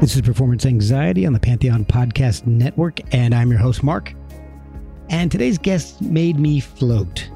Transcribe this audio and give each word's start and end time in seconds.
This 0.00 0.14
is 0.14 0.22
Performance 0.22 0.64
Anxiety 0.64 1.26
on 1.26 1.32
the 1.32 1.40
Pantheon 1.40 1.84
Podcast 1.84 2.46
Network, 2.46 3.00
and 3.12 3.34
I'm 3.34 3.50
your 3.50 3.58
host, 3.58 3.82
Mark. 3.82 4.14
And 5.10 5.28
today's 5.28 5.58
guest 5.58 6.00
made 6.00 6.38
me 6.38 6.60
float. 6.60 7.28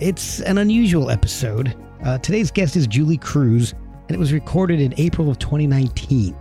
It's 0.00 0.40
an 0.40 0.58
unusual 0.58 1.08
episode. 1.08 1.72
Uh, 2.04 2.18
today's 2.18 2.50
guest 2.50 2.74
is 2.74 2.88
Julee 2.88 3.16
Cruise, 3.16 3.74
and 4.08 4.10
it 4.10 4.18
was 4.18 4.32
recorded 4.32 4.80
in 4.80 4.92
April 4.96 5.30
of 5.30 5.38
2019. 5.38 6.36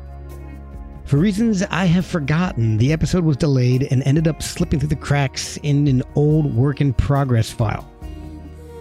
For 1.06 1.18
reasons 1.18 1.62
I 1.62 1.86
have 1.86 2.06
forgotten, 2.06 2.78
the 2.78 2.92
episode 2.92 3.24
was 3.24 3.38
delayed 3.38 3.90
and 3.92 4.02
ended 4.08 4.28
up 4.28 4.42
slipping 4.42 4.80
through 4.80 4.90
the 4.90 4.96
cracks 4.96 5.58
in 5.58 5.88
an 5.88 6.02
old 6.16 6.52
work 6.56 6.82
in 6.82 6.94
progress 6.94 7.52
file. 7.52 7.88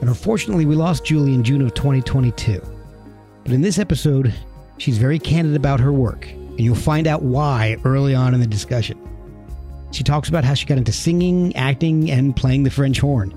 And 0.00 0.08
unfortunately, 0.08 0.64
we 0.64 0.74
lost 0.74 1.04
Julee 1.04 1.34
in 1.34 1.44
June 1.44 1.60
of 1.60 1.74
2022. 1.74 2.62
But 3.44 3.52
in 3.52 3.60
this 3.60 3.78
episode, 3.78 4.32
she's 4.78 4.96
very 4.96 5.18
candid 5.18 5.54
about 5.54 5.80
her 5.80 5.92
work 5.92 6.26
and 6.58 6.64
you'll 6.66 6.74
find 6.74 7.06
out 7.06 7.22
why 7.22 7.76
early 7.84 8.14
on 8.14 8.34
in 8.34 8.40
the 8.40 8.46
discussion. 8.46 8.98
She 9.92 10.02
talks 10.02 10.28
about 10.28 10.44
how 10.44 10.54
she 10.54 10.66
got 10.66 10.76
into 10.76 10.92
singing, 10.92 11.54
acting, 11.56 12.10
and 12.10 12.36
playing 12.36 12.64
the 12.64 12.70
French 12.70 12.98
horn. 12.98 13.32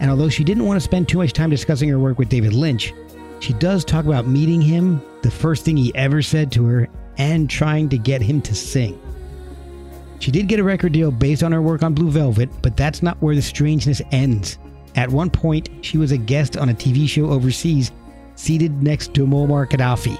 And 0.00 0.10
although 0.10 0.30
she 0.30 0.44
didn't 0.44 0.64
want 0.64 0.78
to 0.78 0.84
spend 0.84 1.08
too 1.08 1.18
much 1.18 1.34
time 1.34 1.50
discussing 1.50 1.88
her 1.90 1.98
work 1.98 2.18
with 2.18 2.30
David 2.30 2.54
Lynch, 2.54 2.94
she 3.40 3.52
does 3.52 3.84
talk 3.84 4.06
about 4.06 4.26
meeting 4.26 4.62
him, 4.62 5.02
the 5.22 5.30
first 5.30 5.64
thing 5.64 5.76
he 5.76 5.94
ever 5.94 6.22
said 6.22 6.50
to 6.52 6.64
her, 6.64 6.88
and 7.18 7.50
trying 7.50 7.90
to 7.90 7.98
get 7.98 8.22
him 8.22 8.40
to 8.42 8.54
sing. 8.54 9.00
She 10.18 10.30
did 10.30 10.48
get 10.48 10.58
a 10.58 10.64
record 10.64 10.92
deal 10.92 11.10
based 11.10 11.42
on 11.42 11.52
her 11.52 11.62
work 11.62 11.82
on 11.82 11.94
Blue 11.94 12.10
Velvet, 12.10 12.48
but 12.62 12.76
that's 12.76 13.02
not 13.02 13.20
where 13.22 13.34
the 13.34 13.42
strangeness 13.42 14.00
ends. 14.10 14.58
At 14.96 15.10
one 15.10 15.30
point, 15.30 15.68
she 15.82 15.98
was 15.98 16.12
a 16.12 16.16
guest 16.16 16.56
on 16.56 16.70
a 16.70 16.74
TV 16.74 17.08
show 17.08 17.30
overseas, 17.30 17.92
seated 18.34 18.82
next 18.82 19.14
to 19.14 19.26
Muammar 19.26 19.68
Gaddafi. 19.68 20.18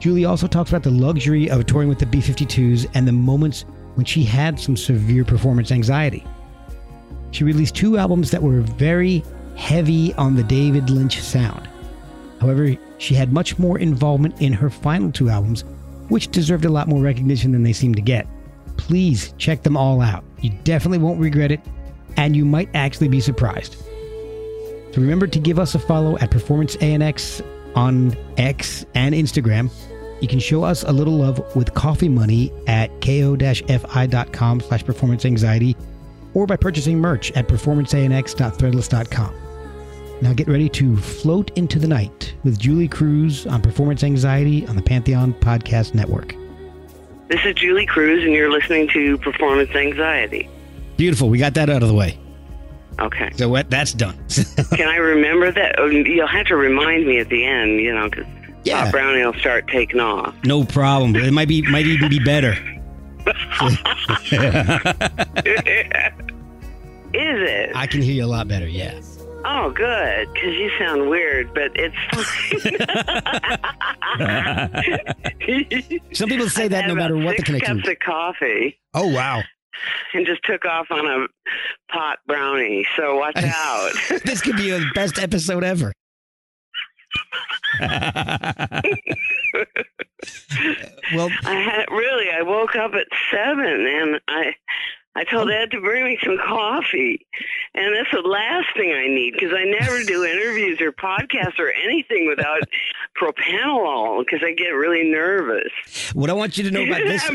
Julee 0.00 0.24
also 0.24 0.46
talks 0.46 0.70
about 0.70 0.82
the 0.82 0.90
luxury 0.90 1.50
of 1.50 1.64
touring 1.66 1.88
with 1.88 1.98
the 1.98 2.06
B 2.06 2.18
52s 2.18 2.90
and 2.94 3.06
the 3.06 3.12
moments 3.12 3.64
when 3.94 4.04
she 4.04 4.24
had 4.24 4.58
some 4.58 4.76
severe 4.76 5.24
performance 5.24 5.70
anxiety. 5.70 6.24
She 7.30 7.44
released 7.44 7.74
two 7.74 7.98
albums 7.98 8.30
that 8.30 8.42
were 8.42 8.60
very 8.60 9.24
heavy 9.56 10.12
on 10.14 10.36
the 10.36 10.42
David 10.42 10.90
Lynch 10.90 11.20
sound. 11.20 11.68
However, 12.40 12.76
she 12.98 13.14
had 13.14 13.32
much 13.32 13.58
more 13.58 13.78
involvement 13.78 14.40
in 14.40 14.52
her 14.52 14.70
final 14.70 15.10
two 15.10 15.30
albums, 15.30 15.64
which 16.08 16.30
deserved 16.30 16.64
a 16.64 16.70
lot 16.70 16.88
more 16.88 17.00
recognition 17.00 17.52
than 17.52 17.62
they 17.62 17.72
seemed 17.72 17.96
to 17.96 18.02
get. 18.02 18.26
Please 18.76 19.32
check 19.38 19.62
them 19.62 19.76
all 19.76 20.00
out. 20.00 20.24
You 20.40 20.50
definitely 20.64 20.98
won't 20.98 21.20
regret 21.20 21.52
it, 21.52 21.60
and 22.16 22.36
you 22.36 22.44
might 22.44 22.68
actually 22.74 23.08
be 23.08 23.20
surprised. 23.20 23.76
So 24.92 25.00
remember 25.00 25.26
to 25.26 25.38
give 25.38 25.58
us 25.58 25.74
a 25.74 25.78
follow 25.78 26.18
at 26.18 26.30
Performance 26.30 26.76
ANX 26.76 27.42
on 27.74 28.16
X 28.36 28.84
and 28.94 29.14
Instagram 29.14 29.70
you 30.24 30.28
can 30.28 30.38
show 30.38 30.64
us 30.64 30.82
a 30.84 30.90
little 30.90 31.18
love 31.18 31.54
with 31.54 31.74
coffee 31.74 32.08
money 32.08 32.50
at 32.66 32.88
ko-fi.com 33.02 34.60
slash 34.60 34.82
performance 34.82 35.26
anxiety 35.26 35.76
or 36.32 36.46
by 36.46 36.56
purchasing 36.56 36.98
merch 36.98 37.30
at 37.32 37.46
performanceanx.threadless.com. 37.46 39.34
Now 40.22 40.32
get 40.32 40.48
ready 40.48 40.70
to 40.70 40.96
float 40.96 41.50
into 41.58 41.78
the 41.78 41.88
night 41.88 42.34
with 42.42 42.58
Julee 42.58 42.88
Cruise 42.88 43.46
on 43.46 43.60
Performance 43.60 44.02
Anxiety 44.02 44.66
on 44.66 44.76
the 44.76 44.82
Pantheon 44.82 45.34
Podcast 45.34 45.92
Network. 45.92 46.34
This 47.28 47.44
is 47.44 47.54
Julee 47.56 47.84
Cruise, 47.84 48.24
and 48.24 48.32
you're 48.32 48.50
listening 48.50 48.88
to 48.94 49.18
Performance 49.18 49.74
Anxiety. 49.74 50.48
Beautiful. 50.96 51.28
We 51.28 51.36
got 51.36 51.52
that 51.54 51.68
out 51.68 51.82
of 51.82 51.88
the 51.88 51.94
way. 51.94 52.18
Okay. 53.00 53.30
So 53.36 53.48
what? 53.48 53.70
That's 53.70 53.92
done. 53.92 54.16
Can 54.76 54.88
I 54.88 54.96
remember 54.96 55.50
that? 55.52 55.74
Oh, 55.78 55.86
you'll 55.86 56.26
have 56.26 56.46
to 56.46 56.56
remind 56.56 57.06
me 57.06 57.18
at 57.18 57.28
the 57.28 57.44
end, 57.44 57.80
you 57.80 57.92
know, 57.94 58.08
because 58.08 58.26
Yeah. 58.64 58.90
Brownie 58.90 59.24
will 59.24 59.34
start 59.34 59.66
taking 59.68 60.00
off. 60.00 60.34
no 60.44 60.64
problem. 60.64 61.14
It 61.16 61.32
might 61.32 61.48
be 61.48 61.62
might 61.62 61.86
even 61.86 62.08
be 62.08 62.18
better. 62.20 62.56
Is 67.14 67.38
it? 67.48 67.70
I 67.74 67.86
can 67.86 68.02
hear 68.02 68.14
you 68.14 68.24
a 68.24 68.26
lot 68.26 68.48
better. 68.48 68.66
Yeah. 68.68 69.00
oh, 69.44 69.70
good, 69.70 70.28
because 70.34 70.54
you 70.54 70.70
sound 70.78 71.08
weird, 71.08 71.52
but 71.54 71.70
it's 71.74 71.94
fine. 72.10 72.24
Some 76.14 76.28
people 76.28 76.48
say 76.48 76.68
that 76.68 76.86
no 76.88 76.94
matter 76.94 77.16
what 77.16 77.36
the 77.36 77.42
connection. 77.42 77.78
cups 77.78 77.88
of 77.88 77.98
coffee 78.00 78.78
Oh 78.94 79.08
wow. 79.08 79.42
And 80.12 80.26
just 80.26 80.42
took 80.44 80.64
off 80.64 80.86
on 80.90 81.06
a 81.06 81.26
pot 81.92 82.18
brownie. 82.26 82.86
So 82.96 83.16
watch 83.16 83.36
out. 83.36 83.92
this 84.24 84.40
could 84.40 84.56
be 84.56 84.70
the 84.70 84.84
best 84.94 85.18
episode 85.18 85.64
ever. 85.64 85.92
well, 87.80 87.90
I 91.44 91.54
had 91.54 91.86
really. 91.90 92.30
I 92.30 92.42
woke 92.42 92.76
up 92.76 92.92
at 92.94 93.06
seven, 93.30 93.86
and 93.86 94.20
I, 94.28 94.54
I 95.16 95.24
told 95.24 95.48
oh. 95.48 95.52
Ed 95.52 95.70
to 95.72 95.80
bring 95.80 96.04
me 96.04 96.18
some 96.22 96.38
coffee, 96.38 97.26
and 97.74 97.96
that's 97.96 98.12
the 98.12 98.20
last 98.20 98.68
thing 98.76 98.92
I 98.92 99.08
need 99.08 99.32
because 99.32 99.52
I 99.52 99.64
never 99.64 100.04
do 100.04 100.24
interviews 100.24 100.80
or 100.80 100.92
podcasts 100.92 101.58
or 101.58 101.72
anything 101.72 102.28
without 102.28 102.60
propranolol 103.20 104.24
because 104.24 104.42
I 104.44 104.52
get 104.52 104.68
really 104.68 105.10
nervous. 105.10 106.12
what 106.14 106.30
I 106.30 106.32
want 106.32 106.56
you 106.56 106.62
to 106.64 106.70
know 106.70 106.84
about 106.84 107.02
this, 107.02 107.28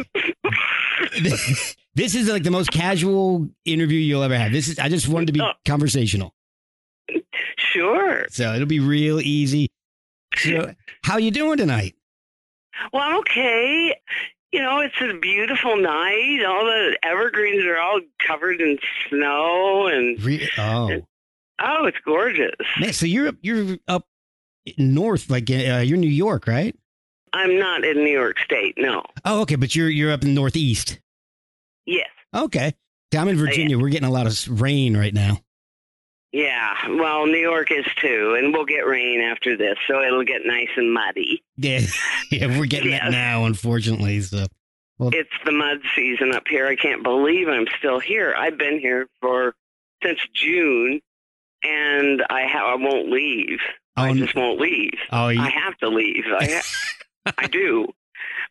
this 2.00 2.16
is 2.16 2.30
like 2.30 2.44
the 2.44 2.52
most 2.52 2.72
casual 2.72 3.50
interview 3.66 4.00
you'll 4.00 4.24
ever 4.24 4.38
have. 4.38 4.52
This 4.52 4.68
is 4.70 4.80
I 4.80 4.90
just 4.90 5.08
wanted 5.08 5.28
to 5.28 5.34
be 5.34 5.42
Oh. 5.42 5.52
conversational, 5.66 6.34
sure. 7.58 8.26
so 8.30 8.54
it'll 8.54 8.68
be 8.68 8.80
real 8.80 9.20
easy. 9.20 9.70
So, 10.38 10.74
how 11.04 11.14
are 11.16 11.20
you 11.20 11.32
doing 11.32 11.58
tonight? 11.58 11.96
Well, 12.94 13.04
I'm 13.04 13.18
okay. 13.20 13.96
You 14.52 14.62
know, 14.62 14.80
it's 14.80 14.96
a 15.02 15.14
beautiful 15.20 15.76
night. 15.78 16.44
All 16.48 16.66
the 16.66 16.98
evergreens 17.04 17.64
are 17.66 17.78
all 17.78 18.00
covered 18.26 18.62
in 18.62 18.78
snow, 19.08 19.88
and 19.88 20.22
Re- 20.24 20.50
oh, 20.58 21.02
oh, 21.62 21.86
it's 21.86 21.98
gorgeous. 22.06 22.56
man, 22.80 22.94
so 22.94 23.06
you're 23.06 23.28
up, 23.28 23.36
you're 23.42 23.78
up 23.88 24.08
north, 24.78 25.30
like 25.30 25.50
uh, 25.50 25.82
you're 25.84 25.96
in 25.96 26.02
New 26.02 26.08
York, 26.08 26.48
right? 26.48 26.76
I'm 27.34 27.60
not 27.60 27.84
in 27.84 27.98
New 27.98 28.12
York 28.12 28.38
State. 28.44 28.76
No. 28.78 29.04
Oh, 29.26 29.42
okay, 29.42 29.56
but 29.56 29.76
you're 29.76 29.90
you're 29.90 30.12
up 30.12 30.22
in 30.24 30.30
the 30.30 30.34
northeast. 30.36 31.00
Yes. 31.90 32.10
Okay, 32.36 32.74
I'm 33.18 33.28
in 33.28 33.38
Virginia. 33.38 33.80
We're 33.80 33.90
getting 33.90 34.08
a 34.08 34.12
lot 34.12 34.28
of 34.28 34.62
rain 34.62 34.96
right 34.96 35.14
now. 35.14 35.40
Yeah, 36.32 36.76
well, 36.90 37.26
New 37.26 37.40
York 37.40 37.72
is 37.72 37.86
too, 38.00 38.36
and 38.38 38.54
we'll 38.54 38.66
get 38.66 38.86
rain 38.86 39.20
after 39.20 39.58
this, 39.58 39.78
so 39.88 40.00
it'll 40.04 40.24
get 40.24 40.42
nice 40.46 40.70
and 40.78 40.94
muddy. 40.94 41.44
Yeah, 41.58 41.82
yeah, 42.32 42.58
we're 42.58 42.68
getting 42.68 42.92
that 42.92 43.06
Yes. 43.06 43.12
now, 43.12 43.46
unfortunately. 43.46 44.22
So, 44.22 44.46
It's 45.02 45.30
the 45.44 45.52
mud 45.52 45.80
season 45.96 46.32
up 46.34 46.44
here. 46.48 46.68
I 46.68 46.76
can't 46.76 47.04
believe 47.04 47.50
I'm 47.50 47.66
still 47.80 48.00
here. 48.00 48.34
I've 48.38 48.58
been 48.58 48.80
here 48.80 49.08
for 49.22 49.56
since 50.04 50.20
June, 50.34 51.02
and 51.64 52.22
I 52.30 52.46
ha- 52.48 52.72
I 52.72 52.76
won't 52.76 53.10
leave. 53.10 53.60
I 53.98 54.12
Oh, 54.12 54.14
just 54.14 54.36
won't 54.36 54.60
leave. 54.62 54.94
oh, 55.12 55.28
you, 55.30 55.42
I 55.42 55.50
have 55.50 55.76
to 55.80 55.90
leave. 55.90 56.24
I 56.38 56.46
ha- 56.46 57.34
I 57.38 57.48
do. 57.48 57.88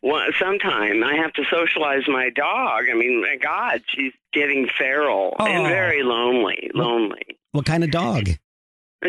Well, 0.01 0.25
sometime 0.39 1.03
I 1.03 1.15
have 1.15 1.33
to 1.33 1.43
socialize 1.49 2.03
my 2.07 2.29
dog. 2.29 2.85
I 2.89 2.93
mean, 2.93 3.21
my 3.21 3.35
God, 3.35 3.81
she's 3.87 4.13
getting 4.31 4.67
feral 4.77 5.35
and 5.39 5.65
Oh. 5.65 5.67
very 5.67 6.03
lonely. 6.03 6.71
Lonely. 6.73 7.37
What 7.51 7.65
kind 7.65 7.83
of 7.83 7.91
dog? 7.91 8.29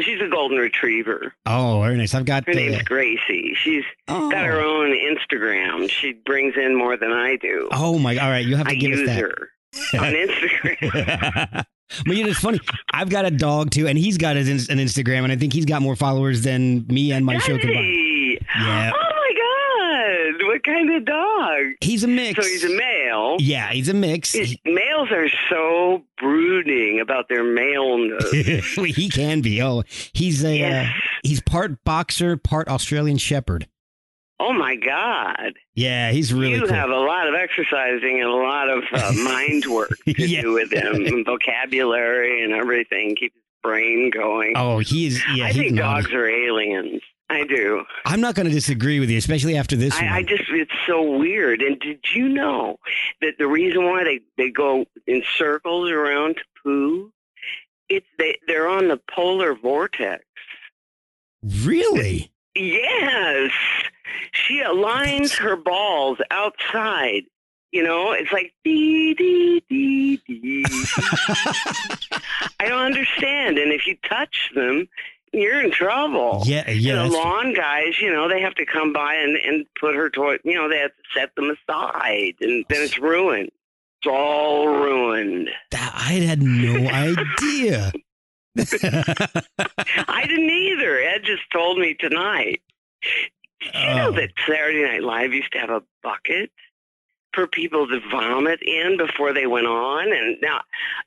She's 0.00 0.20
a 0.20 0.28
golden 0.28 0.58
retriever. 0.58 1.34
Oh, 1.46 1.80
very 1.82 1.96
nice. 1.96 2.14
I've 2.14 2.24
got. 2.24 2.46
Her 2.46 2.54
name's 2.54 2.76
uh, 2.76 2.82
Gracie. 2.84 3.54
She's 3.56 3.82
oh. 4.06 4.30
got 4.30 4.46
her 4.46 4.60
own 4.60 4.90
Instagram. 4.92 5.90
She 5.90 6.12
brings 6.12 6.56
in 6.56 6.76
more 6.76 6.96
than 6.96 7.10
I 7.12 7.36
do. 7.36 7.68
Oh 7.72 7.98
my! 7.98 8.16
All 8.16 8.30
right, 8.30 8.44
you 8.44 8.54
have 8.56 8.66
to 8.66 8.72
I 8.72 8.76
give 8.76 8.92
us 8.92 8.98
use 9.00 9.08
that. 9.08 9.18
her 9.20 9.48
on 9.94 10.12
Instagram. 10.14 11.64
but 12.06 12.16
you 12.16 12.22
know, 12.22 12.30
it's 12.30 12.38
funny. 12.38 12.60
I've 12.92 13.10
got 13.10 13.24
a 13.24 13.32
dog 13.32 13.72
too, 13.72 13.88
and 13.88 13.98
he's 13.98 14.16
got 14.16 14.36
his 14.36 14.68
an 14.68 14.78
Instagram, 14.78 15.24
and 15.24 15.32
I 15.32 15.36
think 15.36 15.52
he's 15.52 15.64
got 15.64 15.82
more 15.82 15.96
followers 15.96 16.42
than 16.42 16.86
me 16.86 17.10
and 17.10 17.26
my 17.26 17.38
show 17.38 17.58
combined. 17.58 17.76
Yeah. 17.76 18.38
Oh 18.56 18.58
my 18.60 18.60
God! 18.60 18.94
What 18.94 19.09
kind 20.64 20.94
of 20.94 21.04
dog? 21.04 21.66
He's 21.80 22.04
a 22.04 22.08
mix. 22.08 22.42
So 22.44 22.48
he's 22.50 22.64
a 22.64 22.76
male. 22.76 23.36
Yeah, 23.38 23.70
he's 23.70 23.88
a 23.88 23.94
mix. 23.94 24.32
He, 24.32 24.60
Males 24.64 25.10
are 25.10 25.28
so 25.48 26.02
brooding 26.18 27.00
about 27.00 27.28
their 27.28 27.44
maleness. 27.44 28.30
he 28.74 29.08
can 29.08 29.40
be. 29.40 29.60
Oh, 29.62 29.82
he's 30.12 30.44
a 30.44 30.62
uh, 30.62 30.86
he's 31.22 31.40
part 31.40 31.82
boxer, 31.84 32.36
part 32.36 32.68
Australian 32.68 33.18
Shepherd. 33.18 33.66
Oh 34.42 34.54
my 34.54 34.74
God! 34.76 35.52
Yeah, 35.74 36.12
he's 36.12 36.32
really 36.32 36.54
you 36.54 36.60
cool. 36.66 36.74
have 36.74 36.88
a 36.88 36.96
lot 36.98 37.28
of 37.28 37.34
exercising 37.34 38.20
and 38.22 38.28
a 38.28 38.34
lot 38.34 38.70
of 38.70 38.84
uh, 38.92 39.12
mind 39.22 39.66
work 39.66 39.90
to 40.06 40.26
Yeah. 40.26 40.40
do 40.42 40.52
with 40.54 40.72
him, 40.72 40.94
and 41.06 41.26
vocabulary 41.26 42.42
and 42.42 42.52
everything. 42.54 43.16
Keep 43.16 43.34
his 43.34 43.42
brain 43.62 44.10
going. 44.10 44.54
oh, 44.56 44.78
he 44.78 45.08
is. 45.08 45.22
Yeah, 45.34 45.44
I 45.44 45.48
he's 45.48 45.56
think 45.56 45.72
naughty. 45.72 46.02
dogs 46.04 46.14
are 46.14 46.26
aliens. 46.26 47.02
I 47.30 47.44
do. 47.44 47.84
I'm 48.04 48.20
not 48.20 48.34
going 48.34 48.48
to 48.48 48.52
disagree 48.52 48.98
with 48.98 49.08
you, 49.08 49.16
especially 49.16 49.56
after 49.56 49.76
this 49.76 49.94
one. 49.94 50.08
I, 50.08 50.16
I 50.16 50.22
just 50.24 50.42
it's 50.48 50.72
so 50.84 51.16
weird. 51.18 51.62
And 51.62 51.78
did 51.78 52.00
you 52.12 52.28
know 52.28 52.80
that 53.20 53.38
the 53.38 53.46
reason 53.46 53.84
why 53.84 54.02
they 54.02 54.20
they 54.36 54.50
go 54.50 54.84
in 55.06 55.22
circles 55.38 55.90
around 55.90 56.36
to 56.36 56.42
poo? 56.62 57.12
It's 57.88 58.06
they 58.18 58.36
they're 58.48 58.68
on 58.68 58.88
the 58.88 59.00
polar 59.14 59.54
vortex. 59.54 60.24
really? 61.62 62.32
Yes, 62.56 63.52
she 64.32 64.60
aligns 64.60 65.36
her 65.38 65.54
balls 65.54 66.18
outside. 66.32 67.22
You 67.70 67.84
know, 67.84 68.10
it's 68.10 68.32
like 68.32 68.52
dee 68.64 69.14
dee 69.14 69.62
dee 69.70 70.20
dee. 70.26 70.64
I 72.58 72.68
don't 72.68 72.82
understand. 72.82 73.56
And 73.58 73.72
if 73.72 73.86
you 73.86 73.96
touch 74.02 74.50
them, 74.56 74.88
you're 75.32 75.62
in 75.62 75.70
trouble. 75.70 76.42
yeah, 76.46 76.68
yeah. 76.70 77.02
and 77.04 77.12
the 77.12 77.16
lawn 77.16 77.54
guys, 77.54 77.98
you 78.00 78.12
know, 78.12 78.28
they 78.28 78.40
have 78.40 78.54
to 78.56 78.66
come 78.66 78.92
by 78.92 79.14
and, 79.14 79.36
and 79.36 79.66
put 79.78 79.94
her 79.94 80.10
toy, 80.10 80.36
you 80.44 80.54
know, 80.54 80.68
they 80.68 80.78
have 80.78 80.90
to 80.90 81.02
set 81.14 81.34
them 81.36 81.50
aside, 81.50 82.34
and 82.40 82.64
then 82.68 82.82
it's 82.82 82.98
ruined. 82.98 83.50
It's 84.02 84.10
all 84.10 84.66
ruined. 84.68 85.50
that- 85.70 85.92
I 85.94 86.14
had 86.14 86.42
no 86.42 86.88
idea. 86.88 87.92
I 88.58 90.24
didn't 90.26 90.50
either. 90.50 90.98
Ed 91.00 91.22
just 91.24 91.42
told 91.52 91.78
me 91.78 91.94
tonight. 91.94 92.60
Did 93.60 93.74
you 93.74 93.94
know 93.94 94.08
Oh. 94.08 94.12
that 94.12 94.30
Saturday 94.48 94.82
Night 94.82 95.02
Live 95.02 95.32
used 95.34 95.52
to 95.52 95.58
have 95.58 95.70
a 95.70 95.82
bucket 96.02 96.50
for 97.32 97.46
people 97.46 97.86
to 97.88 98.00
vomit 98.10 98.60
in 98.62 98.96
before 98.96 99.32
they 99.32 99.46
went 99.46 99.66
on? 99.66 100.12
And 100.12 100.36
now 100.42 100.60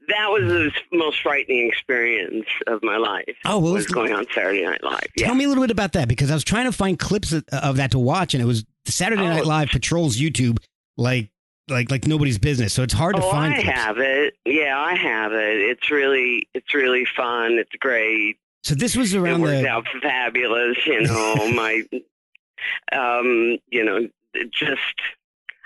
that 0.08 0.28
was 0.30 0.44
the 0.44 0.72
most 0.98 1.22
frightening 1.22 1.68
experience 1.68 2.46
of 2.68 2.84
my 2.84 2.98
life. 2.98 3.36
Oh, 3.46 3.60
well, 3.60 3.74
was 3.74 3.88
going 3.88 4.14
on 4.14 4.26
Saturday 4.34 4.66
Night 4.66 4.84
Live. 4.84 5.08
Yeah. 5.16 5.28
Tell 5.28 5.36
me 5.36 5.46
a 5.46 5.48
little 5.48 5.64
bit 5.64 5.72
about 5.72 5.94
that 5.94 6.08
because 6.08 6.32
I 6.32 6.34
was 6.34 6.44
trying 6.44 6.66
to 6.66 6.72
find 6.72 6.98
clips 6.98 7.32
of, 7.32 7.44
of 7.52 7.78
that 7.78 7.92
to 7.92 8.00
watch, 8.00 8.34
and 8.34 8.42
it 8.42 8.48
was 8.48 8.66
Saturday 8.86 9.24
Night 9.24 9.44
Oh. 9.44 9.48
Live 9.48 9.70
patrols 9.70 10.18
YouTube 10.18 10.58
like 10.98 11.30
like 11.70 11.90
like 11.92 12.08
nobody's 12.08 12.38
business. 12.38 12.74
So 12.74 12.84
it's 12.84 12.94
hard 12.94 13.16
to 13.16 13.24
oh, 13.24 13.32
find. 13.32 13.54
I 13.54 13.62
clips. 13.62 13.78
have 13.80 13.98
it. 14.00 14.36
Yeah, 14.46 14.78
I 14.80 14.96
have 14.96 15.32
it. 15.34 15.58
It's 15.58 15.90
really, 15.90 16.48
it's 16.54 16.74
really 16.74 17.06
fun. 17.16 17.54
It's 17.54 17.72
great. 17.80 18.38
So 18.64 18.76
this 18.76 18.96
was 18.96 19.14
It 19.14 19.20
around 19.20 19.42
worked 19.42 19.64
the. 19.64 19.68
out 19.68 19.86
fabulous. 20.02 20.78
You 20.86 21.02
know, 21.02 21.36
my, 21.54 21.84
um, 22.92 23.58
you 23.70 23.84
know, 23.84 24.08
it 24.34 24.52
just 24.52 24.80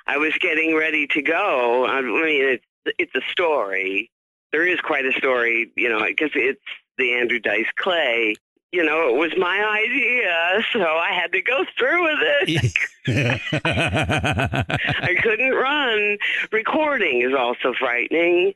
I 0.07 0.17
was 0.17 0.33
getting 0.39 0.75
ready 0.75 1.07
to 1.07 1.21
go. 1.21 1.85
I 1.85 2.01
mean, 2.01 2.59
it's 2.85 2.95
it's 2.97 3.15
a 3.15 3.21
story. 3.31 4.09
There 4.51 4.65
is 4.65 4.79
quite 4.79 5.05
a 5.05 5.11
story, 5.11 5.71
you 5.75 5.89
know, 5.89 6.03
because 6.05 6.31
it's 6.33 6.61
the 6.97 7.13
Andrew 7.13 7.39
Dice 7.39 7.67
Clay. 7.75 8.35
You 8.71 8.83
know, 8.83 9.09
it 9.09 9.15
was 9.15 9.31
my 9.37 9.63
idea, 9.63 10.61
so 10.73 10.81
I 10.81 11.13
had 11.13 11.31
to 11.31 11.41
go 11.41 11.65
through 11.77 12.03
with 12.03 12.19
it. 12.21 12.73
I 15.07 15.15
couldn't 15.21 15.53
run. 15.53 16.17
Recording 16.51 17.21
is 17.21 17.33
also 17.33 17.73
frightening. 17.73 18.53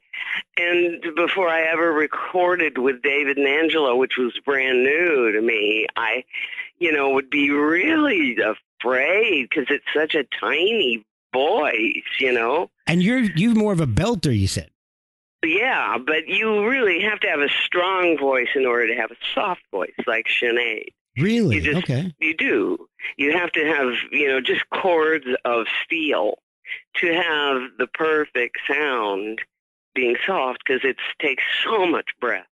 And 0.57 1.01
before 1.15 1.47
I 1.47 1.61
ever 1.61 1.93
recorded 1.93 2.77
with 2.77 3.01
David 3.01 3.37
and 3.37 3.47
Angelo, 3.47 3.95
which 3.95 4.17
was 4.17 4.37
brand 4.45 4.83
new 4.83 5.31
to 5.31 5.41
me, 5.41 5.87
I, 5.95 6.25
you 6.79 6.91
know, 6.91 7.11
would 7.11 7.29
be 7.29 7.49
really 7.49 8.37
afraid 8.37 9.47
because 9.49 9.67
it's 9.69 9.85
such 9.93 10.15
a 10.15 10.25
tiny 10.39 11.05
voice, 11.33 12.03
you 12.19 12.31
know? 12.31 12.69
and 12.87 13.01
you're 13.01 13.19
you're 13.35 13.55
more 13.55 13.73
of 13.73 13.79
a 13.79 13.87
belter, 13.87 14.37
you 14.37 14.47
said. 14.47 14.69
Yeah, 15.43 15.97
but 15.97 16.27
you 16.27 16.67
really 16.67 17.01
have 17.01 17.19
to 17.21 17.27
have 17.27 17.39
a 17.39 17.49
strong 17.65 18.17
voice 18.17 18.49
in 18.55 18.65
order 18.65 18.87
to 18.87 18.95
have 18.95 19.09
a 19.11 19.15
soft 19.33 19.61
voice 19.71 19.93
like 20.05 20.27
Sinead. 20.27 20.89
Really? 21.17 21.55
You 21.57 21.61
just- 21.61 21.77
okay. 21.79 22.13
You 22.19 22.35
do. 22.35 22.87
You 23.17 23.31
have 23.37 23.51
to 23.53 23.65
have, 23.65 23.93
you 24.11 24.27
know, 24.27 24.39
just 24.39 24.69
chords 24.69 25.25
of 25.43 25.65
steel 25.83 26.37
to 26.97 27.07
have 27.13 27.61
the 27.79 27.87
perfect 27.87 28.57
sound 28.69 29.41
being 29.95 30.15
soft 30.25 30.59
because 30.65 30.81
it 30.83 30.97
takes 31.19 31.43
so 31.65 31.85
much 31.85 32.05
breath, 32.21 32.45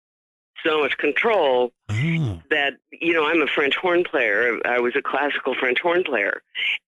so 0.64 0.80
much 0.80 0.96
control 0.98 1.72
Oh. 1.90 2.40
that, 2.50 2.74
you 2.92 3.12
know, 3.14 3.26
I'm 3.26 3.40
a 3.42 3.46
French 3.46 3.76
horn 3.76 4.04
player. 4.04 4.58
I 4.64 4.78
was 4.80 4.94
a 4.96 5.02
classical 5.02 5.54
French 5.54 5.80
horn 5.80 6.04
player, 6.04 6.42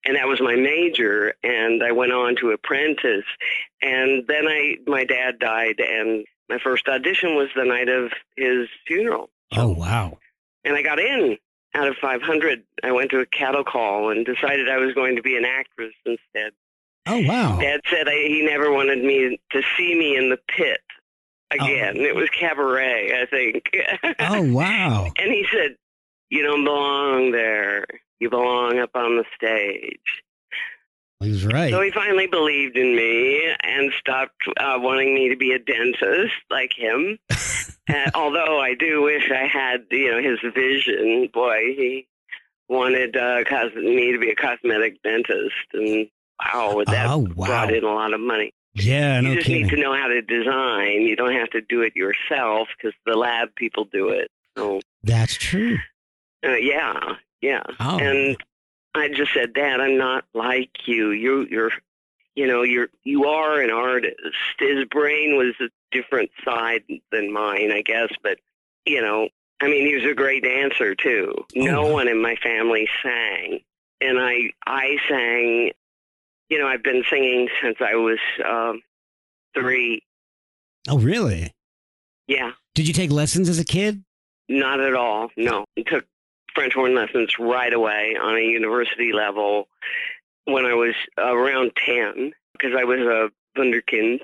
and 0.05 0.17
that 0.17 0.29
was 0.29 0.41
my 0.41 0.55
major. 0.57 1.35
And 1.43 1.83
I 1.83 1.93
went 1.93 2.13
on 2.13 2.37
to 2.37 2.51
apprentice. 2.51 3.25
And 3.83 4.25
then 4.29 4.47
I, 4.47 4.77
my 4.87 5.05
dad 5.05 5.39
died, 5.39 5.81
and 5.81 6.25
my 6.49 6.59
first 6.59 6.87
audition 6.89 7.35
was 7.37 7.49
the 7.57 7.65
night 7.65 7.89
of 7.89 8.13
his 8.37 8.69
funeral 8.87 9.31
Oh 9.57 9.69
wow. 9.69 10.19
and 10.65 10.75
I 10.75 10.83
got 10.83 10.99
in 10.99 11.39
out 11.75 11.87
of 11.89 11.97
500. 12.03 12.63
I 12.83 12.91
went 12.93 13.11
to 13.13 13.21
a 13.21 13.27
cattle 13.27 13.63
call 13.65 14.11
and 14.11 14.27
decided 14.27 14.69
I 14.69 14.79
was 14.79 14.93
going 14.95 15.15
to 15.17 15.23
be 15.23 15.37
an 15.37 15.45
actress 15.45 15.95
instead. 16.05 16.53
Oh 17.07 17.21
wow. 17.27 17.59
Dad 17.61 17.81
said 17.89 18.09
I, 18.09 18.13
he 18.15 18.45
never 18.45 18.71
wanted 18.73 19.03
me 19.03 19.41
to 19.53 19.63
see 19.77 19.95
me 19.95 20.17
in 20.17 20.29
the 20.31 20.39
pit 20.49 20.81
again. 21.51 21.97
It 21.97 22.15
was 22.15 22.29
cabaret, 22.31 23.13
I 23.23 23.27
think. 23.27 23.65
Oh 24.21 24.43
wow. 24.53 25.07
and 25.19 25.31
he 25.33 25.47
said, 25.53 25.77
"You 26.29 26.43
don't 26.43 26.65
belong 26.65 27.33
there. 27.33 27.87
You 28.19 28.31
belong 28.31 28.79
up 28.79 28.91
on 28.95 29.17
the 29.17 29.25
stage." 29.37 29.99
He 31.21 31.29
was 31.29 31.47
right. 31.47 31.71
So 31.71 31.83
he 31.83 31.91
finally 31.91 32.27
believed 32.27 32.79
in 32.79 32.97
me 32.97 33.53
and 33.63 33.93
stopped 33.99 34.41
uh, 34.57 34.79
wanting 34.81 35.15
me 35.15 35.29
to 35.29 35.37
be 35.37 35.53
a 35.53 35.59
dentist 35.59 36.33
like 36.51 36.73
him. 36.75 37.19
uh, 37.31 38.11
although 38.15 38.59
I 38.59 38.75
do 38.75 39.03
wish 39.03 39.31
I 39.31 39.47
had, 39.47 39.85
you 39.91 40.11
know, 40.13 40.23
his 40.23 40.39
vision. 40.55 41.29
Boy, 41.33 41.75
he 41.77 42.07
wanted 42.71 43.17
uh, 43.19 43.45
cos- 43.45 43.75
me 43.75 44.13
to 44.13 44.19
be 44.19 44.31
a 44.31 44.35
cosmetic 44.35 45.03
dentist, 45.03 45.55
and 45.75 46.09
wow, 46.43 46.83
that 46.87 47.07
Oh, 47.11 47.19
wow. 47.37 47.47
brought 47.47 47.75
in 47.75 47.85
a 47.85 47.93
lot 47.93 48.15
of 48.15 48.21
money. 48.21 48.53
Yeah, 48.75 49.21
no 49.21 49.31
you 49.31 49.35
just 49.37 49.47
kidding. 49.47 49.63
need 49.65 49.71
to 49.71 49.77
know 49.81 49.95
how 49.95 50.09
to 50.09 50.23
design. 50.23 51.03
You 51.03 51.17
don't 51.17 51.35
have 51.35 51.51
to 51.51 51.61
do 51.61 51.83
it 51.83 51.97
yourself 51.97 52.69
because 52.77 52.95
the 53.07 53.17
lab 53.17 53.55
people 53.55 53.85
do 53.85 54.11
it. 54.11 54.31
So 54.57 54.81
That's 55.03 55.35
true. 55.35 55.79
uh, 56.45 56.55
yeah, 56.55 57.15
yeah. 57.41 57.63
Oh. 57.79 57.99
And 57.99 58.37
I 58.95 59.09
just 59.09 59.33
said, 59.33 59.55
Dad, 59.55 59.81
I'm 59.81 59.99
not 59.99 60.25
like 60.35 60.87
you. 60.87 61.11
You, 61.11 61.47
you're, 61.51 61.73
you 62.35 62.47
know, 62.47 62.63
you're, 62.63 62.89
you 63.05 63.27
are 63.27 63.61
an 63.61 63.71
artist. 63.71 64.17
His 64.59 64.85
brain 64.87 65.37
was 65.37 65.55
a 65.61 65.71
different 65.91 66.31
side 66.45 66.83
than 67.11 67.33
mine, 67.33 67.71
I 67.73 67.83
guess. 67.83 68.09
But 68.23 68.39
you 68.87 69.01
know, 69.01 69.29
I 69.61 69.67
mean, 69.67 69.87
he 69.87 69.95
was 69.95 70.05
a 70.05 70.15
great 70.15 70.43
dancer 70.43 70.95
too. 70.95 71.45
no 71.55 71.83
wow. 71.83 71.93
one 71.93 72.09
in 72.09 72.21
my 72.21 72.37
family 72.37 72.89
sang, 73.03 73.61
and 74.01 74.19
I, 74.19 74.51
I 74.67 74.97
sang. 75.09 75.73
You 76.51 76.59
know, 76.59 76.67
I've 76.67 76.83
been 76.83 77.05
singing 77.09 77.49
since 77.63 77.79
I 77.81 77.95
was 77.95 78.19
um, 78.47 78.83
three. 79.55 80.03
Oh 80.89 80.99
really? 80.99 81.53
Yeah, 82.27 82.53
Did 82.75 82.87
you 82.87 82.95
take 82.95 83.11
lessons 83.11 83.49
as 83.49 83.59
a 83.59 83.65
kid? 83.65 84.05
Not 84.49 84.81
at 84.81 84.95
all. 84.95 85.31
No, 85.37 85.65
I 85.77 85.83
took 85.83 86.07
French 86.55 86.75
horn 86.75 86.95
lessons 86.95 87.35
right 87.39 87.73
away 87.73 88.17
on 88.21 88.37
a 88.37 88.41
university 88.41 89.13
level 89.13 89.69
when 90.45 90.65
I 90.65 90.75
was 90.75 90.95
around 91.19 91.73
ten 91.77 92.33
because 92.53 92.73
I 92.79 92.85
was 92.85 93.01
a 93.01 93.31
wunderkind. 93.59 94.21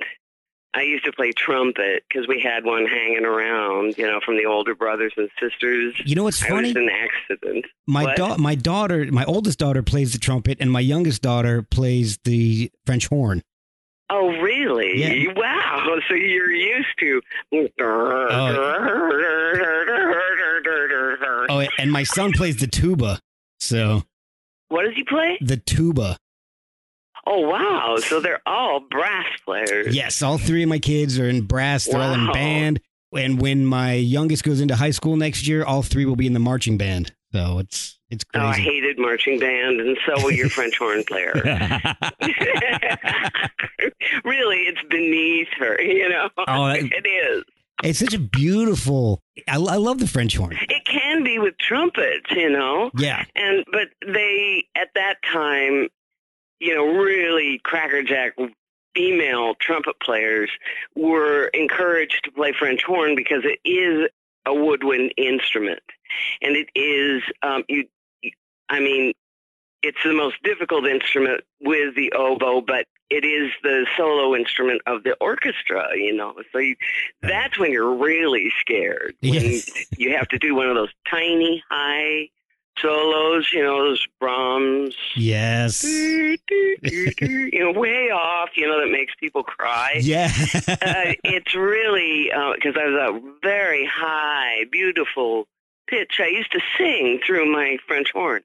I 0.77 0.83
used 0.83 1.05
to 1.07 1.13
play 1.13 1.33
trumpet 1.33 2.05
because 2.07 2.29
we 2.29 2.39
had 2.41 2.65
one 2.65 2.85
hanging 2.87 3.25
around, 3.25 3.97
you 3.97 4.07
know, 4.07 4.21
from 4.25 4.37
the 4.37 4.45
older 4.45 4.75
brothers 4.75 5.15
and 5.17 5.31
sisters. 5.41 5.95
You 6.05 6.15
know 6.15 6.25
what's 6.25 6.43
I 6.43 6.49
funny? 6.51 6.69
was 6.69 6.77
an 6.77 6.91
accident. 6.91 7.65
My 7.87 8.15
da- 8.15 8.37
my 8.37 8.55
daughter, 8.55 9.07
my 9.11 9.25
oldest 9.25 9.59
daughter 9.59 9.83
plays 9.83 10.13
the 10.13 10.19
trumpet, 10.19 10.59
and 10.61 10.71
my 10.71 10.81
youngest 10.81 11.23
daughter 11.23 11.63
plays 11.63 12.19
the 12.25 12.71
French 12.85 13.09
horn. 13.09 13.43
Oh, 14.11 14.29
really? 14.41 15.01
Yeah. 15.01 15.33
Wow. 15.35 15.97
So 16.09 16.15
you're 16.15 16.53
used 16.53 16.87
to. 17.01 17.21
Oh, 21.49 21.67
and 21.79 21.91
my 21.93 22.03
son 22.03 22.33
plays 22.33 22.57
the 22.59 22.67
tuba. 22.67 23.19
So 23.59 24.03
What 24.69 24.83
does 24.85 24.95
he 24.95 25.05
play? 25.05 25.39
the 25.41 25.57
tuba. 25.57 26.19
Oh, 27.27 27.41
wow. 27.41 27.97
So 27.99 28.21
they're 28.21 28.41
all 28.47 28.81
brass 28.91 29.27
players. 29.45 29.95
Yes, 29.95 30.23
all 30.23 30.39
three 30.39 30.63
of 30.63 30.69
my 30.69 30.79
kids 30.79 31.19
are 31.19 31.29
in 31.29 31.43
brass. 31.43 31.87
They're 31.87 32.01
all 32.01 32.15
in 32.15 32.33
band. 32.33 32.81
And 33.15 33.41
when 33.41 33.65
my 33.67 33.95
youngest 33.95 34.45
goes 34.45 34.61
into 34.61 34.77
high 34.77 34.91
school 34.91 35.17
next 35.17 35.47
year, 35.49 35.65
all 35.65 35.83
three 35.83 36.05
will 36.05 36.17
be 36.17 36.27
in 36.27 36.33
the 36.35 36.39
marching 36.41 36.77
band. 36.79 37.13
So 37.33 37.59
it's 37.59 37.99
it's 38.11 38.25
Oh, 38.35 38.41
I 38.41 38.57
hated 38.59 38.99
marching 38.99 39.39
band, 39.41 39.81
and 39.81 39.97
so 40.07 40.23
will 40.23 40.31
your 40.33 40.49
French 40.49 40.79
horn 40.79 41.03
player. 41.05 41.33
really, 44.25 44.59
it's 44.63 44.81
beneath 44.91 45.49
her, 45.59 45.81
you 45.81 46.09
know? 46.09 46.29
Oh, 46.39 46.69
that- 46.69 46.79
it 46.93 47.07
is. 47.07 47.45
it's 47.83 47.99
such 47.99 48.15
a 48.15 48.19
beautiful. 48.19 49.23
I, 49.49 49.55
I 49.57 49.77
love 49.77 49.99
the 49.99 50.07
French 50.07 50.37
horn. 50.37 50.57
It 50.69 50.85
can 50.87 51.25
be 51.25 51.39
with 51.39 51.59
trumpets, 51.59 52.31
you 52.31 52.51
know? 52.51 52.91
Yeah, 52.97 53.25
And, 53.35 53.65
but 53.73 53.89
they, 54.07 54.65
at 54.77 54.89
that 54.95 55.17
time, 55.33 55.89
you 56.61 56.75
know, 56.75 56.87
really 56.87 57.61
crackerjack 57.65 58.35
female 58.95 59.55
trumpet 59.57 60.01
players 60.01 60.51
were 60.95 61.49
encouraged 61.49 62.25
to 62.25 62.33
play 62.33 62.53
French 62.59 62.83
horn 62.83 63.15
because 63.15 63.43
it 63.45 63.61
is 63.69 64.09
a 64.47 64.55
woodwind 64.55 65.13
instrument. 65.17 65.83
And 66.41 66.57
it 66.57 66.69
is, 66.75 67.23
um, 67.43 67.65
you, 67.69 67.85
I 68.69 68.81
mean, 68.81 69.13
it's 69.83 70.03
the 70.03 70.15
most 70.15 70.43
difficult 70.43 70.87
instrument 70.87 71.43
with 71.61 71.95
the 71.95 72.13
oboe, 72.13 72.61
but 72.63 72.87
it 73.11 73.25
is 73.25 73.53
the 73.63 73.87
solo 73.97 74.35
instrument 74.35 74.83
of 74.87 75.05
the 75.05 75.15
orchestra, 75.21 75.91
you 75.95 76.13
know. 76.13 76.35
So 76.53 76.59
you, 76.59 76.77
that's 77.23 77.59
when 77.59 77.71
you're 77.71 77.95
really 77.95 78.51
scared. 78.61 79.15
When 79.23 79.35
Yes. 79.35 79.71
you 79.97 80.17
have 80.17 80.29
to 80.29 80.39
do 80.39 80.55
one 80.55 80.69
of 80.69 80.75
those 80.75 80.93
tiny 81.09 81.63
high 81.71 82.31
solos, 82.81 83.51
you 83.53 83.63
know, 83.63 83.89
those 83.89 84.07
Brahms, 84.21 84.95
yes, 85.15 85.85
you 85.85 86.39
know, 87.55 87.73
way 87.73 88.11
off, 88.11 88.51
you 88.55 88.67
know, 88.67 88.81
that 88.81 88.91
makes 88.91 89.15
people 89.19 89.43
cry. 89.43 89.99
yeah. 90.01 90.31
Uh, 90.69 91.15
it's 91.25 91.55
really 91.55 92.31
because 92.55 92.75
I 92.79 92.87
was 92.87 93.15
a 93.15 93.21
very 93.43 93.87
high, 93.87 94.65
beautiful 94.71 95.47
pitch. 95.87 96.19
I 96.21 96.29
used 96.29 96.53
to 96.53 96.61
sing 96.79 97.21
through 97.27 97.51
my 97.53 97.79
French 97.87 98.13
horn, 98.13 98.43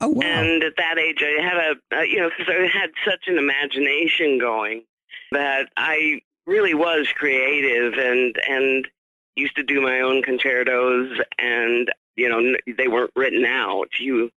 oh 0.00 0.08
wow. 0.08 0.22
and 0.22 0.62
at 0.62 0.76
that 0.76 0.98
age, 0.98 1.22
I 1.22 1.42
had 1.42 1.56
a, 1.56 1.98
uh, 1.98 2.02
you 2.02 2.20
know, 2.20 2.30
because 2.30 2.52
I 2.52 2.66
had 2.66 2.90
such 3.04 3.28
an 3.28 3.38
imagination 3.38 4.38
going 4.38 4.84
that 5.32 5.68
I 5.76 6.22
really 6.46 6.74
was 6.74 7.08
creative 7.14 7.94
and 7.94 8.36
and 8.48 8.88
used 9.36 9.56
to 9.56 9.62
do 9.62 9.80
my 9.80 10.00
own 10.00 10.22
concertos, 10.22 11.18
and 11.38 11.90
you 12.20 12.28
know, 12.28 12.56
they 12.76 12.86
weren't 12.86 13.12
written 13.16 13.46
out. 13.46 13.88
You 13.98 14.30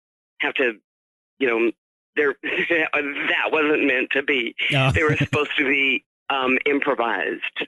have 0.41 0.53
to, 0.55 0.75
you 1.39 1.49
know, 1.49 1.73
there 2.15 2.35
that 2.43 3.51
wasn't 3.51 3.87
meant 3.87 4.11
to 4.11 4.23
be. 4.23 4.55
Oh. 4.75 4.93
They 4.93 5.03
were 5.03 5.17
supposed 5.19 5.57
to 5.57 5.65
be 5.65 6.05
um, 6.29 6.59
improvised. 6.67 7.67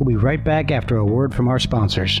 We'll 0.00 0.08
be 0.08 0.16
right 0.16 0.42
back 0.42 0.72
after 0.72 0.96
a 0.96 1.04
word 1.04 1.32
from 1.32 1.46
our 1.46 1.60
sponsors. 1.60 2.20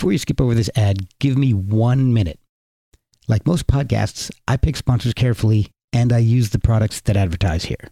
Before 0.00 0.12
you 0.12 0.18
skip 0.18 0.40
over 0.40 0.54
this 0.54 0.70
ad, 0.76 1.10
give 1.18 1.36
me 1.36 1.52
one 1.52 2.14
minute. 2.14 2.40
Like 3.28 3.46
most 3.46 3.66
podcasts, 3.66 4.30
I 4.48 4.56
pick 4.56 4.76
sponsors 4.76 5.12
carefully 5.12 5.66
and 5.92 6.10
I 6.10 6.20
use 6.20 6.48
the 6.48 6.58
products 6.58 7.02
that 7.02 7.18
advertise 7.18 7.64
here. 7.64 7.90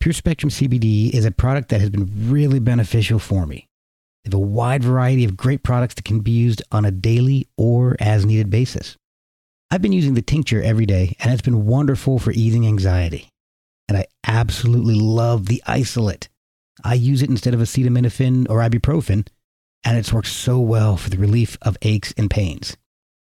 Pure 0.00 0.14
Spectrum 0.14 0.50
CBD 0.50 1.14
is 1.14 1.24
a 1.24 1.30
product 1.30 1.68
that 1.68 1.80
has 1.80 1.90
been 1.90 2.10
really 2.28 2.58
beneficial 2.58 3.20
for 3.20 3.46
me. 3.46 3.68
They 4.24 4.30
have 4.30 4.34
a 4.34 4.38
wide 4.40 4.82
variety 4.82 5.24
of 5.24 5.36
great 5.36 5.62
products 5.62 5.94
that 5.94 6.04
can 6.04 6.18
be 6.18 6.32
used 6.32 6.64
on 6.72 6.84
a 6.84 6.90
daily 6.90 7.46
or 7.56 7.96
as 8.00 8.26
needed 8.26 8.50
basis. 8.50 8.96
I've 9.70 9.82
been 9.82 9.92
using 9.92 10.14
the 10.14 10.20
tincture 10.20 10.64
every 10.64 10.84
day 10.84 11.14
and 11.20 11.32
it's 11.32 11.42
been 11.42 11.64
wonderful 11.64 12.18
for 12.18 12.32
easing 12.32 12.66
anxiety. 12.66 13.28
And 13.88 13.96
I 13.96 14.06
absolutely 14.26 14.96
love 14.96 15.46
the 15.46 15.62
isolate. 15.64 16.28
I 16.82 16.94
use 16.94 17.22
it 17.22 17.30
instead 17.30 17.54
of 17.54 17.60
acetaminophen 17.60 18.50
or 18.50 18.58
ibuprofen 18.58 19.28
and 19.84 19.98
it's 19.98 20.12
worked 20.12 20.28
so 20.28 20.58
well 20.58 20.96
for 20.96 21.10
the 21.10 21.18
relief 21.18 21.58
of 21.62 21.76
aches 21.82 22.14
and 22.16 22.30
pains. 22.30 22.76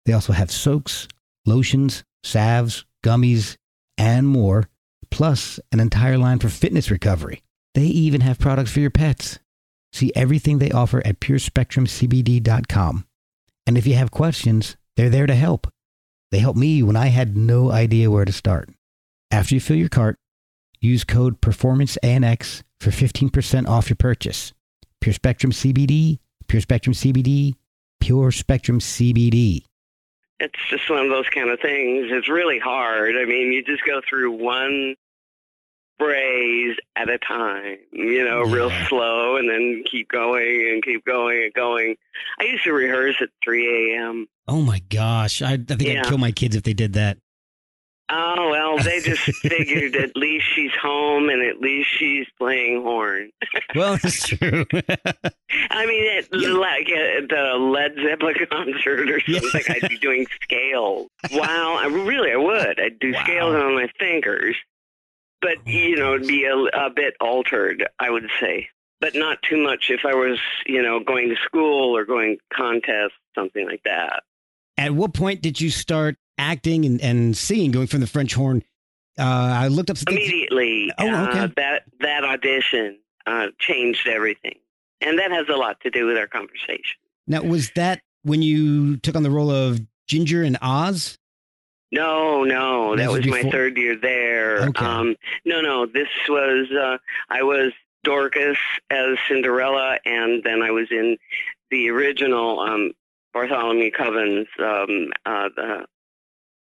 They 0.07 0.13
also 0.13 0.33
have 0.33 0.51
soaks, 0.51 1.07
lotions, 1.47 2.05
salves, 2.23 2.85
gummies, 3.05 3.57
and 3.97 4.27
more, 4.27 4.69
plus 5.11 5.61
an 5.73 5.81
entire 5.81 6.19
line 6.19 6.39
for 6.39 6.49
fitness 6.49 6.91
recovery. 6.91 7.43
They 7.75 7.85
even 7.85 8.23
have 8.23 8.39
products 8.39 8.73
for 8.73 8.81
your 8.81 8.91
pets. 8.91 9.39
See 9.93 10.13
everything 10.15 10.59
they 10.59 10.71
offer 10.71 11.01
at 11.07 11.21
purespectrumcbd.com. 11.21 13.07
And 13.67 13.79
if 13.79 13.87
you 13.87 13.95
have 13.95 14.11
questions, 14.11 14.77
they're 14.97 15.11
there 15.11 15.27
to 15.27 15.35
help. 15.35 15.69
They 16.31 16.39
helped 16.41 16.59
me 16.59 16.83
when 16.83 16.97
I 16.97 17.07
had 17.07 17.37
no 17.37 17.71
idea 17.71 18.11
where 18.11 18.25
to 18.25 18.33
start. 18.33 18.71
After 19.31 19.55
you 19.55 19.61
fill 19.61 19.77
your 19.77 19.89
cart, 19.89 20.19
use 20.81 21.05
code 21.05 21.41
PERFORMANCEANX 21.41 22.63
for 22.81 22.91
15% 22.91 23.69
off 23.69 23.89
your 23.89 23.97
purchase. 23.97 24.53
Pure 25.01 25.15
Spectrum 25.15 25.53
CBD, 25.53 26.19
Pure 26.49 26.63
Spectrum 26.63 26.95
CBD, 26.95 27.55
Pure 28.01 28.33
Spectrum 28.33 28.81
CBD. 28.81 29.63
It's 30.41 30.59
just 30.71 30.89
one 30.89 31.05
of 31.05 31.11
those 31.11 31.29
kind 31.29 31.51
of 31.51 31.61
things. 31.61 32.07
It's 32.11 32.29
really 32.29 32.59
hard. 32.59 33.17
I 33.17 33.25
mean, 33.25 33.53
you 33.53 33.65
just 33.65 33.85
go 33.85 34.01
through 34.09 34.33
one 34.33 34.95
phrase 35.99 36.77
at 36.95 37.09
a 37.11 37.19
time, 37.19 37.77
you 37.93 38.25
know, 38.25 38.43
real 38.43 38.71
slow 38.89 39.37
and 39.37 39.49
then 39.51 39.83
keep 39.91 40.09
going 40.09 40.71
and 40.73 40.83
keep 40.83 41.05
going 41.05 41.43
and 41.43 41.53
going. 41.55 41.97
I 42.41 42.45
used 42.45 42.65
to 42.65 42.73
rehearse 42.73 43.17
at 43.21 43.31
3 43.43 43.97
a.m. 43.97 44.27
Oh 44.47 44.63
my 44.63 44.79
gosh. 44.91 45.43
I, 45.43 45.55
I 45.55 45.57
think 45.57 45.83
Yeah. 45.83 46.01
I'd 46.03 46.07
kill 46.07 46.19
my 46.19 46.31
kids 46.31 46.55
if 46.55 46.63
they 46.63 46.73
did 46.73 46.93
that. 46.93 47.19
Oh, 48.11 48.49
well, 48.51 48.79
they 48.83 49.01
just 49.05 49.21
figured 49.23 49.95
at 49.97 50.17
least 50.17 50.47
she's 50.55 50.71
home 50.81 51.29
and 51.29 51.43
at 51.43 51.61
least 51.61 51.91
she's 51.99 52.27
playing 52.39 52.83
horn. 52.83 53.31
Well, 53.75 53.99
that's 54.03 54.27
true. 54.27 54.65
I 54.73 55.87
mean, 55.87 56.05
it, 56.05 56.29
Yeah. 56.33 56.49
like 56.53 56.89
at 56.89 57.29
the 57.29 57.57
Led 57.59 57.95
Zeppelin 58.03 58.35
concert 58.51 59.11
or 59.11 59.21
Yeah. 59.27 59.41
something, 59.41 59.63
I'd 59.83 59.89
be 59.91 59.99
doing 59.99 60.27
scales. 60.43 61.09
Wow, 61.33 61.77
I 61.79 61.87
really 61.87 62.33
I 62.33 62.37
would. 62.37 62.81
I'd 62.81 62.99
do 62.99 63.13
Wow. 63.13 63.23
scales 63.25 63.55
on 63.55 63.75
my 63.75 63.89
fingers, 63.99 64.57
but 65.43 65.59
oh, 65.59 65.71
you 65.71 65.97
know, 65.97 66.15
it'd 66.15 66.27
be 66.27 66.45
a, 66.45 66.57
a 66.57 66.89
bit 66.91 67.15
altered, 67.21 67.87
I 67.99 68.09
would 68.11 68.29
say, 68.41 68.69
but 69.01 69.15
not 69.15 69.43
too 69.43 69.59
much 69.63 69.91
if 69.91 70.05
I 70.07 70.15
was, 70.15 70.39
you 70.67 70.83
know, 70.83 70.99
going 71.01 71.29
to 71.29 71.37
school 71.45 71.95
or 71.97 72.05
going 72.07 72.39
contests, 72.53 73.13
something 73.35 73.67
like 73.67 73.83
that. 73.85 74.23
At 74.79 74.93
what 74.93 75.13
point 75.13 75.43
did 75.43 75.61
you 75.61 75.71
start 75.71 76.17
acting 76.39 76.85
and, 76.85 77.01
and 77.01 77.37
singing, 77.37 77.71
going 77.71 77.87
from 77.87 78.01
the 78.01 78.07
French 78.07 78.35
horn? 78.35 78.63
Uh, 79.19 79.23
I 79.25 79.69
looked 79.69 79.91
up. 79.91 79.97
Immediately, 80.09 80.93
Oh, 80.99 81.25
okay. 81.29 81.39
uh, 81.41 81.49
that 81.57 81.83
that 82.01 82.25
audition 82.25 82.99
uh, 83.27 83.49
changed 83.59 84.07
everything, 84.07 84.59
and 85.01 85.19
that 85.19 85.31
has 85.33 85.47
a 85.49 85.57
lot 85.57 85.81
to 85.81 85.91
do 85.91 86.07
with 86.07 86.17
our 86.17 86.29
conversation. 86.29 86.97
Now, 87.27 87.43
was 87.43 87.71
that 87.75 88.01
when 88.23 88.43
you 88.43 88.97
took 88.99 89.17
on 89.17 89.23
the 89.25 89.31
role 89.31 89.51
of 89.51 89.81
Ginger 90.07 90.43
in 90.45 90.57
Oz? 90.63 91.19
No, 91.91 92.45
no, 92.45 92.95
that 92.97 93.11
was 93.11 93.27
was 93.27 93.29
my 93.43 93.51
third 93.51 93.77
year 93.77 93.97
there. 93.97 94.69
Okay. 94.69 94.85
Um, 94.85 95.17
no, 95.45 95.61
no, 95.63 95.87
this 95.87 96.09
was 96.29 96.71
uh, 96.71 96.99
I 97.29 97.43
was 97.43 97.73
Dorcas 98.05 98.59
as 98.91 99.17
Cinderella, 99.27 99.99
and 100.05 100.45
then 100.45 100.63
I 100.63 100.71
was 100.71 100.87
in 100.91 101.17
the 101.71 101.89
original 101.91 102.61
um, 102.61 102.93
Bartholomew 103.33 103.91
Cubbins 103.91 104.47
um, 104.59 105.09
uh, 105.27 105.49
the 105.57 105.87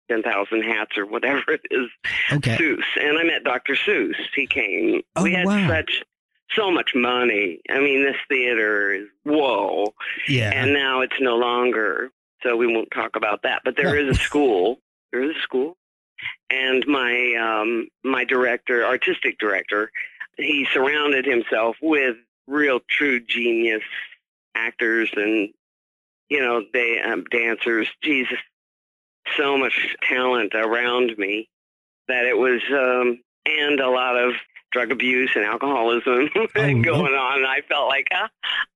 Ten 0.09 0.21
Thousand 0.23 0.63
Hats 0.63 0.97
or 0.97 1.05
whatever 1.05 1.43
it 1.53 1.61
is, 1.71 1.89
Okay. 2.31 2.57
Seuss, 2.57 2.83
and 2.99 3.17
I 3.17 3.23
met 3.23 3.43
Dr. 3.43 3.75
Seuss. 3.75 4.15
He 4.35 4.47
came. 4.47 5.01
Oh, 5.15 5.23
we 5.23 5.33
had 5.33 5.45
wow. 5.45 5.67
such 5.67 6.03
so 6.55 6.69
much 6.69 6.93
money. 6.93 7.61
I 7.69 7.79
mean, 7.79 8.03
this 8.03 8.17
theater 8.29 8.93
is 8.93 9.07
whoa 9.23 9.93
Yeah. 10.27 10.51
and 10.53 10.73
now 10.73 11.01
it's 11.01 11.19
no 11.19 11.35
longer. 11.37 12.11
So 12.43 12.57
we 12.57 12.67
won't 12.67 12.91
talk 12.91 13.15
about 13.15 13.43
that. 13.43 13.61
But 13.63 13.77
there 13.77 13.97
is 13.97 14.17
a 14.17 14.19
school. 14.27 14.79
There 15.11 15.23
is 15.23 15.35
a 15.37 15.39
school, 15.41 15.77
and 16.49 16.85
my 16.87 17.35
um, 17.35 17.87
my 18.03 18.23
director, 18.25 18.85
artistic 18.85 19.37
director, 19.39 19.91
he 20.37 20.67
surrounded 20.73 21.25
himself 21.25 21.77
with 21.81 22.17
real, 22.47 22.79
true 22.89 23.19
genius 23.19 23.83
actors 24.55 25.09
and 25.15 25.49
you 26.29 26.41
know 26.41 26.63
they 26.73 26.99
um, 26.99 27.23
dancers. 27.25 27.87
Jesus, 28.01 28.37
so 29.37 29.57
much 29.57 29.95
talent 30.07 30.53
around 30.55 31.17
me 31.17 31.49
that 32.07 32.25
it 32.25 32.37
was, 32.37 32.61
um, 32.71 33.21
and 33.45 33.79
a 33.79 33.89
lot 33.89 34.17
of 34.17 34.33
drug 34.73 34.91
abuse 34.91 35.31
and 35.35 35.45
alcoholism 35.45 36.29
Oh, 36.35 36.47
going 36.81 37.13
on. 37.13 37.45
I 37.45 37.61
felt 37.69 37.87
like 37.87 38.07
ah, 38.11 38.29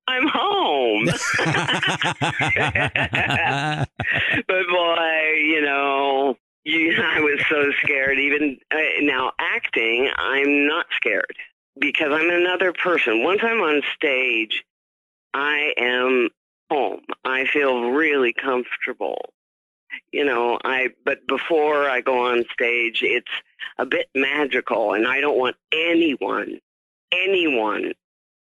I'm 0.06 0.28
home. 0.28 1.06
but 4.46 4.66
boy, 4.68 5.32
you 5.44 5.60
know, 5.60 6.38
you, 6.64 7.02
I 7.02 7.20
was 7.20 7.40
so 7.48 7.72
scared. 7.82 8.18
Even 8.18 8.58
uh, 8.70 8.76
now, 9.00 9.32
acting, 9.38 10.10
I'm 10.16 10.66
not 10.66 10.86
scared 10.94 11.36
because 11.78 12.12
I'm 12.12 12.30
another 12.30 12.72
person. 12.72 13.24
Once 13.24 13.40
I'm 13.42 13.60
on 13.60 13.82
stage, 13.94 14.64
I 15.34 15.74
am 15.76 16.30
home. 16.70 17.02
I 17.24 17.44
feel 17.46 17.90
really 17.90 18.32
comfortable. 18.32 19.32
You 20.12 20.24
know, 20.24 20.58
I 20.64 20.88
but 21.04 21.26
before 21.26 21.88
I 21.88 22.00
go 22.00 22.26
on 22.26 22.44
stage, 22.52 23.00
it's 23.02 23.30
a 23.78 23.86
bit 23.86 24.08
magical, 24.14 24.94
and 24.94 25.06
I 25.06 25.20
don't 25.20 25.38
want 25.38 25.56
anyone, 25.72 26.58
anyone 27.12 27.92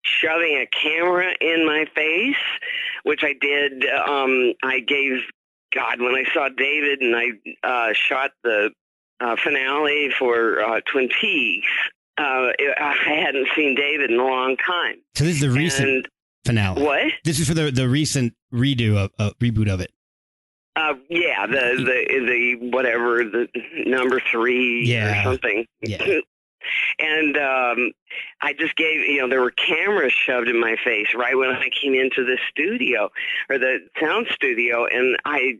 shoving 0.03 0.57
a 0.57 0.67
camera 0.67 1.33
in 1.41 1.65
my 1.65 1.85
face, 1.95 2.35
which 3.03 3.23
I 3.23 3.33
did. 3.39 3.85
Um, 3.85 4.53
I 4.63 4.79
gave 4.79 5.21
God 5.73 5.99
when 5.99 6.15
I 6.15 6.23
saw 6.33 6.49
David 6.49 7.01
and 7.01 7.15
I 7.15 7.27
uh, 7.67 7.93
shot 7.93 8.31
the 8.43 8.71
uh, 9.19 9.35
finale 9.43 10.11
for 10.17 10.61
uh, 10.61 10.81
Twin 10.85 11.09
Peaks. 11.09 11.67
Uh, 12.17 12.51
I 12.77 12.95
hadn't 13.03 13.47
seen 13.55 13.75
David 13.75 14.09
in 14.11 14.19
a 14.19 14.23
long 14.23 14.55
time. 14.57 14.95
so 15.15 15.23
this 15.25 15.35
is 15.35 15.41
the 15.41 15.49
recent 15.49 15.89
And 15.89 16.07
finale. 16.45 16.81
what? 16.83 17.11
This 17.25 17.39
is 17.39 17.47
for 17.47 17.53
the 17.53 17.71
the 17.71 17.89
recent 17.89 18.33
redo 18.53 18.95
of 18.97 19.11
uh, 19.19 19.31
reboot 19.41 19.69
of 19.69 19.81
it. 19.81 19.91
Uh, 20.75 20.93
yeah, 21.09 21.47
the 21.47 21.53
the 21.77 22.25
the 22.25 22.69
whatever 22.69 23.23
the 23.23 23.47
number 23.85 24.19
three 24.19 24.83
Yeah. 24.85 25.21
or 25.21 25.23
something. 25.23 25.65
Yeah. 25.81 26.19
And 26.97 27.37
um, 27.37 27.91
I 28.41 28.53
just 28.53 28.75
gave 28.75 29.01
you 29.01 29.19
know 29.19 29.29
there 29.29 29.39
were 29.41 29.51
cameras 29.51 30.13
shoved 30.13 30.47
in 30.47 30.59
my 30.59 30.75
face 30.83 31.09
right 31.15 31.37
when 31.37 31.51
I 31.51 31.69
came 31.69 31.93
into 31.93 32.25
the 32.25 32.39
studio 32.49 33.11
or 33.51 33.59
the 33.59 33.87
sound 34.01 34.25
studio, 34.31 34.87
and 34.87 35.15
I 35.25 35.59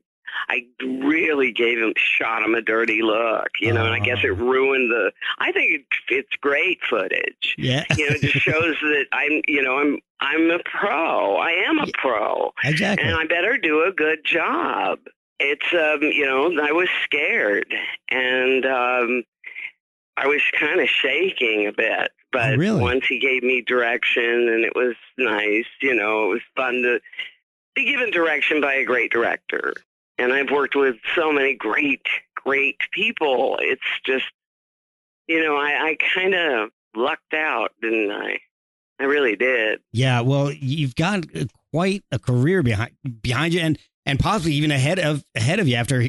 I 0.49 0.65
really 0.81 1.51
gave 1.51 1.77
him 1.79 1.93
shot 1.97 2.43
him 2.43 2.55
a 2.55 2.61
dirty 2.61 3.01
look, 3.01 3.47
you 3.59 3.73
know, 3.73 3.85
and 3.85 3.93
I 3.93 3.99
guess 3.99 4.19
it 4.23 4.31
Oh. 4.31 4.33
ruined 4.35 4.91
the. 4.91 5.11
I 5.39 5.51
think 5.51 5.71
it, 5.73 5.85
it's 6.09 6.35
great 6.41 6.79
footage. 6.89 7.55
Yeah. 7.57 7.83
You 7.97 8.09
know, 8.09 8.15
it 8.15 8.21
just 8.21 8.35
shows 8.38 8.75
that 8.81 9.05
I'm 9.11 9.41
you 9.47 9.61
know 9.63 9.79
I'm 9.79 9.99
I'm 10.21 10.51
a 10.51 10.59
pro. 10.65 11.35
I 11.38 11.51
am 11.67 11.79
a 11.79 11.88
pro 11.93 12.53
exactly. 12.63 13.07
and 13.07 13.15
I 13.17 13.25
better 13.25 13.57
do 13.57 13.83
a 13.83 13.91
good 13.91 14.19
job. 14.23 14.99
It's 15.39 15.65
um, 15.73 16.01
you 16.03 16.25
know, 16.25 16.45
I 16.63 16.71
was 16.71 16.89
scared 17.03 17.73
and 18.09 18.65
um 18.65 19.23
I 20.17 20.27
was 20.27 20.41
kind 20.57 20.79
of 20.79 20.88
shaking 20.88 21.67
a 21.67 21.73
bit, 21.73 22.11
but 22.31 22.53
Oh, 22.53 22.55
really? 22.57 22.81
once 22.81 23.05
he 23.05 23.19
gave 23.19 23.43
me 23.43 23.61
direction 23.61 24.23
and 24.23 24.63
it 24.63 24.73
was 24.75 24.95
nice, 25.17 25.65
you 25.81 25.93
know, 25.93 26.25
it 26.25 26.33
was 26.35 26.41
fun 26.55 26.81
to 26.83 27.01
be 27.75 27.83
given 27.85 28.11
direction 28.11 28.61
by 28.61 28.75
a 28.75 28.85
great 28.85 29.11
director. 29.11 29.73
And 30.17 30.32
I've 30.32 30.51
worked 30.51 30.75
with 30.75 30.95
so 31.13 31.32
many 31.32 31.56
great, 31.56 32.06
great 32.36 32.78
people. 32.91 33.58
It's 33.62 33.82
just, 34.06 34.25
you 35.28 35.43
know, 35.43 35.56
I, 35.56 35.71
I 35.71 35.97
kind 36.13 36.34
of 36.34 36.69
lucked 36.95 37.34
out, 37.34 37.71
didn't 37.82 38.12
I? 38.12 38.39
I 38.99 39.04
really 39.04 39.36
did. 39.36 39.82
Yeah, 39.91 40.21
well, 40.21 40.51
you've 40.51 40.95
got 40.95 41.25
quite 41.73 42.04
a 42.12 42.19
career 42.19 42.63
behind 42.63 42.91
behind 43.21 43.54
you, 43.54 43.60
and 43.60 43.78
and 44.06 44.19
possibly 44.19 44.54
even 44.54 44.71
ahead 44.71 44.99
of 44.99 45.23
ahead 45.36 45.60
of 45.60 45.67
you 45.67 45.75
after 45.75 46.08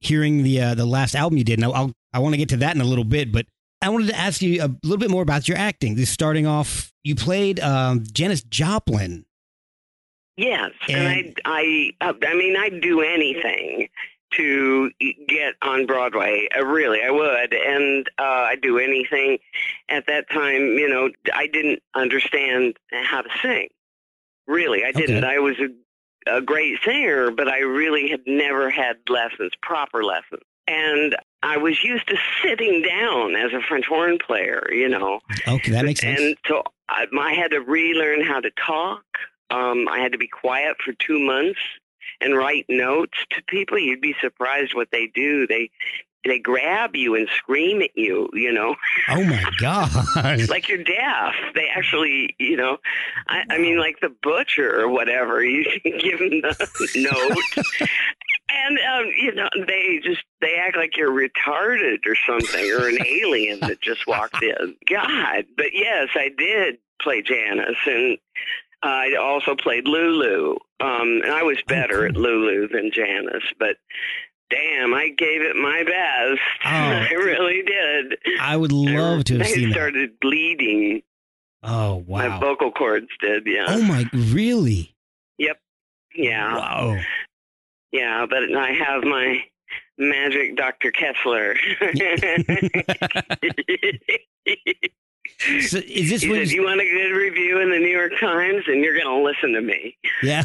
hearing 0.00 0.42
the 0.42 0.60
uh, 0.60 0.74
the 0.74 0.84
last 0.84 1.14
album 1.14 1.38
you 1.38 1.44
did. 1.44 1.58
And 1.58 1.64
I'll 1.64 1.92
I 2.12 2.18
want 2.18 2.34
to 2.34 2.38
get 2.38 2.50
to 2.50 2.58
that 2.58 2.74
in 2.74 2.80
a 2.82 2.84
little 2.84 3.04
bit, 3.04 3.32
but 3.32 3.46
I 3.80 3.88
wanted 3.88 4.08
to 4.08 4.18
ask 4.18 4.42
you 4.42 4.62
a 4.62 4.70
little 4.82 4.98
bit 4.98 5.10
more 5.10 5.22
about 5.22 5.48
your 5.48 5.56
acting. 5.56 5.94
This 5.94 6.10
starting 6.10 6.46
off, 6.46 6.92
you 7.04 7.14
played 7.14 7.60
um, 7.60 8.04
Janis 8.12 8.42
Joplin. 8.42 9.24
Yes, 10.36 10.72
and, 10.88 10.98
And- 10.98 11.40
I, 11.44 11.92
I, 12.00 12.08
uh, 12.08 12.14
I 12.26 12.34
mean, 12.34 12.56
I'd 12.56 12.80
do 12.80 13.00
anything 13.00 13.88
to 14.32 14.90
get 15.28 15.54
on 15.62 15.86
Broadway. 15.86 16.48
Uh, 16.56 16.64
really, 16.64 17.00
I 17.02 17.10
would, 17.10 17.54
and 17.54 18.08
uh, 18.18 18.22
I'd 18.50 18.60
do 18.60 18.78
anything. 18.78 19.38
At 19.88 20.06
that 20.08 20.28
time, 20.30 20.78
you 20.78 20.88
know, 20.88 21.10
I 21.34 21.46
didn't 21.46 21.82
understand 21.94 22.76
how 22.92 23.22
to 23.22 23.30
sing. 23.40 23.68
Really, 24.46 24.84
I 24.84 24.92
didn't. 24.92 25.24
Okay. 25.24 25.34
I 25.34 25.38
was 25.38 25.56
a, 25.58 26.36
a 26.36 26.40
great 26.42 26.80
singer, 26.84 27.30
but 27.30 27.48
I 27.48 27.60
really 27.60 28.08
had 28.08 28.20
never 28.26 28.68
had 28.68 28.96
lessons, 29.08 29.52
proper 29.62 30.04
lessons. 30.04 30.42
And 30.68 31.16
I 31.42 31.56
was 31.56 31.82
used 31.84 32.08
to 32.08 32.16
sitting 32.42 32.82
down 32.82 33.36
as 33.36 33.52
a 33.52 33.60
French 33.60 33.86
horn 33.86 34.18
player, 34.18 34.66
you 34.70 34.88
know. 34.88 35.20
Okay, 35.46 35.70
that 35.70 35.84
makes 35.84 36.00
sense. 36.00 36.20
And 36.20 36.36
so 36.46 36.62
I, 36.88 37.06
I 37.18 37.32
had 37.32 37.52
to 37.52 37.60
relearn 37.60 38.24
how 38.24 38.40
to 38.40 38.50
talk. 38.50 39.04
Um, 39.50 39.88
I 39.88 40.00
had 40.00 40.12
to 40.12 40.18
be 40.18 40.28
quiet 40.28 40.76
for 40.84 40.92
two 40.92 41.18
months 41.18 41.60
and 42.20 42.36
write 42.36 42.66
notes 42.68 43.18
to 43.30 43.42
people. 43.48 43.78
You'd 43.78 44.00
be 44.00 44.14
surprised 44.20 44.74
what 44.74 44.88
they 44.90 45.06
do. 45.14 45.46
They 45.46 45.70
they 46.24 46.38
grab 46.40 46.96
you 46.96 47.14
and 47.14 47.28
scream 47.36 47.82
at 47.82 47.96
you. 47.96 48.28
You 48.32 48.52
know, 48.52 48.74
oh 49.08 49.24
my 49.24 49.44
god! 49.58 49.90
like 50.48 50.68
you're 50.68 50.82
deaf. 50.82 51.34
They 51.54 51.68
actually, 51.74 52.34
you 52.38 52.56
know, 52.56 52.78
I, 53.28 53.44
I 53.50 53.58
mean, 53.58 53.78
like 53.78 54.00
the 54.00 54.12
butcher 54.22 54.80
or 54.80 54.88
whatever. 54.88 55.44
You 55.56 55.64
can 55.80 55.98
give 55.98 56.18
them 56.18 56.40
the 56.40 56.90
note. 56.96 57.88
And 58.48 58.78
um, 58.78 59.12
you 59.16 59.34
know 59.34 59.48
they 59.66 60.00
just 60.02 60.22
they 60.40 60.54
act 60.54 60.76
like 60.76 60.96
you're 60.96 61.10
retarded 61.10 62.06
or 62.06 62.16
something 62.26 62.70
or 62.72 62.88
an 62.88 62.98
alien 63.04 63.60
that 63.60 63.80
just 63.80 64.06
walked 64.06 64.42
in. 64.42 64.76
God, 64.88 65.44
but 65.56 65.72
yes, 65.72 66.08
I 66.14 66.30
did 66.36 66.78
play 67.00 67.22
Janice, 67.22 67.76
and 67.86 68.18
I 68.86 69.16
also 69.16 69.54
played 69.54 69.88
Lulu. 69.88 70.56
Um, 70.80 71.20
and 71.24 71.32
I 71.32 71.42
was 71.42 71.58
better 71.66 72.06
at 72.06 72.16
Lulu 72.16 72.68
than 72.68 72.90
Janice, 72.92 73.44
but 73.58 73.76
damn, 74.50 74.94
I 74.94 75.08
gave 75.08 75.42
it 75.42 75.56
my 75.56 75.82
best. 75.84 76.40
Oh. 76.64 76.68
I 76.68 77.10
really 77.10 77.62
did. 77.62 78.18
I 78.40 78.56
would 78.56 78.72
love 78.72 79.24
to 79.24 79.34
have 79.34 79.46
they 79.46 79.52
seen 79.52 79.68
that. 79.68 79.74
started 79.74 80.18
bleeding. 80.20 81.02
Oh 81.62 82.02
wow! 82.06 82.28
My 82.28 82.40
vocal 82.40 82.72
cords 82.72 83.08
did, 83.20 83.46
yeah. 83.46 83.66
Oh 83.68 83.82
my, 83.82 84.04
really? 84.12 84.96
Yep. 85.38 85.60
Yeah. 86.16 86.56
Wow. 86.56 86.98
Yeah, 87.92 88.26
but 88.28 88.54
I 88.54 88.72
have 88.72 89.04
my 89.04 89.44
magic 89.96 90.56
Dr. 90.56 90.90
Kessler. 90.90 91.54
So 95.38 95.78
is 95.78 96.10
this 96.10 96.22
he 96.22 96.34
said, 96.34 96.50
"You 96.50 96.64
want 96.64 96.80
a 96.80 96.84
good 96.84 97.14
review 97.16 97.60
in 97.60 97.70
the 97.70 97.78
New 97.78 97.88
York 97.88 98.12
Times, 98.20 98.64
and 98.66 98.82
you're 98.82 98.98
going 98.98 99.06
to 99.06 99.22
listen 99.22 99.52
to 99.52 99.60
me." 99.60 99.96
yeah. 100.22 100.42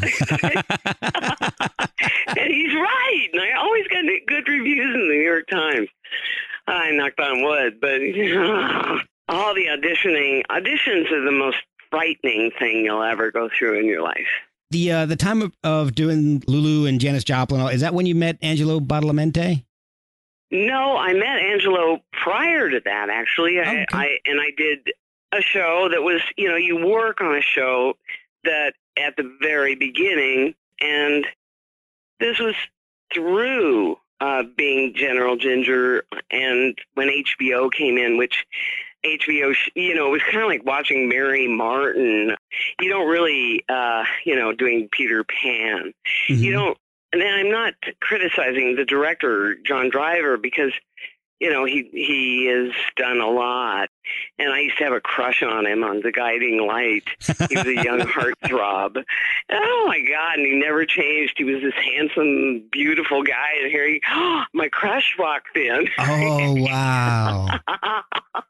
and 2.36 2.52
he's 2.52 2.74
right. 2.74 3.28
And 3.32 3.42
I 3.42 3.52
always 3.58 3.86
got 3.88 4.04
good 4.26 4.48
reviews 4.48 4.94
in 4.94 5.00
the 5.00 5.14
New 5.14 5.22
York 5.22 5.48
Times. 5.48 5.88
I 6.66 6.90
knocked 6.92 7.20
on 7.20 7.42
wood, 7.42 7.80
but 7.80 8.00
all 9.28 9.54
the 9.54 9.66
auditioning 9.66 10.42
auditions 10.50 11.10
are 11.10 11.24
the 11.24 11.32
most 11.32 11.58
frightening 11.90 12.50
thing 12.58 12.84
you'll 12.84 13.02
ever 13.02 13.30
go 13.30 13.48
through 13.56 13.78
in 13.78 13.86
your 13.86 14.02
life. 14.02 14.26
the 14.70 14.92
uh, 14.92 15.06
the 15.06 15.16
time 15.16 15.42
of, 15.42 15.52
of 15.62 15.94
doing 15.94 16.42
Lulu 16.46 16.86
and 16.86 17.00
Janis 17.00 17.24
Joplin. 17.24 17.60
Is 17.72 17.82
that 17.82 17.94
when 17.94 18.06
you 18.06 18.14
met 18.14 18.38
Angelo 18.42 18.80
Badalamenti? 18.80 19.64
No, 20.52 20.96
I 20.96 21.14
met 21.14 21.38
Angelo 21.40 22.02
prior 22.12 22.68
to 22.70 22.80
that. 22.84 23.08
Actually, 23.10 23.58
I, 23.58 23.62
Okay. 23.62 23.86
I 23.92 24.18
and 24.26 24.40
I 24.40 24.50
did 24.56 24.92
a 25.32 25.40
show 25.40 25.88
that 25.90 26.02
was, 26.02 26.20
you 26.36 26.48
know, 26.48 26.56
you 26.56 26.76
work 26.86 27.20
on 27.22 27.34
a 27.34 27.40
show 27.40 27.94
that 28.44 28.74
at 28.98 29.16
the 29.16 29.34
very 29.40 29.74
beginning, 29.74 30.54
and 30.80 31.26
this 32.20 32.38
was 32.38 32.54
through 33.14 33.96
uh, 34.20 34.42
being 34.56 34.94
General 34.94 35.36
Ginger, 35.36 36.04
and 36.30 36.78
when 36.94 37.08
HBO 37.08 37.72
came 37.72 37.96
in, 37.98 38.18
which 38.18 38.46
HBO, 39.04 39.52
you 39.74 39.94
know, 39.96 40.08
it 40.08 40.10
was 40.12 40.22
kind 40.30 40.42
of 40.42 40.48
like 40.48 40.64
watching 40.64 41.08
Mary 41.08 41.48
Martin. 41.48 42.36
You 42.80 42.88
don't 42.90 43.08
really, 43.08 43.64
uh, 43.68 44.04
you 44.24 44.36
know, 44.36 44.52
doing 44.52 44.88
Peter 44.92 45.24
Pan 45.24 45.92
Mhm. 46.28 46.38
you 46.38 46.52
don't 46.52 46.78
and 47.12 47.22
i'm 47.22 47.50
not 47.50 47.74
criticizing 48.00 48.76
the 48.76 48.84
director 48.84 49.56
john 49.64 49.90
driver 49.90 50.36
because 50.36 50.72
you 51.42 51.50
know 51.50 51.64
he 51.64 51.88
he 51.92 52.46
has 52.46 52.72
done 52.96 53.20
a 53.20 53.28
lot. 53.28 53.90
And 54.38 54.52
i 54.52 54.60
used 54.60 54.78
to 54.78 54.84
have 54.84 54.92
a 54.92 55.00
crush 55.00 55.42
on 55.42 55.66
him 55.66 55.82
on 55.82 56.00
the 56.00 56.12
guiding 56.12 56.64
light. 56.64 57.04
He 57.48 57.56
was 57.56 57.66
a 57.66 57.74
young 57.74 57.98
heartthrob. 58.16 59.02
Oh 59.50 59.84
my 59.88 60.00
god. 60.00 60.38
And 60.38 60.46
he 60.46 60.54
never 60.54 60.86
changed. 60.86 61.34
He 61.36 61.44
was 61.44 61.60
this 61.60 61.74
handsome 61.74 62.68
beautiful 62.70 63.24
guy. 63.24 63.56
And 63.60 63.70
here 63.70 63.88
he 63.88 64.00
my 64.54 64.68
crush 64.68 65.16
walked 65.18 65.56
in. 65.56 65.88
Oh 65.98 66.54
wow. 66.56 67.58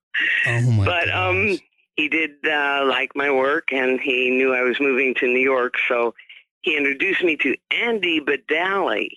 Oh 0.46 0.60
my. 0.70 0.84
God. 0.84 1.04
But 1.06 1.14
um 1.14 1.58
he 1.96 2.08
did 2.10 2.32
uh 2.44 2.84
like 2.86 3.16
my 3.16 3.30
work 3.30 3.72
and 3.72 3.98
he 3.98 4.28
knew 4.30 4.54
i 4.54 4.62
was 4.62 4.78
moving 4.78 5.14
to 5.14 5.26
new 5.26 5.40
york. 5.40 5.76
So 5.88 6.14
he 6.62 6.76
introduced 6.76 7.22
me 7.22 7.36
to 7.36 7.54
andy 7.70 8.20
badali 8.20 9.08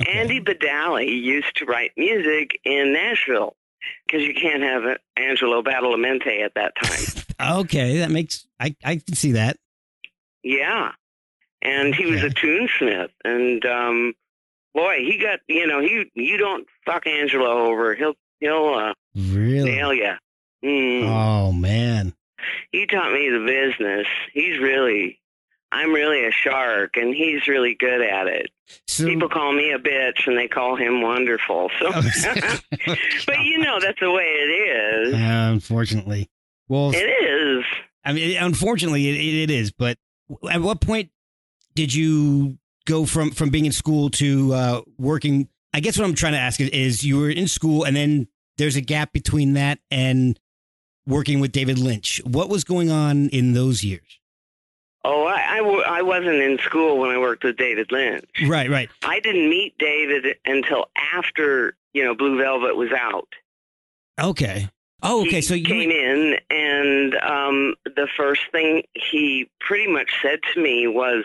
Okay. 0.00 0.12
Andy 0.12 0.40
Badale 0.40 1.04
used 1.08 1.56
to 1.56 1.64
write 1.64 1.90
music 1.96 2.60
in 2.64 2.92
Nashville 2.92 3.56
because 4.06 4.22
you 4.24 4.32
can't 4.32 4.62
have 4.62 4.84
uh, 4.84 4.94
Angelo 5.16 5.60
Badalamenti 5.60 6.40
at 6.44 6.54
that 6.54 6.72
time. 6.80 7.24
Okay, 7.60 7.98
that 7.98 8.10
makes 8.12 8.46
I 8.60 8.76
I 8.84 8.96
can 8.96 9.14
see 9.16 9.32
that. 9.32 9.56
yeah, 10.44 10.92
and 11.62 11.92
he 11.94 12.06
was 12.06 12.22
a 12.22 12.30
tunesmith, 12.30 13.10
and 13.24 13.64
um, 13.66 14.14
boy, 14.74 14.98
he 15.00 15.18
got 15.18 15.40
you 15.48 15.66
know 15.66 15.80
he 15.80 16.08
you 16.14 16.36
don't 16.36 16.66
fuck 16.86 17.06
Angelo 17.08 17.66
over, 17.68 17.96
he'll 17.96 18.14
he'll 18.38 18.74
uh, 18.74 18.94
Really? 19.16 19.70
nail 19.72 19.92
you. 19.94 20.12
Mm. 20.64 21.08
Oh 21.08 21.50
man. 21.52 22.14
He 22.70 22.86
taught 22.86 23.12
me 23.12 23.28
the 23.30 23.44
business. 23.44 24.06
He's 24.32 24.58
really. 24.60 25.20
I'm 25.70 25.92
really 25.92 26.24
a 26.24 26.30
shark, 26.30 26.96
and 26.96 27.14
he's 27.14 27.46
really 27.46 27.74
good 27.74 28.00
at 28.00 28.26
it. 28.26 28.50
So 28.86 29.06
People 29.06 29.28
call 29.28 29.52
me 29.52 29.70
a 29.72 29.78
bitch, 29.78 30.26
and 30.26 30.36
they 30.38 30.48
call 30.48 30.76
him 30.76 31.02
wonderful. 31.02 31.70
So, 31.78 31.90
but 31.92 33.40
you 33.44 33.58
know 33.58 33.78
that's 33.80 34.00
the 34.00 34.10
way 34.10 34.24
it 34.24 34.50
is. 34.50 35.14
unfortunately. 35.14 36.30
Well, 36.68 36.92
It 36.94 36.98
is. 36.98 37.64
I 38.04 38.12
mean, 38.12 38.36
unfortunately, 38.42 39.08
it, 39.08 39.44
it 39.44 39.50
is. 39.50 39.70
But 39.70 39.98
at 40.50 40.60
what 40.60 40.80
point 40.80 41.10
did 41.74 41.94
you 41.94 42.58
go 42.86 43.04
from 43.06 43.30
from 43.30 43.50
being 43.50 43.66
in 43.66 43.72
school 43.72 44.10
to 44.10 44.54
uh, 44.54 44.80
working? 44.98 45.48
I 45.74 45.80
guess 45.80 45.98
what 45.98 46.04
I'm 46.06 46.14
trying 46.14 46.32
to 46.32 46.38
ask 46.38 46.60
is, 46.60 46.70
is 46.70 47.04
you 47.04 47.18
were 47.18 47.30
in 47.30 47.48
school, 47.48 47.84
and 47.84 47.94
then 47.94 48.28
there's 48.56 48.76
a 48.76 48.80
gap 48.80 49.12
between 49.12 49.52
that 49.54 49.78
and 49.90 50.38
working 51.06 51.40
with 51.40 51.52
David 51.52 51.78
Lynch. 51.78 52.20
What 52.24 52.48
was 52.48 52.64
going 52.64 52.90
on 52.90 53.28
in 53.28 53.52
those 53.52 53.84
years? 53.84 54.18
Oh, 55.10 55.24
I, 55.24 55.54
I, 55.54 55.56
w- 55.60 55.80
I 55.80 56.02
wasn't 56.02 56.36
in 56.42 56.58
school 56.58 56.98
when 56.98 57.08
I 57.08 57.16
worked 57.16 57.42
with 57.42 57.56
David 57.56 57.90
Lynch. 57.90 58.26
Right, 58.46 58.68
right. 58.68 58.90
I 59.02 59.20
didn't 59.20 59.48
meet 59.48 59.72
David 59.78 60.36
until 60.44 60.90
after 61.14 61.74
you 61.94 62.04
know 62.04 62.14
Blue 62.14 62.36
Velvet 62.36 62.76
was 62.76 62.90
out. 62.92 63.28
Okay. 64.20 64.68
Oh, 65.02 65.22
okay. 65.22 65.36
He 65.36 65.40
So 65.40 65.54
you 65.54 65.64
came 65.64 65.90
in, 65.90 66.36
and 66.50 67.14
um, 67.22 67.74
the 67.84 68.06
first 68.18 68.42
thing 68.52 68.82
he 68.92 69.48
pretty 69.60 69.90
much 69.90 70.10
said 70.20 70.40
to 70.52 70.60
me 70.62 70.86
was, 70.86 71.24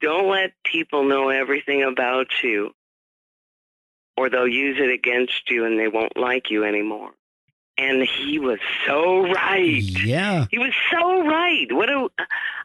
"Don't 0.00 0.30
let 0.30 0.52
people 0.64 1.04
know 1.04 1.28
everything 1.28 1.82
about 1.82 2.28
you, 2.42 2.72
or 4.16 4.30
they'll 4.30 4.48
use 4.48 4.78
it 4.80 4.88
against 4.90 5.50
you, 5.50 5.66
and 5.66 5.78
they 5.78 5.88
won't 5.88 6.16
like 6.16 6.48
you 6.48 6.64
anymore." 6.64 7.10
And 7.78 8.02
he 8.02 8.38
was 8.38 8.58
so 8.86 9.22
right. 9.32 9.82
yeah. 9.82 10.46
He 10.50 10.58
was 10.58 10.72
so 10.90 11.24
right. 11.24 11.66
What 11.70 11.88
a, 11.88 12.08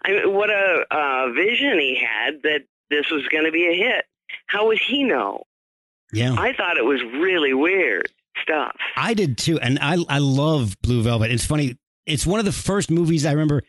I 0.03 0.11
mean, 0.11 0.33
what 0.33 0.49
a 0.49 0.85
uh, 0.89 1.31
vision 1.33 1.79
he 1.79 1.95
had 2.03 2.41
that 2.43 2.63
this 2.89 3.09
was 3.11 3.27
going 3.27 3.45
to 3.45 3.51
be 3.51 3.67
a 3.67 3.75
hit. 3.75 4.05
How 4.47 4.67
would 4.67 4.79
he 4.79 5.03
know? 5.03 5.43
Yeah. 6.11 6.35
I 6.37 6.53
thought 6.53 6.77
it 6.77 6.85
was 6.85 7.01
really 7.03 7.53
weird 7.53 8.09
stuff. 8.41 8.75
I 8.97 9.13
did 9.13 9.37
too, 9.37 9.59
and 9.59 9.79
I 9.79 9.97
I 10.09 10.17
love 10.19 10.75
Blue 10.81 11.01
Velvet. 11.03 11.31
It's 11.31 11.45
funny. 11.45 11.77
It's 12.05 12.25
one 12.25 12.39
of 12.39 12.45
the 12.45 12.51
first 12.51 12.91
movies 12.91 13.25
I 13.25 13.31
remember, 13.31 13.61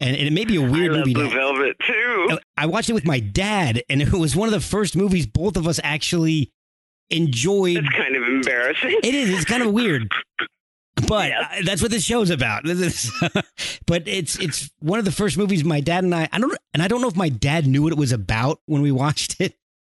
and, 0.00 0.14
it 0.16 0.32
may 0.32 0.44
be 0.44 0.56
a 0.56 0.60
weird 0.60 0.92
I 0.92 0.96
love 0.96 0.98
movie. 0.98 1.14
Blue 1.14 1.28
to- 1.28 1.34
Velvet 1.34 1.76
too. 1.86 2.38
I 2.56 2.66
watched 2.66 2.90
it 2.90 2.92
with 2.94 3.06
my 3.06 3.20
dad, 3.20 3.82
and 3.88 4.02
it 4.02 4.12
was 4.12 4.36
one 4.36 4.48
of 4.48 4.52
the 4.52 4.60
first 4.60 4.96
movies 4.96 5.26
both 5.26 5.56
of 5.56 5.66
us 5.66 5.80
actually 5.82 6.52
enjoyed. 7.10 7.78
It's 7.78 7.88
kind 7.88 8.16
of 8.16 8.22
embarrassing. 8.22 8.98
It 9.02 9.14
is. 9.14 9.30
It's 9.30 9.44
kind 9.44 9.62
of 9.62 9.72
weird, 9.72 10.10
but 11.06 11.28
Yes. 11.28 11.46
uh, 11.58 11.62
that's 11.64 11.82
what 11.82 11.90
this 11.90 12.04
show's 12.04 12.30
about. 12.30 12.64
But 13.86 14.06
it's 14.06 14.38
it's 14.38 14.70
one 14.80 14.98
of 14.98 15.04
the 15.04 15.12
first 15.12 15.38
movies 15.38 15.64
my 15.64 15.80
dad 15.80 16.04
and 16.04 16.14
I. 16.14 16.28
I 16.32 16.38
don't 16.38 16.56
and 16.74 16.82
I 16.82 16.88
don't 16.88 17.00
know 17.00 17.08
if 17.08 17.16
my 17.16 17.28
dad 17.30 17.66
knew 17.66 17.82
what 17.82 17.92
it 17.92 17.98
was 17.98 18.12
about 18.12 18.60
when 18.66 18.82
we 18.82 18.92
watched 19.04 19.40
it, 19.40 19.54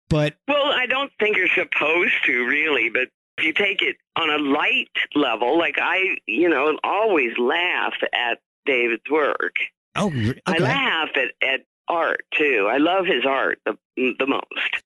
but 0.09 0.35
Well, 0.47 0.65
I 0.65 0.85
don't 0.85 1.11
think 1.19 1.37
you're 1.37 1.47
supposed 1.49 2.13
to 2.25 2.45
really, 2.47 2.89
but 2.89 3.09
if 3.37 3.43
you 3.45 3.53
take 3.53 3.81
it 3.81 3.97
on 4.15 4.29
a 4.29 4.37
light 4.37 4.89
level, 5.15 5.57
like 5.57 5.75
I, 5.81 6.17
you 6.27 6.47
know, 6.49 6.77
always 6.83 7.37
laugh 7.37 7.93
at 8.13 8.39
David's 8.65 9.09
work. 9.09 9.55
oh, 9.95 10.09
re- 10.11 10.39
I 10.45 10.57
laugh 10.57 11.09
at, 11.15 11.31
at 11.47 11.61
art 11.87 12.23
too. 12.35 12.67
I 12.71 12.77
love 12.77 13.05
his 13.05 13.25
art 13.25 13.59
the 13.65 13.77
the 13.97 14.27
most. 14.27 14.83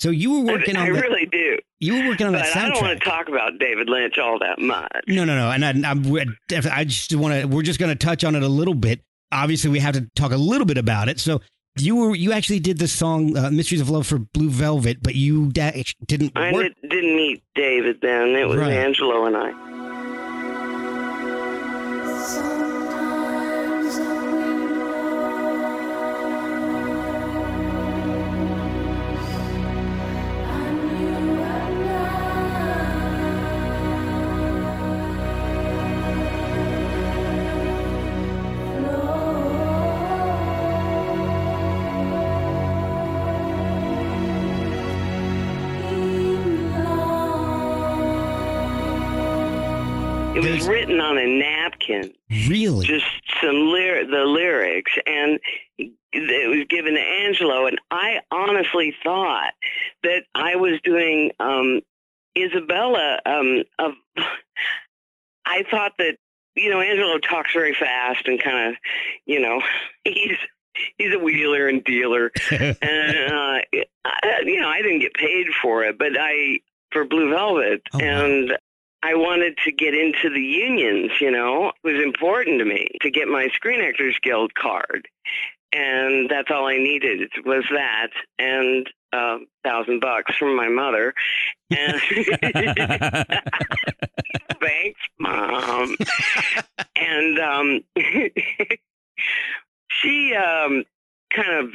So 0.00 0.08
you 0.10 0.32
were 0.32 0.52
working 0.54 0.76
I, 0.76 0.80
on 0.80 0.86
I 0.86 0.92
the, 0.92 1.00
really 1.00 1.26
do. 1.26 1.58
you 1.78 1.94
were 2.02 2.08
working 2.08 2.26
on 2.26 2.32
But 2.32 2.44
that 2.44 2.56
I 2.56 2.68
don't 2.70 2.80
want 2.80 2.98
to 2.98 3.04
talk 3.04 3.28
about 3.28 3.58
David 3.58 3.88
Lynch 3.90 4.16
all 4.18 4.38
that 4.38 4.58
much. 4.58 4.90
No, 5.06 5.24
no, 5.26 5.36
no. 5.36 5.50
And 5.50 5.62
I, 5.64 5.90
I'm, 5.90 6.06
I 6.72 6.84
just 6.84 7.14
want 7.14 7.34
to. 7.34 7.44
We're 7.46 7.62
just 7.62 7.78
going 7.78 7.90
to 7.96 8.06
touch 8.06 8.24
on 8.24 8.34
it 8.34 8.42
a 8.42 8.48
little 8.48 8.72
bit. 8.74 9.02
Obviously, 9.30 9.70
we 9.70 9.78
have 9.80 9.94
to 9.94 10.08
talk 10.16 10.32
a 10.32 10.36
little 10.38 10.66
bit 10.66 10.78
about 10.78 11.08
it. 11.10 11.20
So 11.20 11.42
you 11.78 11.96
were 11.96 12.14
you 12.16 12.32
actually 12.32 12.60
did 12.60 12.78
the 12.78 12.88
song 12.88 13.36
uh, 13.36 13.50
"Mysteries 13.50 13.80
of 13.82 13.90
Love" 13.90 14.06
for 14.06 14.18
Blue 14.18 14.48
Velvet, 14.48 15.02
but 15.02 15.14
you 15.14 15.52
da- 15.52 15.84
didn't 16.06 16.32
I 16.34 16.50
work. 16.52 16.72
did, 16.80 16.90
didn't 16.90 17.14
meet 17.16 17.42
David 17.54 17.98
then. 18.00 18.30
It 18.36 18.48
was 18.48 18.56
Right. 18.58 18.72
Angelo 18.72 19.26
and 19.26 19.36
I. 19.36 19.52
written 50.70 51.00
on 51.00 51.18
a 51.18 51.26
napkin. 51.26 52.12
Really? 52.48 52.86
Just 52.86 53.06
some 53.42 53.72
lyric, 53.72 54.08
the 54.10 54.24
lyrics, 54.24 54.92
and 55.06 55.40
it 55.78 56.48
was 56.48 56.66
given 56.68 56.94
to 56.94 57.00
Angelo. 57.00 57.66
And 57.66 57.78
I 57.90 58.20
honestly 58.30 58.94
thought 59.02 59.52
that 60.02 60.24
I 60.34 60.56
was 60.56 60.80
doing 60.82 61.32
um, 61.40 61.80
Isabella. 62.36 63.18
Um, 63.26 63.64
of, 63.78 63.92
I 65.46 65.64
thought 65.70 65.92
that 65.98 66.16
you 66.54 66.70
know 66.70 66.80
Angelo 66.80 67.18
talks 67.18 67.52
very 67.52 67.74
fast 67.74 68.26
and 68.26 68.40
kind 68.40 68.70
of, 68.70 68.76
you 69.26 69.40
know, 69.40 69.60
he's 70.04 70.36
he's 70.98 71.14
a 71.14 71.18
wheeler 71.18 71.68
and 71.68 71.82
dealer, 71.84 72.30
and 72.50 73.32
uh, 73.32 73.58
I, 74.04 74.42
you 74.44 74.60
know 74.60 74.68
I 74.68 74.82
didn't 74.82 75.00
get 75.00 75.14
paid 75.14 75.48
for 75.60 75.84
it, 75.84 75.98
but 75.98 76.12
I 76.18 76.60
for 76.92 77.04
Blue 77.04 77.30
Velvet, 77.30 77.82
oh, 77.94 78.00
and 78.00 78.56
I 79.02 79.14
wanted 79.14 79.56
to 79.64 79.72
get 79.72 79.94
into 79.94 80.28
the 80.30 80.42
unions. 80.42 81.12
You 81.20 81.30
know, 81.30 81.68
it 81.68 81.74
was 81.92 82.02
important 82.02 82.58
to 82.58 82.64
me 82.64 82.88
to 83.00 83.10
get 83.10 83.28
my 83.28 83.48
Screen 83.54 83.80
Actors 83.80 84.18
Guild 84.22 84.54
card, 84.54 85.08
and 85.72 86.28
that's 86.28 86.50
all 86.50 86.66
I 86.66 86.76
needed 86.76 87.30
was 87.44 87.64
that 87.70 88.10
and 88.38 88.88
a 89.12 89.38
thousand 89.64 90.00
bucks 90.00 90.36
from 90.36 90.56
my 90.56 90.68
mother. 90.68 91.14
And 91.70 92.00
thanks, 94.60 95.00
mom. 95.18 95.96
and 96.96 97.38
um, 97.38 97.80
she 99.88 100.34
um, 100.34 100.84
kind 101.32 101.50
of 101.52 101.70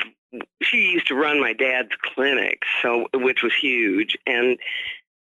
she 0.62 0.78
used 0.78 1.08
to 1.08 1.16
run 1.16 1.40
my 1.40 1.54
dad's 1.54 1.92
clinic, 2.02 2.64
so 2.82 3.08
which 3.14 3.42
was 3.42 3.54
huge, 3.54 4.18
and 4.28 4.58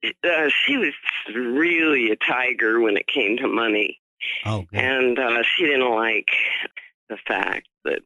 uh, 0.04 0.48
she 0.64 0.76
was 0.76 0.92
really 1.34 2.10
a 2.10 2.16
tiger 2.16 2.80
when 2.80 2.96
it 2.96 3.06
came 3.06 3.36
to 3.38 3.48
money, 3.48 4.00
oh, 4.44 4.62
good. 4.62 4.78
and 4.78 5.18
uh, 5.18 5.42
she 5.42 5.64
didn't 5.64 5.90
like 5.94 6.28
the 7.08 7.16
fact 7.26 7.68
that 7.84 8.00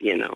you 0.00 0.16
know. 0.16 0.34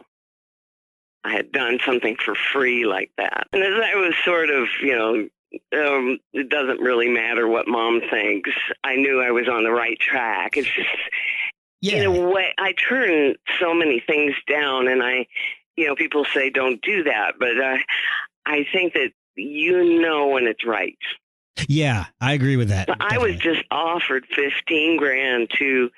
I 1.25 1.35
had 1.35 1.53
done 1.53 1.79
something 1.87 2.17
for 2.17 2.35
free 2.35 2.85
like 2.85 3.13
that. 3.17 3.47
And 3.53 3.63
as 3.63 3.81
I 3.81 3.95
was 3.95 4.13
sort 4.25 4.51
of, 4.51 4.67
you 4.83 4.97
know, 4.97 5.29
um, 5.73 6.19
it 6.33 6.49
doesn't 6.49 6.81
really 6.81 7.09
matter 7.09 7.47
what 7.47 7.69
mom 7.69 8.01
thinks. 8.11 8.51
I 8.83 8.97
knew 8.97 9.21
I 9.21 9.31
was 9.31 9.49
on 9.49 9.65
the 9.65 9.71
right 9.71 9.99
track. 9.99 10.57
It's 10.57 10.67
just, 10.67 10.89
yeah. 11.81 11.99
in 11.99 12.07
a 12.07 12.31
way, 12.31 12.53
I 12.59 12.73
turn 12.73 13.35
so 13.61 13.75
many 13.75 14.01
things 14.01 14.35
down, 14.49 14.89
and 14.89 15.03
I, 15.03 15.27
you 15.77 15.87
know, 15.87 15.95
people 15.95 16.25
say 16.33 16.51
don't 16.51 16.81
do 16.83 17.05
that, 17.05 17.33
but 17.39 17.59
uh, 17.59 17.79
I 18.47 18.67
think 18.73 18.95
that 18.95 19.13
you 19.37 20.01
know 20.01 20.29
when 20.29 20.47
it's 20.47 20.65
right. 20.67 20.99
yeah, 21.69 22.07
I 22.21 22.33
agree 22.33 22.57
with 22.57 22.69
that. 22.71 22.89
I 23.01 23.19
was 23.19 23.37
just 23.37 23.63
offered 23.71 24.27
fifteen 24.27 24.97
grand 24.97 25.51
to 25.59 25.91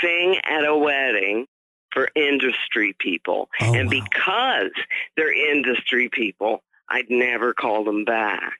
sing 0.00 0.38
at 0.44 0.64
a 0.64 0.76
wedding 0.76 1.46
for 1.92 2.08
industry 2.16 2.96
people, 2.98 3.48
Oh, 3.60 3.74
and 3.74 3.86
wow. 3.92 4.00
because 4.04 4.70
they're 5.16 5.32
industry 5.50 6.08
people, 6.08 6.62
I'd 6.88 7.10
never 7.10 7.52
call 7.52 7.84
them 7.84 8.04
back. 8.04 8.58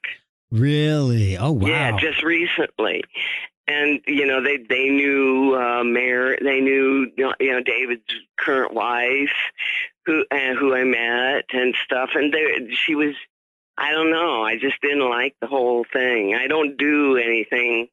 really. 0.51 1.37
Oh 1.37 1.51
wow. 1.51 1.67
Yeah, 1.67 1.97
just 1.97 2.21
recently. 2.23 3.03
And 3.67 4.01
you 4.05 4.27
know 4.27 4.41
they 4.43 4.57
they 4.57 4.89
knew 4.89 5.55
uh, 5.55 5.83
Mayor, 5.83 6.37
they 6.41 6.59
knew 6.59 7.09
you 7.17 7.33
know 7.51 7.61
David's 7.63 8.03
current 8.37 8.73
wife, 8.73 9.31
who 10.05 10.25
uh, 10.29 10.53
who 10.53 10.75
I 10.75 10.83
met 10.83 11.45
and 11.53 11.73
stuff, 11.85 12.09
and 12.13 12.33
they, 12.33 12.67
she 12.85 12.93
was, 12.93 13.15
I 13.77 13.91
don't 13.91 14.11
know, 14.11 14.43
I 14.43 14.57
just 14.57 14.79
didn't 14.81 15.09
like 15.09 15.35
the 15.41 15.47
whole 15.47 15.83
thing. 15.91 16.35
I 16.35 16.47
don't 16.47 16.77
do 16.77 17.17
anything 17.17 17.87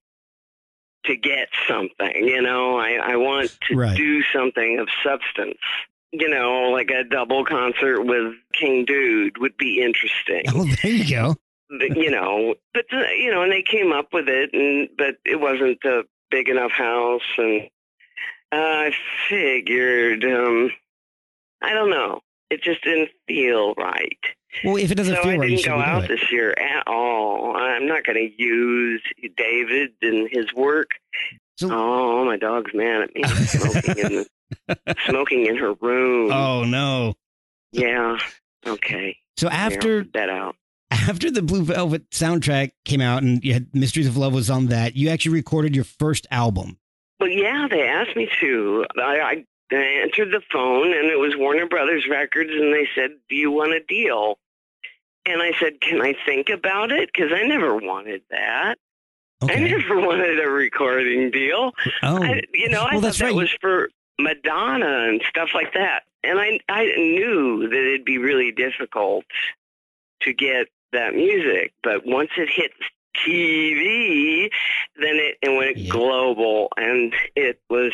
to 1.07 1.17
get 1.17 1.49
something, 1.67 2.27
you 2.29 2.43
know. 2.43 2.79
I 2.79 2.99
I 3.03 3.17
want 3.17 3.51
to 3.69 3.77
Right. 3.77 3.97
do 3.97 4.23
something 4.35 4.79
of 4.79 4.89
substance. 5.03 5.59
You 6.13 6.29
know, 6.29 6.71
like 6.71 6.91
a 6.91 7.05
double 7.05 7.45
concert 7.45 8.03
with 8.03 8.35
King 8.53 8.85
Dude 8.85 9.39
would 9.39 9.57
be 9.57 9.81
interesting 9.81 10.43
oh, 10.49 10.65
there 10.83 10.91
you 10.93 11.09
go. 11.09 11.37
but, 11.79 11.97
you 11.97 12.11
know, 12.11 12.57
but 12.75 12.85
uh, 12.93 12.99
you 13.17 13.31
know, 13.31 13.43
and 13.43 13.53
they 13.53 13.63
came 13.63 13.93
up 13.93 14.13
with 14.13 14.29
it, 14.29 14.51
and 14.53 14.89
but 14.99 15.17
it 15.25 15.41
wasn't 15.41 15.79
a 15.85 16.05
big 16.31 16.49
enough 16.49 16.73
house, 16.73 17.23
and 17.39 17.63
uh, 18.53 18.57
I 18.57 18.93
figured, 19.29 20.25
um, 20.25 20.71
I 21.63 21.73
don't 21.73 21.91
know, 21.91 22.21
it 22.51 22.63
just 22.63 22.83
didn't 22.83 23.11
feel 23.29 23.75
right. 23.75 24.19
Well, 24.65 24.77
if 24.77 24.91
it 24.91 24.97
doesn't 24.97 25.17
so 25.17 25.23
feel 25.23 25.39
right, 25.39 25.51
you 25.51 25.57
didn't 25.57 25.69
go 25.69 25.81
out 25.81 26.09
this 26.09 26.31
year 26.33 26.53
at 26.53 26.87
all. 26.87 27.57
I'm 27.57 27.87
not 27.87 28.05
going 28.05 28.17
to 28.17 28.43
use 28.43 29.03
David 29.37 29.91
and 30.03 30.29
his 30.31 30.53
work. 30.55 30.91
So- 31.59 31.69
oh, 31.71 32.25
my 32.25 32.37
dog's 32.37 32.73
mad 32.75 33.03
at 33.03 33.15
me 33.15 33.23
smoking 33.25 33.99
in 33.99 34.27
the, 34.67 34.97
smoking 35.07 35.47
in 35.47 35.57
her 35.57 35.75
room. 35.75 36.33
Oh 36.33 36.65
no. 36.65 37.15
yeah. 37.73 38.19
Okay. 38.67 39.17
So 39.37 39.49
after 39.49 40.03
put 40.05 40.13
that 40.15 40.29
out. 40.29 40.57
after 40.91 41.31
the 41.31 41.43
Blue 41.43 41.63
Velvet 41.63 42.11
soundtrack 42.11 42.73
came 42.85 43.01
out 43.01 43.23
and 43.23 43.43
you 43.45 43.53
had 43.55 43.75
Mysteries 43.75 44.07
of 44.09 44.17
Love 44.17 44.35
was 44.35 44.51
on 44.51 44.67
that, 44.67 44.97
you 44.97 45.09
actually 45.09 45.33
recorded 45.35 45.75
your 45.75 45.85
first 45.85 46.27
album. 46.31 46.79
Well, 47.21 47.29
yeah, 47.29 47.69
they 47.71 47.83
asked 47.83 48.17
me 48.17 48.29
to. 48.41 48.87
I, 48.99 49.21
I 49.21 49.45
I 49.73 50.03
answered 50.03 50.31
the 50.33 50.43
phone, 50.53 50.93
and 50.93 51.07
it 51.07 51.19
was 51.19 51.37
Warner 51.37 51.67
Brothers 51.67 52.07
Records, 52.09 52.51
and 52.53 52.73
they 52.73 52.89
said, 52.95 53.17
"Do 53.29 53.37
you 53.37 53.51
want 53.51 53.73
a 53.73 53.81
deal?" 53.81 54.39
And 55.27 55.43
I 55.43 55.53
said, 55.61 55.81
"Can 55.81 56.01
I 56.01 56.15
think 56.27 56.49
about 56.49 56.93
it?" 56.93 57.11
Because 57.13 57.33
I 57.33 57.43
never 57.43 57.77
wanted 57.77 58.23
that. 58.31 58.77
I 59.43 59.57
never 59.57 60.01
wanted 60.07 60.41
a 60.41 60.49
recording 60.49 61.31
deal. 61.31 61.73
Oh. 62.03 62.23
I, 62.23 62.43
you 62.53 62.69
know, 62.69 62.83
I 62.83 62.95
well, 62.95 63.03
thought 63.03 63.15
that 63.15 63.25
right. 63.25 63.35
was 63.35 63.51
for 63.61 63.91
Madonna 64.19 65.07
and 65.09 65.23
stuff 65.29 65.51
like 65.55 65.73
that. 65.75 66.03
And 66.23 66.39
I 66.39 66.61
I 66.69 66.85
knew 66.97 67.69
that 67.69 67.79
it'd 67.79 68.05
be 68.05 68.19
really 68.19 68.53
difficult 68.53 69.25
to 70.23 70.33
get 70.33 70.67
that 70.93 71.15
music, 71.15 71.73
but 71.83 72.05
once 72.05 72.31
it 72.37 72.51
hits 72.51 72.75
TV, 73.17 74.51
then 74.97 75.17
it 75.17 75.39
and 75.43 75.57
went 75.57 75.77
Yeah. 75.77 75.91
global, 75.91 76.69
and 76.77 77.15
it 77.37 77.61
was 77.71 77.93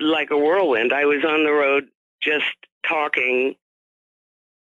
like 0.00 0.30
a 0.30 0.36
whirlwind. 0.38 0.92
I 0.92 1.04
was 1.04 1.24
on 1.24 1.44
the 1.44 1.52
road 1.52 1.88
just 2.22 2.44
talking, 2.88 3.54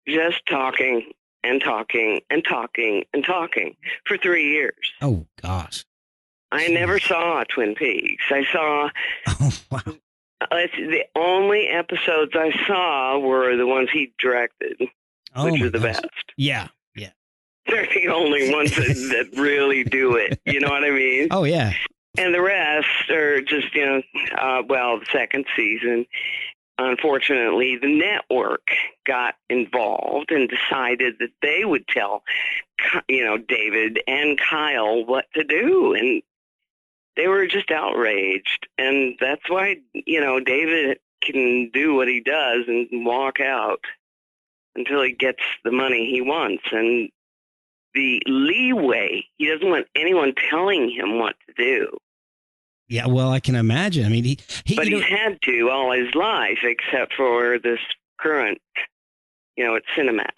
just 0.08 0.42
talking 0.50 1.12
and 1.44 1.62
talking 1.62 2.22
and 2.30 2.44
talking 2.44 3.04
and 3.14 3.24
talking 3.26 3.76
for 4.06 4.18
three 4.18 4.52
years. 4.52 4.92
Oh 5.02 5.26
gosh. 5.42 5.86
I 6.52 6.68
never 6.68 7.00
saw 7.00 7.44
Twin 7.46 7.76
Peaks. 7.76 8.24
I 8.30 8.44
saw 8.52 8.90
Oh 9.28 9.52
wow. 9.72 9.82
it's 10.52 10.76
the 10.76 11.04
only 11.16 11.68
episodes 11.68 12.32
I 12.36 12.52
saw 12.68 13.18
were 13.20 13.56
the 13.56 13.66
ones 13.68 13.90
he 13.92 14.14
directed, 14.20 14.82
Oh 15.36 15.46
which 15.52 15.62
are 15.62 15.70
the 15.70 15.80
gosh. 15.80 16.02
best. 16.02 16.08
Yeah. 16.38 16.68
Yeah. 16.96 17.12
They're 17.68 17.88
the 17.94 18.10
only 18.10 18.54
ones 18.54 18.76
that, 18.76 19.30
that 19.32 19.40
really 19.40 19.84
do 19.84 20.16
it. 20.16 20.40
You 20.46 20.60
know 20.60 20.70
what 20.70 20.84
I 20.84 20.90
mean? 20.92 21.30
Oh 21.32 21.44
yeah. 21.46 21.74
And 22.18 22.34
the 22.34 22.42
rest 22.42 23.10
are 23.10 23.42
just, 23.42 23.74
you 23.74 23.86
know, 23.86 24.02
uh, 24.38 24.64
well, 24.68 25.00
the 25.00 25.06
second 25.12 25.46
season, 25.56 26.06
unfortunately, 26.78 27.78
the 27.78 27.88
network 27.88 28.68
got 29.06 29.36
involved 29.50 30.32
and 30.32 30.50
decided 30.50 31.16
that 31.20 31.32
they 31.42 31.64
would 31.64 31.88
tell, 31.88 32.24
you 33.08 33.24
know, 33.24 33.38
David 33.38 34.02
and 34.08 34.40
Kyle 34.40 35.06
what 35.06 35.26
to 35.36 35.44
do. 35.44 35.94
And 35.94 36.22
they 37.16 37.28
were 37.28 37.48
just 37.48 37.72
outraged. 37.72 38.68
And 38.78 39.16
that's 39.20 39.50
why, 39.50 39.78
you 39.94 40.20
know, 40.20 40.40
David 40.40 41.00
can 41.22 41.70
do 41.72 41.96
what 41.96 42.08
he 42.08 42.20
does 42.20 42.66
and 42.68 43.06
walk 43.06 43.40
out 43.40 43.82
until 44.76 45.02
he 45.02 45.14
gets 45.14 45.44
the 45.64 45.72
money 45.72 46.10
he 46.10 46.22
wants. 46.22 46.64
And 46.72 47.10
the 47.94 48.22
leeway, 48.26 49.26
he 49.38 49.48
doesn't 49.48 49.68
want 49.70 49.88
anyone 49.96 50.34
telling 50.50 50.90
him 50.90 51.20
what 51.20 51.36
to 51.48 51.54
do. 51.56 51.98
Yeah. 52.88 53.08
Well, 53.08 53.30
I 53.32 53.40
can 53.40 53.56
imagine. 53.56 54.06
I 54.06 54.10
mean, 54.10 54.24
he, 54.24 54.38
he 54.66 54.76
But 54.76 54.88
he's 54.88 55.04
had 55.04 55.42
to 55.44 55.70
all 55.70 55.92
his 55.92 56.14
life, 56.14 56.60
except 56.64 57.14
for 57.14 57.58
this 57.60 57.80
current, 58.20 58.60
you 59.56 59.66
know, 59.66 59.76
it's 59.76 59.88
Cinemax. 59.98 60.30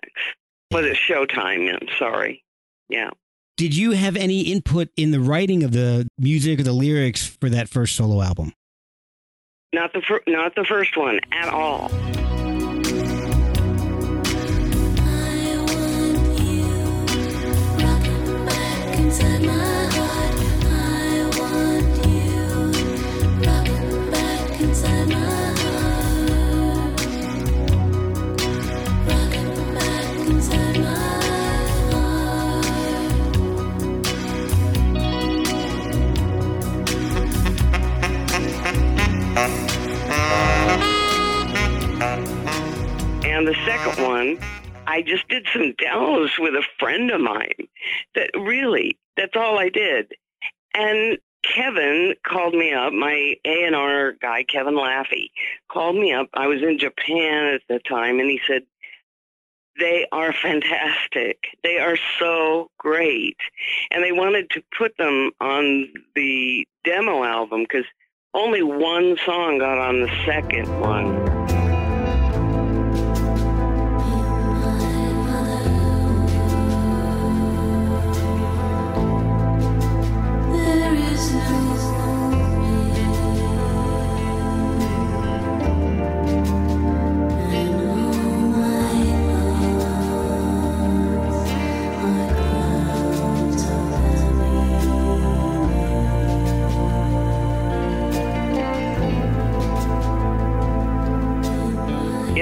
Was 0.72 0.86
it's 0.86 1.00
Showtime? 1.00 1.72
I'm 1.72 1.88
sorry. 1.98 2.44
Yeah. 2.90 3.10
did 3.58 3.76
you 3.76 3.92
have 3.92 4.16
any 4.16 4.42
input 4.42 4.90
in 4.98 5.12
the 5.12 5.20
writing 5.20 5.64
of 5.64 5.72
the 5.72 6.08
music 6.18 6.60
or 6.60 6.64
the 6.64 6.74
lyrics 6.74 7.26
for 7.40 7.50
that 7.50 7.70
first 7.70 7.96
solo 7.96 8.22
album? 8.22 8.54
Not 9.74 9.94
the 9.94 10.02
fir- 10.02 10.22
not 10.28 10.54
the 10.56 10.64
first 10.66 10.96
one 10.98 11.20
at 11.32 11.50
all. 11.50 11.90
And 43.34 43.48
the 43.48 43.56
second 43.66 44.04
one, 44.06 44.38
I 44.86 45.02
just 45.02 45.28
did 45.28 45.48
some 45.52 45.74
demos 45.80 46.30
with 46.38 46.54
a 46.54 46.62
friend 46.78 47.10
of 47.10 47.20
mine. 47.20 47.68
That 48.14 48.30
really, 48.36 49.00
that's 49.18 49.36
all 49.36 49.58
I 49.58 49.70
did. 49.70 50.14
And 50.76 51.18
Kevin 51.44 52.14
called 52.24 52.54
me 52.54 52.74
up. 52.74 52.94
My 52.94 53.34
A 53.44 53.66
and 53.66 53.76
R 53.76 54.12
guy, 54.22 54.44
Kevin 54.44 54.76
Laffey, 54.76 55.32
called 55.68 55.96
me 55.96 56.14
up. 56.14 56.30
I 56.36 56.46
was 56.46 56.62
in 56.62 56.78
Japan 56.78 57.56
at 57.56 57.62
the 57.68 57.80
time, 57.80 58.20
and 58.20 58.30
he 58.30 58.40
said 58.48 58.62
they 59.80 60.06
are 60.12 60.32
fantastic. 60.32 61.40
They 61.64 61.80
are 61.80 61.98
so 62.20 62.70
great, 62.78 63.38
and 63.90 64.04
they 64.04 64.12
wanted 64.12 64.52
to 64.52 64.62
put 64.78 64.96
them 64.98 65.32
on 65.42 65.88
the 66.14 66.68
demo 66.84 67.24
album 67.24 67.64
because 67.64 67.86
only 68.36 68.62
one 68.62 69.18
song 69.26 69.58
got 69.58 69.80
on 69.80 70.02
the 70.02 70.24
second 70.24 70.68
one. 70.80 71.63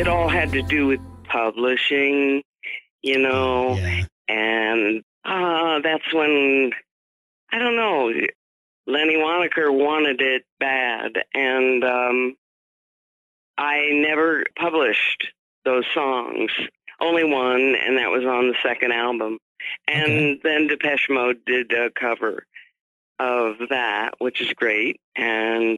It 0.01 0.07
all 0.07 0.27
had 0.29 0.51
to 0.53 0.63
do 0.63 0.87
with 0.87 0.99
publishing, 1.25 2.41
you 3.03 3.19
know. 3.19 3.75
Yeah. 3.75 4.05
and 4.27 5.03
uh, 5.23 5.79
that's 5.83 6.11
when 6.11 6.71
I 7.51 7.59
don't 7.59 7.75
know. 7.75 8.11
Lenny 8.87 9.13
Waronker 9.13 9.71
wanted 9.71 10.19
it 10.21 10.43
bad, 10.59 11.11
and 11.35 11.83
um, 11.83 12.35
I 13.59 13.89
never 13.91 14.43
published 14.57 15.27
those 15.65 15.85
songs. 15.93 16.49
Only 16.99 17.23
one, 17.23 17.75
and 17.75 17.99
that 17.99 18.09
was 18.09 18.25
on 18.25 18.47
the 18.47 18.55
second 18.63 18.93
album. 18.93 19.37
And 19.87 20.03
Okay. 20.11 20.39
then 20.43 20.65
Depeche 20.65 21.09
Mode 21.11 21.45
did 21.45 21.71
a 21.73 21.91
cover 21.91 22.47
of 23.19 23.57
that, 23.69 24.15
which 24.17 24.41
is 24.41 24.51
great. 24.53 24.99
And 25.15 25.77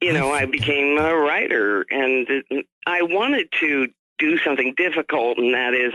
you 0.00 0.12
know, 0.12 0.32
I 0.32 0.46
became 0.46 0.98
a 0.98 1.14
writer, 1.14 1.84
and 1.90 2.26
I 2.86 3.02
wanted 3.02 3.48
to 3.60 3.88
do 4.18 4.38
something 4.38 4.74
difficult, 4.76 5.38
and 5.38 5.54
that 5.54 5.74
is 5.74 5.92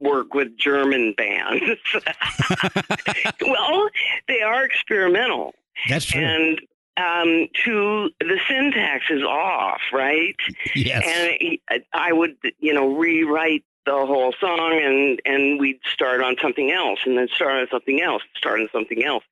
work 0.00 0.34
with 0.34 0.56
German 0.56 1.14
bands. 1.16 1.64
well, 3.40 3.88
they 4.26 4.42
are 4.42 4.64
experimental, 4.64 5.54
That's 5.88 6.04
true. 6.04 6.20
and 6.20 6.60
um, 6.98 7.48
to 7.64 8.10
the 8.20 8.38
syntax 8.48 9.04
is 9.10 9.22
off, 9.22 9.80
right? 9.92 10.36
yes. 10.74 11.04
And 11.06 11.80
I 11.92 12.12
would, 12.12 12.36
you 12.58 12.74
know, 12.74 12.96
rewrite 12.96 13.64
the 13.88 14.06
whole 14.06 14.34
song, 14.38 14.80
and 14.82 15.20
and 15.24 15.58
we'd 15.58 15.80
start 15.90 16.20
on 16.22 16.36
something 16.40 16.70
else, 16.70 17.00
and 17.06 17.16
then 17.16 17.28
start 17.28 17.60
on 17.62 17.66
something 17.70 18.02
else, 18.02 18.22
start 18.36 18.60
on 18.60 18.68
something 18.70 19.04
else, 19.04 19.24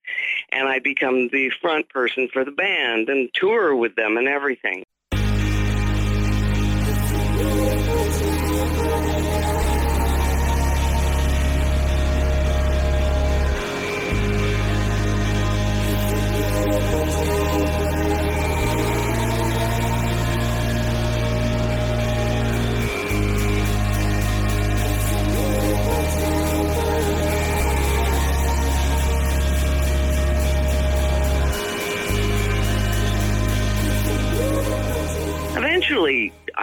and 0.50 0.68
I 0.68 0.78
become 0.78 1.28
the 1.28 1.50
front 1.60 1.88
person 1.90 2.28
for 2.32 2.44
the 2.44 2.50
band 2.50 3.08
and 3.08 3.28
tour 3.34 3.76
with 3.76 3.96
them 3.96 4.16
and 4.16 4.28
everything. 4.28 4.84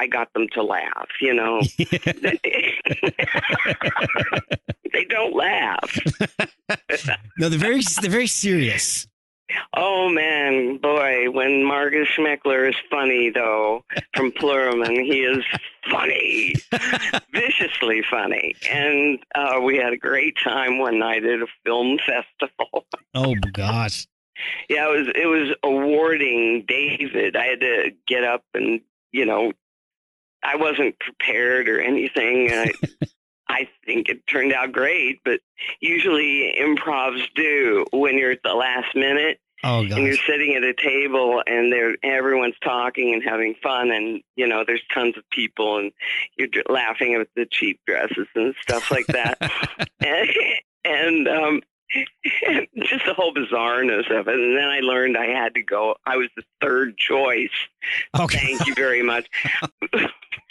I 0.04 0.08
got 0.08 0.34
them 0.34 0.50
to 0.52 0.62
laugh. 0.62 1.08
You 1.22 1.34
know, 1.34 1.62
they 4.92 5.06
don't 5.08 5.34
laugh. 5.34 5.98
no, 7.38 7.48
they're 7.48 7.58
very 7.58 7.82
they're 8.02 8.12
very 8.12 8.28
serious. 8.28 9.08
Oh 9.74 10.10
man, 10.10 10.76
boy, 10.78 11.32
when 11.32 11.64
Markus 11.64 12.10
Schmickler 12.10 12.68
is 12.68 12.76
funny 12.90 13.30
though, 13.30 13.86
from 14.14 14.34
Pluramon, 14.34 15.06
he 15.06 15.22
is 15.22 15.46
funny, 15.90 16.56
viciously 17.32 18.04
funny. 18.10 18.56
And 18.70 19.20
uh, 19.36 19.62
we 19.64 19.78
had 19.78 19.94
a 19.94 19.98
great 19.98 20.36
time 20.44 20.80
one 20.80 21.00
night 21.00 21.24
at 21.24 21.40
a 21.40 21.48
film 21.66 21.98
festival. 22.00 22.88
Oh 23.16 23.36
gosh. 23.54 24.06
yeah, 24.70 24.90
it 24.90 24.98
was 24.98 25.08
it 25.16 25.28
was 25.28 25.56
awarding 25.64 26.66
David. 26.68 27.38
I 27.38 27.46
had 27.46 27.62
to 27.62 27.92
get 28.06 28.26
up 28.26 28.44
and 28.54 28.82
you 29.14 29.26
know, 29.26 29.54
I 30.44 30.56
wasn't 30.56 31.00
prepared 31.00 31.70
or 31.70 31.80
anything. 31.80 32.52
I, 32.52 32.72
I 33.50 33.70
think 33.86 34.10
it 34.10 34.26
turned 34.28 34.54
out 34.54 34.72
great, 34.72 35.22
but 35.24 35.40
usually 35.80 36.56
improvs 36.60 37.24
do 37.36 37.86
when 37.92 38.18
you're 38.18 38.32
at 38.32 38.44
the 38.44 38.56
last 38.56 38.96
minute 38.96 39.40
Oh 39.66 39.80
and 39.80 39.90
you're 39.90 40.18
sitting 40.18 40.56
at 40.56 40.64
a 40.64 40.74
table 40.74 41.42
and 41.48 41.72
there 41.72 41.96
everyone's 42.04 42.58
talking 42.62 43.14
and 43.14 43.24
having 43.24 43.56
fun 43.64 43.92
and 43.92 44.22
you 44.36 44.46
know 44.46 44.66
there's 44.68 44.82
tons 44.94 45.18
of 45.18 45.24
people 45.30 45.78
and 45.78 45.94
you're 46.38 46.50
laughing 46.68 47.14
at 47.14 47.28
the 47.38 47.46
cheap 47.50 47.80
dresses 47.88 48.28
and 48.36 48.54
stuff 48.62 48.92
like 48.92 49.08
that. 49.08 49.38
And, 50.02 50.30
and 50.84 51.28
um 51.30 51.62
just 52.84 53.06
the 53.06 53.14
whole 53.14 53.34
bizarreness 53.34 54.12
of 54.12 54.28
it. 54.28 54.36
And 54.36 54.58
then 54.58 54.68
i 54.68 54.82
learned 54.82 55.16
i 55.16 55.28
had 55.28 55.54
to 55.54 55.64
go 55.64 55.96
i 56.06 56.18
was 56.18 56.28
the 56.36 56.44
third 56.60 56.98
choice. 56.98 57.50
Okay. 58.20 58.40
thank 58.40 58.68
you 58.68 58.76
very 58.76 59.02
much 59.02 59.30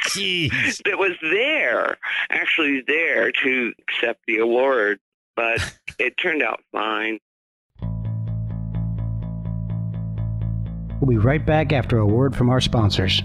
Jeez. 0.09 0.83
that 0.85 0.99
was 0.99 1.13
there 1.23 1.97
actually 2.31 2.83
there 2.87 3.33
to 3.33 3.73
accept 3.81 4.21
the 4.27 4.39
award 4.39 4.99
but 5.37 5.61
it 5.99 6.17
turned 6.17 6.43
out 6.43 6.61
fine 6.73 7.19
We'll 11.01 11.09
be 11.09 11.17
right 11.17 11.45
back 11.45 11.73
after 11.73 11.99
a 11.99 12.07
word 12.07 12.37
from 12.37 12.49
our 12.49 12.61
sponsors. 12.61 13.25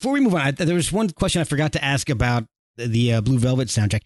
Before 0.00 0.12
we 0.14 0.20
move 0.20 0.34
on, 0.34 0.40
I- 0.40 0.50
there 0.52 0.74
was 0.74 0.90
one 0.92 1.10
question 1.10 1.40
I 1.40 1.44
forgot 1.44 1.72
to 1.72 1.84
ask 1.84 2.08
about 2.08 2.44
the 2.76 3.14
uh, 3.14 3.20
Blue 3.20 3.38
Velvet 3.38 3.68
soundtrack. 3.68 4.00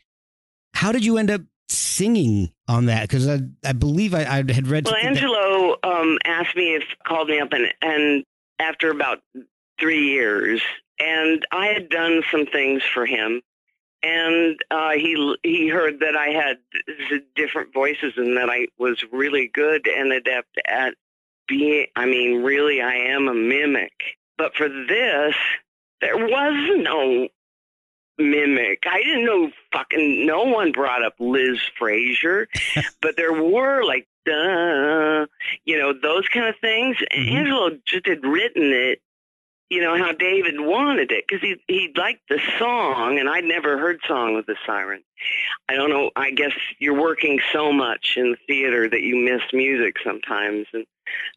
How 0.74 0.90
did 0.92 1.04
you 1.04 1.18
end 1.18 1.30
up 1.30 1.42
singing 1.68 2.50
on 2.66 2.86
that? 2.86 3.02
Because 3.02 3.28
I, 3.28 3.40
I 3.64 3.72
believe 3.72 4.12
I, 4.14 4.22
I 4.24 4.36
had 4.52 4.66
read. 4.66 4.86
Well, 4.86 4.94
something 4.94 5.14
that- 5.14 5.22
Angelo 5.22 5.76
um, 5.84 6.18
asked 6.24 6.56
me 6.56 6.74
if 6.74 6.82
called 7.06 7.28
me 7.28 7.38
up 7.40 7.52
and 7.52 7.72
and 7.80 8.24
after 8.58 8.90
about 8.90 9.20
three 9.78 10.08
years, 10.10 10.60
and 11.00 11.46
I 11.52 11.66
had 11.68 11.88
done 11.88 12.22
some 12.30 12.46
things 12.46 12.82
for 12.92 13.06
him, 13.06 13.40
and 14.02 14.56
uh, 14.72 14.90
he 14.92 15.36
he 15.44 15.68
heard 15.68 16.00
that 16.00 16.16
I 16.16 16.28
had 16.30 16.56
different 17.36 17.72
voices 17.72 18.14
and 18.16 18.36
that 18.36 18.50
I 18.50 18.66
was 18.78 19.02
really 19.12 19.48
good 19.52 19.86
and 19.86 20.12
adept 20.12 20.58
at 20.66 20.94
being. 21.46 21.86
I 21.94 22.06
mean, 22.06 22.42
really, 22.42 22.80
I 22.82 22.94
am 22.94 23.28
a 23.28 23.34
mimic. 23.34 23.92
But 24.36 24.56
for 24.56 24.68
this, 24.68 25.34
there 26.00 26.16
was 26.16 26.78
no 26.82 27.28
mimic. 28.18 28.84
I 28.86 29.02
didn't 29.02 29.24
know 29.24 29.50
fucking. 29.72 30.26
No 30.26 30.44
one 30.44 30.72
brought 30.72 31.04
up 31.04 31.14
Liz 31.18 31.58
Fraser 31.78 32.48
but 33.02 33.16
there 33.16 33.32
were 33.32 33.84
like 33.84 34.06
duh, 34.26 35.26
you 35.64 35.78
know, 35.78 35.92
those 35.92 36.26
kind 36.28 36.46
of 36.46 36.54
things. 36.60 36.96
And 37.10 37.28
Mhm. 37.28 37.32
Angelo 37.38 37.70
just 37.84 38.06
had 38.06 38.24
written 38.24 38.72
it 38.72 39.00
you 39.70 39.80
know 39.80 39.96
how 39.96 40.12
David 40.12 40.60
wanted 40.60 41.10
it 41.10 41.24
because 41.26 41.42
he 41.42 41.56
he 41.68 41.92
liked 41.96 42.22
the 42.28 42.40
song, 42.58 43.18
and 43.18 43.28
I'd 43.28 43.44
never 43.44 43.78
heard 43.78 44.00
"Song 44.06 44.36
of 44.36 44.46
the 44.46 44.56
Siren." 44.66 45.02
I 45.68 45.74
don't 45.74 45.90
know. 45.90 46.10
I 46.16 46.30
guess 46.30 46.52
you're 46.78 47.00
working 47.00 47.40
so 47.52 47.72
much 47.72 48.14
in 48.16 48.32
the 48.32 48.36
theater 48.46 48.88
that 48.88 49.02
you 49.02 49.16
miss 49.16 49.42
music 49.52 49.96
sometimes, 50.04 50.66
and 50.72 50.86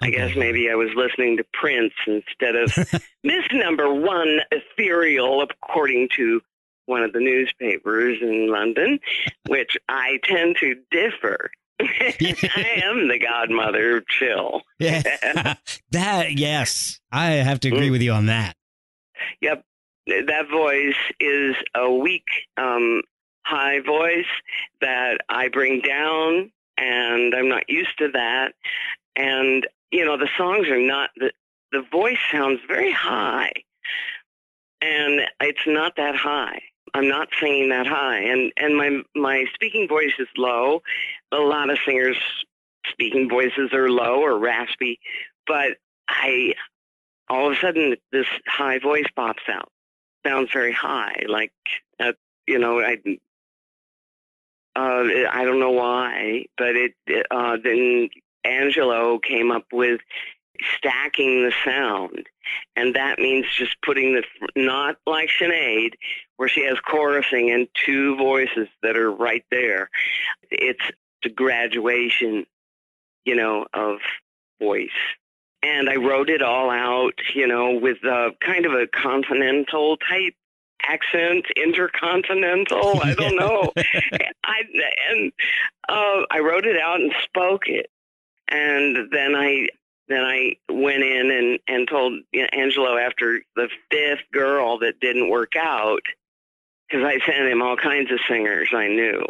I 0.02 0.10
guess 0.10 0.36
maybe 0.36 0.70
I 0.70 0.76
was 0.76 0.90
listening 0.96 1.38
to 1.38 1.46
Prince 1.54 1.94
instead 2.06 2.56
of 2.56 2.76
Miss 3.24 3.46
Number 3.52 3.94
One 3.94 4.40
Ethereal, 4.52 5.42
according 5.42 6.10
to 6.16 6.42
one 6.86 7.04
of 7.04 7.14
the 7.14 7.20
newspapers 7.20 8.18
in 8.22 8.50
London, 8.50 9.00
which 9.48 9.78
I 9.88 10.20
tend 10.24 10.58
to 10.60 10.76
differ. 10.90 11.52
I 11.82 12.82
am 12.84 13.08
the 13.08 13.20
godmother 13.20 13.98
of 13.98 14.08
chill. 14.08 14.62
Yeah. 14.80 15.02
that 15.92 16.34
yes, 16.38 17.00
I 17.12 17.32
have 17.34 17.60
to 17.62 17.68
agree 17.70 17.90
Mm. 17.90 17.92
with 17.92 18.02
you 18.02 18.12
on 18.14 18.26
that. 18.28 18.56
Yep. 19.42 19.64
That 20.08 20.50
voice 20.50 20.96
is 21.20 21.56
a 21.76 21.92
weak, 21.92 22.26
um, 22.58 23.02
high 23.46 23.80
voice 23.82 24.26
that 24.82 25.20
I 25.30 25.50
bring 25.50 25.82
down, 25.82 26.52
and 26.78 27.36
I'm 27.36 27.50
not 27.50 27.70
used 27.70 27.98
to 28.00 28.10
that. 28.14 28.54
And, 29.16 29.68
you 29.92 30.06
know, 30.06 30.18
the 30.18 30.30
songs 30.38 30.68
are 30.70 30.80
not, 30.80 31.10
the, 31.18 31.32
the 31.72 31.84
voice 31.92 32.20
sounds 32.32 32.60
very 32.68 32.92
high, 32.92 33.52
and 34.82 35.22
it's 35.42 35.66
not 35.68 35.96
that 35.98 36.16
high. 36.16 36.62
I'm 36.94 37.10
not 37.10 37.28
singing 37.40 37.70
that 37.70 37.86
high, 37.86 38.20
and 38.20 38.52
and 38.56 38.76
my 38.78 39.02
my 39.14 39.44
speaking 39.54 39.88
voice 39.90 40.14
is 40.20 40.28
low. 40.38 40.82
A 41.32 41.38
lot 41.38 41.70
of 41.70 41.78
singers' 41.86 42.18
speaking 42.90 43.30
voices 43.30 43.74
are 43.74 43.90
low 43.90 44.22
or 44.22 44.38
raspy, 44.38 45.00
but 45.46 45.78
I 46.08 46.54
all 47.30 47.48
of 47.48 47.58
a 47.58 47.60
sudden 47.60 47.96
this 48.12 48.28
high 48.48 48.80
voice 48.80 49.08
pops 49.16 49.44
out. 49.50 49.70
Sounds 50.26 50.50
very 50.52 50.74
high, 50.74 51.24
like 51.28 51.52
uh, 52.00 52.14
you 52.48 52.60
know 52.60 52.80
I. 52.80 52.98
Uh, 54.76 55.28
I 55.32 55.44
don't 55.44 55.60
know 55.60 55.72
why, 55.72 56.46
but 56.56 56.76
it 56.76 56.94
uh, 57.32 57.58
then 57.64 58.10
Angelo 58.44 59.18
came 59.18 59.52
up 59.52 59.66
with 59.74 60.02
stacking 60.78 61.44
the 61.44 61.54
sound, 61.66 62.28
and 62.76 62.96
that 62.96 63.20
means 63.20 63.46
just 63.56 63.76
putting 63.84 64.14
the 64.14 64.24
not 64.56 64.98
like 65.06 65.30
Sinead, 65.30 65.94
where 66.38 66.50
she 66.50 66.64
has 66.66 66.78
chorusing 66.88 67.54
and 67.54 67.68
two 67.86 68.16
voices 68.18 68.68
that 68.84 68.98
are 68.98 69.12
right 69.12 69.46
there. 69.52 69.90
It's 70.52 70.84
the 71.28 71.34
graduation, 71.34 72.46
you 73.26 73.36
know, 73.36 73.66
of 73.74 74.00
voice 74.62 74.90
and 75.64 75.90
I 75.90 75.96
wrote 75.96 76.30
it 76.30 76.42
all 76.42 76.70
out, 76.70 77.16
you 77.34 77.48
know, 77.48 77.74
with 77.74 78.04
uh, 78.06 78.32
kind 78.40 78.66
of 78.66 78.74
a 78.74 78.88
continental 78.88 79.98
type 79.98 80.36
accent, 80.88 81.46
intercontinental. 81.56 83.02
I 83.02 83.14
don't 83.14 83.36
know. 83.40 83.72
I 84.44 84.62
and 85.10 85.32
uh, 85.90 86.26
I 86.32 86.40
wrote 86.40 86.66
it 86.66 86.80
out 86.80 87.02
and 87.02 87.14
spoke 87.24 87.68
it, 87.68 87.90
and 88.48 89.12
then 89.12 89.36
I 89.36 89.68
then 90.08 90.24
I 90.24 90.56
went 90.70 91.04
in 91.04 91.32
and 91.32 91.60
and 91.68 91.88
told 91.88 92.14
you 92.32 92.44
know, 92.44 92.50
Angelo 92.54 92.98
after 92.98 93.42
the 93.56 93.70
fifth 93.92 94.32
girl 94.32 94.80
that 94.80 95.00
didn't 95.00 95.30
work 95.30 95.56
out. 95.56 96.02
Because 96.90 97.04
I 97.06 97.20
sent 97.26 97.48
him 97.50 97.62
all 97.62 97.76
kinds 97.76 98.12
of 98.12 98.20
singers 98.30 98.70
I 98.74 98.88
knew, 98.88 99.26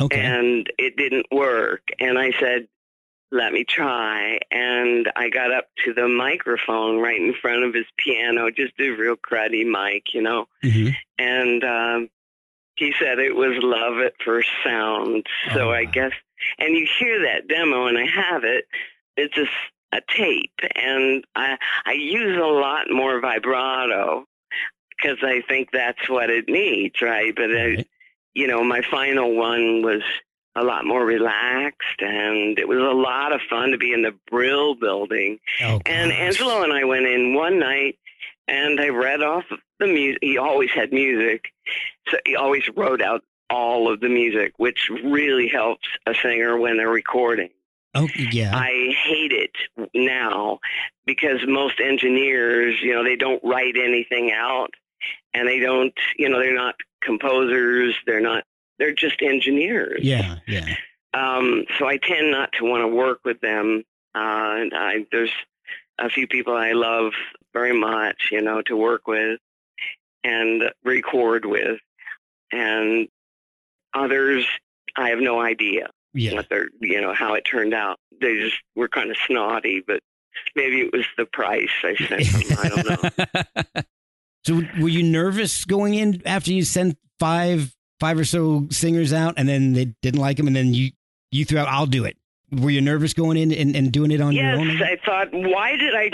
Okay. 0.00 0.20
and 0.20 0.70
it 0.78 0.96
didn't 0.96 1.26
work. 1.32 1.82
And 1.98 2.18
I 2.18 2.30
said, 2.38 2.68
let 3.32 3.52
me 3.52 3.64
try. 3.64 4.38
And 4.52 5.10
I 5.16 5.28
got 5.28 5.50
up 5.52 5.66
to 5.84 5.92
the 5.92 6.06
microphone 6.06 6.98
right 7.00 7.20
in 7.20 7.34
front 7.34 7.64
of 7.64 7.74
his 7.74 7.86
piano, 7.96 8.48
just 8.50 8.74
a 8.78 8.90
real 8.90 9.16
cruddy 9.16 9.66
mic, 9.66 10.14
you 10.14 10.22
know. 10.22 10.46
Mhm. 10.62 10.94
And 11.18 11.64
um, 11.64 12.10
he 12.76 12.94
said 13.00 13.18
it 13.18 13.34
was 13.34 13.56
love 13.60 13.98
at 13.98 14.14
first 14.24 14.50
sound. 14.62 15.26
So 15.52 15.70
Oh, 15.70 15.72
I 15.72 15.84
wow. 15.84 15.90
guess, 15.92 16.12
and 16.58 16.76
you 16.76 16.86
hear 16.98 17.22
that 17.22 17.48
demo, 17.48 17.86
and 17.86 17.98
I 17.98 18.06
have 18.06 18.44
it. 18.44 18.66
It's 19.16 19.34
just 19.34 19.50
a 19.92 20.00
tape, 20.16 20.52
and 20.76 21.24
I 21.36 21.56
I 21.86 21.92
use 21.92 22.36
a 22.36 22.46
lot 22.46 22.90
more 22.90 23.20
vibrato 23.20 24.26
because 25.00 25.18
I 25.22 25.42
think 25.48 25.70
that's 25.72 26.08
what 26.08 26.30
it 26.30 26.48
needs, 26.48 27.00
right? 27.02 27.34
But 27.34 27.50
I, 27.50 27.64
Right. 27.76 27.88
you 28.34 28.46
know, 28.46 28.62
my 28.64 28.82
final 28.82 29.34
one 29.34 29.82
was 29.82 30.02
a 30.56 30.62
lot 30.64 30.84
more 30.84 31.04
relaxed, 31.04 32.00
and 32.00 32.58
it 32.58 32.68
was 32.68 32.78
a 32.78 32.82
lot 32.96 33.32
of 33.32 33.40
fun 33.50 33.70
to 33.72 33.78
be 33.78 33.92
in 33.92 34.02
the 34.02 34.14
Brill 34.30 34.74
building. 34.76 35.40
Oh, 35.62 35.80
And 35.84 36.10
gosh. 36.10 36.18
Angelo 36.20 36.62
and 36.62 36.72
I 36.72 36.84
went 36.84 37.06
in 37.06 37.34
one 37.34 37.58
night, 37.58 37.98
and 38.46 38.80
I 38.80 38.88
read 38.90 39.20
off 39.22 39.44
the 39.80 39.86
music. 39.86 40.18
He 40.22 40.38
always 40.38 40.70
had 40.70 40.92
music, 40.92 41.46
so 42.08 42.18
he 42.24 42.36
always 42.36 42.62
wrote 42.76 43.02
out 43.02 43.22
all 43.50 43.92
of 43.92 44.00
the 44.00 44.08
music, 44.08 44.52
which 44.56 44.90
really 45.02 45.48
helps 45.48 45.86
a 46.06 46.14
singer 46.14 46.56
when 46.58 46.76
they're 46.76 46.88
recording. 46.88 47.50
Oh 47.96 48.08
yeah. 48.16 48.50
I 48.56 48.92
hate 49.04 49.30
it 49.32 49.52
now 49.94 50.58
because 51.06 51.40
most 51.46 51.78
engineers, 51.80 52.80
you 52.82 52.92
know, 52.92 53.04
they 53.04 53.14
don't 53.16 53.42
write 53.44 53.76
anything 53.76 54.32
out 54.32 54.70
and 55.34 55.46
they 55.48 55.58
don't, 55.58 55.92
you 56.16 56.28
know, 56.28 56.38
they're 56.38 56.54
not 56.54 56.76
composers, 57.02 57.94
they're 58.06 58.20
not, 58.20 58.44
they're 58.78 58.94
just 58.94 59.20
engineers. 59.22 60.00
yeah. 60.02 60.36
Yeah. 60.46 60.74
Um, 61.12 61.64
so 61.78 61.86
I 61.86 61.96
tend 61.98 62.30
not 62.32 62.52
to 62.54 62.64
want 62.64 62.82
to 62.82 62.88
work 62.88 63.20
with 63.24 63.40
them. 63.40 63.84
Uh, 64.14 64.18
and 64.58 64.72
I, 64.74 65.06
there's 65.12 65.30
a 65.98 66.08
few 66.08 66.26
people 66.26 66.56
I 66.56 66.72
love 66.72 67.12
very 67.52 67.72
much, 67.78 68.30
you 68.32 68.40
know, 68.40 68.62
to 68.62 68.76
work 68.76 69.06
with 69.06 69.38
and 70.24 70.64
record 70.84 71.44
with. 71.44 71.78
And 72.50 73.08
others, 73.94 74.44
I 74.96 75.10
have 75.10 75.20
no 75.20 75.40
idea 75.40 75.88
Yeah. 76.14 76.34
what 76.34 76.48
they're, 76.48 76.68
you 76.80 77.00
know, 77.00 77.14
how 77.14 77.34
it 77.34 77.42
turned 77.42 77.74
out. 77.74 77.98
They 78.20 78.36
just 78.40 78.56
were 78.74 78.88
kind 78.88 79.10
of 79.10 79.16
snotty, 79.26 79.84
but 79.86 80.00
maybe 80.56 80.80
it 80.80 80.92
was 80.92 81.06
the 81.16 81.26
price 81.26 81.70
I 81.84 81.94
sent 81.96 82.08
them. 82.48 82.58
I 82.58 82.68
don't 82.68 83.74
know. 83.74 83.82
so 84.46 84.62
were 84.80 84.88
you 84.88 85.02
nervous 85.02 85.64
going 85.64 85.94
in 85.94 86.22
after 86.26 86.52
you 86.52 86.64
sent 86.64 86.96
five 87.18 87.74
five 88.00 88.18
or 88.18 88.24
so 88.24 88.66
singers 88.70 89.12
out 89.12 89.34
and 89.36 89.48
then 89.48 89.72
they 89.72 89.86
didn't 90.02 90.20
like 90.20 90.36
them 90.36 90.46
and 90.46 90.56
then 90.56 90.74
you 90.74 90.90
you 91.30 91.44
threw 91.44 91.58
out 91.58 91.68
I'll 91.68 91.86
do 91.86 92.04
it. 92.04 92.16
Were 92.52 92.70
you 92.70 92.80
nervous 92.80 93.12
going 93.14 93.36
in 93.36 93.52
and, 93.52 93.74
and 93.74 93.92
doing 93.92 94.10
it 94.10 94.20
on 94.20 94.32
yes, 94.32 94.42
your 94.42 94.60
own? 94.60 94.82
I 94.82 94.96
thought, 95.04 95.32
why 95.32 95.76
did 95.76 95.94
I, 95.94 96.10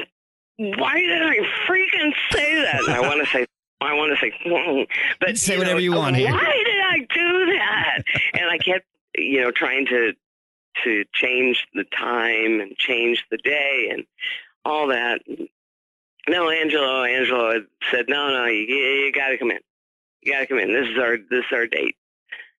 why 0.56 1.00
did 1.00 1.22
I 1.22 1.36
freaking 1.68 2.12
say 2.30 2.62
that? 2.62 2.80
And 2.86 2.94
I 2.94 3.00
want 3.00 3.22
to 3.24 3.30
say, 3.30 3.46
I 3.82 3.94
want 3.94 4.12
to 4.12 4.20
say, 4.20 4.32
"Hmm," 4.44 4.82
but 5.20 5.38
Say 5.38 5.58
whatever 5.58 5.74
know, 5.74 5.80
you 5.80 5.92
want 5.92 6.16
here. 6.16 6.30
Why 6.30 6.62
did 6.64 6.80
I 6.80 6.98
do 7.14 7.46
that? 7.52 8.02
and 8.34 8.50
I 8.50 8.58
kept, 8.58 8.86
you 9.16 9.40
know, 9.40 9.50
trying 9.50 9.86
to 9.86 10.12
to 10.84 11.04
change 11.12 11.66
the 11.74 11.84
time 11.84 12.60
and 12.60 12.76
change 12.76 13.24
the 13.30 13.38
day 13.38 13.90
and 13.92 14.04
all 14.64 14.88
that. 14.88 15.20
No, 16.28 16.50
Angelo, 16.50 17.02
Angelo 17.04 17.64
said, 17.90 18.06
no, 18.08 18.30
no, 18.30 18.46
you, 18.46 18.62
you 18.64 19.12
got 19.12 19.28
to 19.28 19.38
come 19.38 19.50
in. 19.50 19.58
You 20.22 20.32
got 20.32 20.40
to 20.40 20.46
come 20.46 20.58
in. 20.58 20.72
This 20.72 20.88
is 20.88 20.98
our 20.98 21.16
this 21.16 21.44
is 21.46 21.52
our 21.52 21.66
date, 21.66 21.96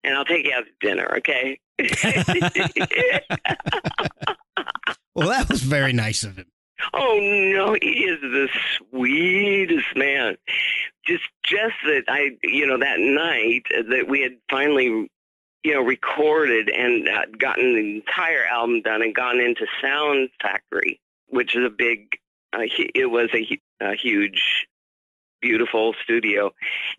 and 0.03 0.15
I'll 0.15 0.25
take 0.25 0.47
you 0.47 0.53
out 0.55 0.65
to 0.65 0.73
dinner. 0.81 1.19
Okay. 1.19 1.61
Well, 5.15 5.29
that 5.29 5.49
was 5.51 5.63
very 5.63 5.93
nice 5.93 6.23
of 6.23 6.37
him. 6.37 6.47
Oh 6.95 7.19
no, 7.21 7.77
he 7.83 8.05
is 8.05 8.21
the 8.23 8.49
sweetest 8.79 9.95
man. 9.97 10.37
Just, 11.05 11.25
just 11.45 11.75
that 11.85 12.05
I, 12.09 12.31
you 12.43 12.67
know, 12.67 12.79
that 12.79 13.01
night 13.01 13.65
that 13.91 14.09
we 14.09 14.23
had 14.23 14.39
finally, 14.51 15.11
you 15.63 15.75
know, 15.75 15.83
recorded 15.83 16.71
and 16.71 17.09
uh, 17.09 17.27
gotten 17.39 17.75
the 17.75 17.97
entire 17.97 18.47
album 18.47 18.81
done 18.83 19.03
and 19.03 19.15
gone 19.15 19.41
into 19.41 19.67
Sound 19.83 20.31
Factory, 20.41 21.01
which 21.27 21.55
is 21.55 21.65
a 21.67 21.71
big, 21.71 22.19
uh, 22.53 22.61
hu- 22.76 22.90
it 22.94 23.07
was 23.07 23.28
a, 23.34 23.59
a 23.80 23.94
huge, 23.94 24.66
beautiful 25.40 25.94
studio, 26.03 26.53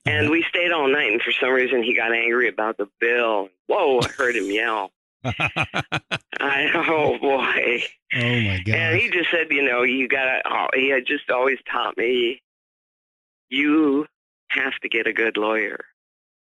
and 0.05 0.29
we 0.29 0.43
stayed 0.43 0.71
all 0.71 0.87
night. 0.87 1.11
And 1.11 1.21
for 1.21 1.31
some 1.31 1.49
reason, 1.51 1.83
he 1.83 1.95
got 1.95 2.13
angry 2.13 2.47
about 2.47 2.77
the 2.77 2.87
bill. 2.99 3.49
Whoa! 3.67 3.99
I 3.99 4.07
heard 4.07 4.35
him 4.35 4.49
yell. 4.49 4.91
I 5.23 6.71
oh 6.73 7.17
boy. 7.19 7.83
Oh 8.15 8.41
my 8.41 8.61
god. 8.65 8.75
And 8.75 8.99
he 8.99 9.09
just 9.09 9.29
said, 9.29 9.47
you 9.51 9.63
know, 9.63 9.83
you 9.83 10.07
gotta. 10.07 10.41
Oh, 10.45 10.67
he 10.73 10.89
had 10.89 11.05
just 11.05 11.29
always 11.29 11.59
taught 11.71 11.97
me, 11.97 12.41
you 13.49 14.07
have 14.49 14.73
to 14.81 14.89
get 14.89 15.07
a 15.07 15.13
good 15.13 15.37
lawyer. 15.37 15.85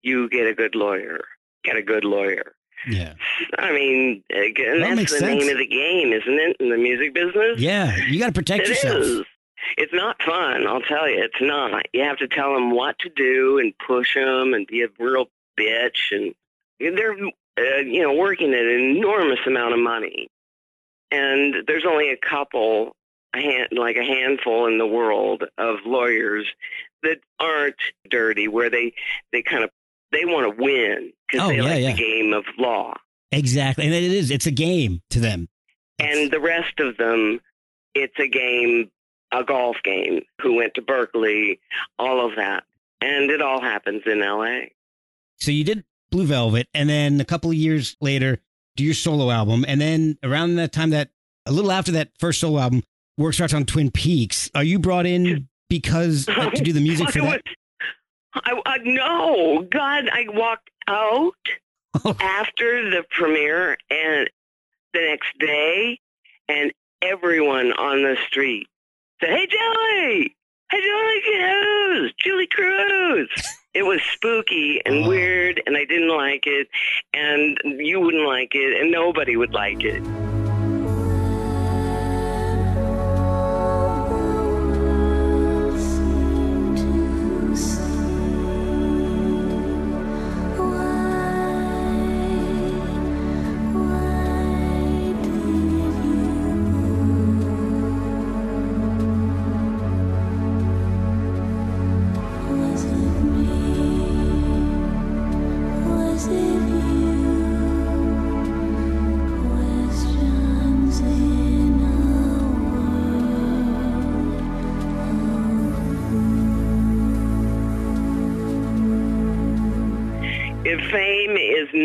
You 0.03 0.29
get 0.29 0.47
a 0.47 0.53
good 0.53 0.75
lawyer. 0.75 1.21
Get 1.63 1.75
a 1.77 1.81
good 1.81 2.03
lawyer. 2.05 2.53
Yeah. 2.88 3.13
I 3.57 3.71
mean, 3.71 4.23
again, 4.32 4.79
That 4.82 4.95
that's 4.97 5.11
the 5.11 5.19
sense. 5.19 5.41
name 5.43 5.51
of 5.51 5.57
the 5.57 5.67
game, 5.67 6.13
isn't 6.13 6.39
it? 6.39 6.57
In 6.59 6.69
the 6.69 6.77
music 6.77 7.13
business, 7.13 7.59
Yeah. 7.59 7.95
You 8.07 8.19
got 8.19 8.27
to 8.27 8.32
protect 8.34 8.63
It 8.63 8.69
yourself. 8.69 9.01
is. 9.03 9.21
It's 9.77 9.93
not 9.93 10.21
fun. 10.23 10.65
I'll 10.67 10.82
tell 10.82 11.07
you, 11.07 11.21
it's 11.23 11.39
not. 11.41 11.86
You 11.93 12.03
have 12.03 12.17
to 12.17 12.27
tell 12.27 12.53
them 12.53 12.71
what 12.71 12.97
to 12.99 13.09
do 13.09 13.59
and 13.59 13.73
push 13.86 14.15
them 14.15 14.53
and 14.55 14.65
be 14.65 14.82
a 14.84 14.88
real 14.99 15.27
bitch. 15.59 16.11
And 16.11 16.34
they're, 16.97 17.13
uh, 17.59 17.77
you 17.82 18.01
know, 18.01 18.13
working 18.13 18.53
an 18.55 18.67
enormous 18.69 19.39
amount 19.45 19.73
of 19.73 19.79
money. 19.79 20.27
And 21.11 21.55
there's 21.67 21.86
only 21.86 22.09
a 22.09 22.17
couple 22.17 22.95
a 23.34 23.39
hand, 23.39 23.67
like 23.71 23.95
a 23.97 24.03
handful 24.03 24.65
in 24.67 24.77
the 24.77 24.88
world 24.88 25.43
of 25.57 25.77
lawyers 25.86 26.47
that 27.03 27.19
aren't 27.39 27.75
dirty, 28.09 28.47
where 28.47 28.69
they 28.69 28.93
they 29.32 29.41
kind 29.41 29.63
of 29.63 29.69
they 30.12 30.26
want 30.26 30.55
to 30.57 30.62
win 30.64 31.12
because 31.28 31.45
Oh, 31.45 31.49
they 31.49 31.57
yeah, 31.57 31.64
like 31.64 31.82
yeah. 31.82 31.91
the 31.91 31.97
game 31.97 32.34
of 32.34 32.45
law, 32.57 32.93
Exactly. 33.32 33.86
And 33.86 33.93
it 33.93 34.03
is. 34.03 34.30
It's 34.32 34.45
a 34.45 34.51
game 34.51 35.01
to 35.12 35.20
them. 35.20 35.47
and 35.99 36.32
the 36.32 36.39
rest 36.39 36.80
of 36.80 36.97
them, 36.97 37.39
it's 37.95 38.18
a 38.20 38.28
game, 38.28 38.89
a 39.32 39.43
golf 39.43 39.78
game. 39.84 40.22
Who 40.41 40.55
went 40.55 40.74
to 40.76 40.82
Berkeley, 40.82 41.59
all 41.97 42.26
of 42.30 42.36
that, 42.36 42.64
and 43.01 43.30
it 43.32 43.41
all 43.41 43.62
happens 43.62 44.03
in 44.05 44.22
L.A. 44.22 44.74
So 45.39 45.51
you 45.51 45.64
did 45.64 45.84
Blue 46.12 46.26
Velvet, 46.26 46.68
and 46.74 46.89
then 46.89 47.22
a 47.22 47.26
couple 47.26 47.49
of 47.51 47.55
years 47.55 47.95
later, 48.01 48.39
do 48.76 48.84
your 48.84 48.93
solo 48.93 49.32
album, 49.32 49.64
and 49.68 49.80
then 49.80 50.18
around 50.24 50.55
that 50.55 50.72
time, 50.74 50.89
that 50.89 51.09
a 51.45 51.51
little 51.51 51.72
after 51.72 51.93
that 51.93 52.09
first 52.20 52.39
solo 52.41 52.59
album, 52.59 52.84
work 53.18 53.34
starts 53.34 53.53
on 53.53 53.66
Twin 53.66 53.91
Peaks. 53.91 54.51
Are 54.53 54.64
you 54.64 54.78
brought 54.78 55.05
in 55.05 55.47
because 55.70 56.28
uh, 56.28 56.49
to 56.49 56.62
do 56.64 56.74
the 56.74 56.82
music 56.82 57.09
for 57.12 57.22
that? 57.22 57.41
I, 58.34 58.61
I 58.65 58.77
no, 58.84 59.61
God, 59.69 60.09
I 60.11 60.25
walked 60.29 60.69
out 60.88 61.34
after 62.21 62.89
the 62.89 63.03
premiere 63.09 63.77
and 63.89 64.29
the 64.93 65.01
next 65.01 65.38
day, 65.39 65.99
and 66.47 66.71
everyone 67.01 67.73
on 67.73 68.03
the 68.03 68.17
street 68.27 68.67
said, 69.19 69.29
"Hey, 69.29 69.47
Julee! 69.47 70.36
Hey, 70.71 70.82
Julee 70.82 71.21
Cruise! 71.23 72.13
Julee 72.23 72.47
Cruise!" 72.47 73.29
It 73.73 73.84
was 73.84 74.01
spooky 74.13 74.82
and 74.86 75.07
weird, 75.07 75.61
and 75.65 75.77
I 75.77 75.86
didn't 75.86 76.09
like 76.09 76.43
it, 76.45 76.67
and 77.13 77.57
you 77.63 78.01
wouldn't 78.01 78.27
like 78.27 78.53
it, 78.53 78.82
and 78.82 78.91
nobody 78.91 79.38
would 79.38 79.53
like 79.53 79.84
it. 79.84 80.03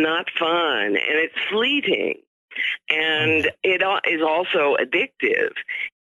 Not 0.06 0.30
fun 0.38 0.86
and 0.86 0.96
it's 0.96 1.34
fleeting 1.50 2.14
and 2.88 3.50
it 3.64 3.82
is 4.08 4.22
also 4.22 4.76
addictive 4.80 5.52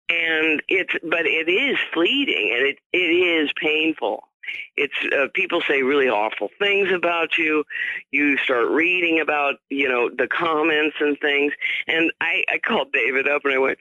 and 0.10 0.62
it's 0.68 0.94
but 1.04 1.26
it 1.26 1.50
is 1.50 1.78
fleeting 1.94 2.52
and 2.54 2.68
it 2.68 2.80
it 2.92 2.98
is 2.98 3.50
painful 3.56 4.28
it's 4.76 4.94
uh, 5.18 5.28
people 5.34 5.62
say 5.62 5.82
really 5.84 6.10
awful 6.10 6.50
things 6.60 6.92
about 6.92 7.38
you 7.38 7.64
you 8.12 8.38
start 8.38 8.68
reading 8.68 9.22
about 9.22 9.56
you 9.70 9.88
know 9.88 10.10
the 10.10 10.28
comments 10.28 10.98
and 11.00 11.18
things 11.22 11.54
and 11.88 12.12
i 12.20 12.44
i 12.52 12.58
called 12.58 12.92
david 12.92 13.28
up 13.28 13.46
and 13.46 13.54
i 13.54 13.58
went 13.58 13.78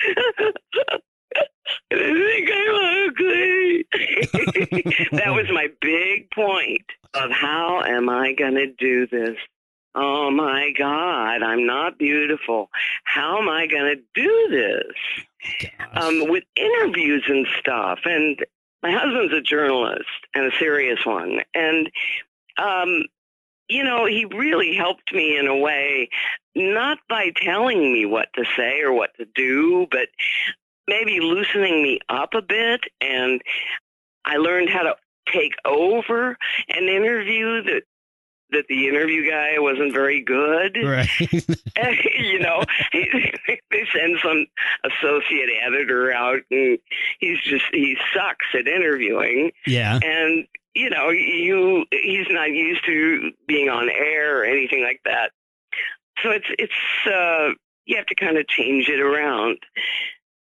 I 1.90 1.94
think 1.94 2.50
I'm 2.52 3.08
ugly. 3.08 3.86
that 5.12 5.32
was 5.34 5.46
my 5.50 5.68
big 5.80 6.30
point 6.30 6.84
of 7.14 7.30
how 7.30 7.82
am 7.82 8.08
I 8.08 8.32
going 8.32 8.54
to 8.54 8.66
do 8.66 9.06
this? 9.06 9.36
Oh 9.94 10.30
my 10.30 10.72
God, 10.76 11.42
I'm 11.42 11.66
not 11.66 11.98
beautiful. 11.98 12.70
How 13.04 13.38
am 13.38 13.48
I 13.48 13.66
going 13.66 13.96
to 13.96 14.02
do 14.14 14.48
this? 14.50 15.66
Um, 15.92 16.28
with 16.28 16.44
interviews 16.56 17.24
and 17.28 17.46
stuff. 17.58 18.00
And 18.04 18.44
my 18.82 18.90
husband's 18.90 19.34
a 19.34 19.42
journalist 19.42 20.08
and 20.34 20.50
a 20.50 20.56
serious 20.58 21.04
one. 21.04 21.40
And, 21.54 21.90
um, 22.56 23.04
you 23.68 23.84
know, 23.84 24.06
he 24.06 24.24
really 24.24 24.74
helped 24.74 25.12
me 25.12 25.36
in 25.36 25.46
a 25.46 25.56
way, 25.56 26.08
not 26.54 26.98
by 27.08 27.30
telling 27.36 27.92
me 27.92 28.06
what 28.06 28.28
to 28.34 28.44
say 28.56 28.80
or 28.80 28.92
what 28.92 29.10
to 29.18 29.26
do, 29.34 29.86
but 29.90 30.08
maybe 30.88 31.20
loosening 31.20 31.82
me 31.82 32.00
up 32.08 32.34
a 32.34 32.42
bit. 32.42 32.84
And 33.00 33.42
I 34.24 34.38
learned 34.38 34.70
how 34.70 34.82
to 34.82 34.96
take 35.30 35.54
over 35.64 36.36
an 36.68 36.88
interview 36.88 37.62
that 37.62 37.82
that 38.52 38.66
the 38.68 38.88
interview 38.88 39.28
guy 39.28 39.58
wasn't 39.58 39.92
very 39.92 40.22
good. 40.22 40.78
Right. 40.82 41.08
you 42.18 42.38
know, 42.38 42.62
they 42.92 43.86
send 43.92 44.18
some 44.22 44.46
associate 44.84 45.50
editor 45.62 46.12
out, 46.12 46.40
and 46.50 46.78
he's 47.18 47.40
just 47.42 47.64
he 47.72 47.96
sucks 48.14 48.46
at 48.54 48.68
interviewing, 48.68 49.52
yeah. 49.66 49.98
and 50.02 50.46
you 50.74 50.90
know, 50.90 51.10
you 51.10 51.84
he's 51.90 52.26
not 52.30 52.50
used 52.50 52.84
to 52.86 53.32
being 53.46 53.68
on 53.68 53.88
air 53.88 54.40
or 54.40 54.44
anything 54.44 54.82
like 54.82 55.00
that. 55.04 55.30
So 56.22 56.30
it's 56.30 56.46
it's 56.58 57.06
uh, 57.06 57.54
you 57.84 57.96
have 57.96 58.06
to 58.06 58.14
kind 58.14 58.38
of 58.38 58.46
change 58.46 58.88
it 58.88 59.00
around. 59.00 59.58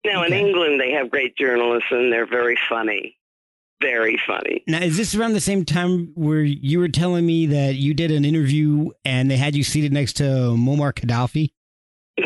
Now 0.05 0.23
in 0.23 0.33
England, 0.33 0.81
they 0.81 0.93
have 0.93 1.11
great 1.11 1.37
journalists, 1.37 1.89
and 1.91 2.13
they're 2.13 2.27
very 2.27 2.59
funny, 2.69 3.17
very 3.81 4.19
funny. 4.27 4.63
Now, 4.67 4.81
is 4.81 4.97
this 4.97 5.15
around 5.15 5.35
the 5.35 5.41
same 5.41 5.65
time 5.65 6.13
where 6.15 6.43
you 6.43 6.79
were 6.79 6.89
telling 6.89 7.27
me 7.27 7.47
that 7.47 7.77
you 7.77 7.95
did 7.95 8.11
an 8.11 8.25
interview 8.25 8.91
and 9.05 9.31
they 9.31 9.37
had 9.37 9.55
you 9.55 9.63
seated 9.63 9.93
next 9.93 10.15
to 10.15 10.23
Muammar 10.23 10.93
Gaddafi? 10.93 11.51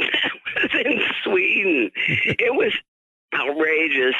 That 0.63 0.73
was 0.73 0.83
in 0.85 1.01
Sweden. 1.25 1.91
It 2.39 2.55
was 2.55 2.73
outrageous. 3.35 4.15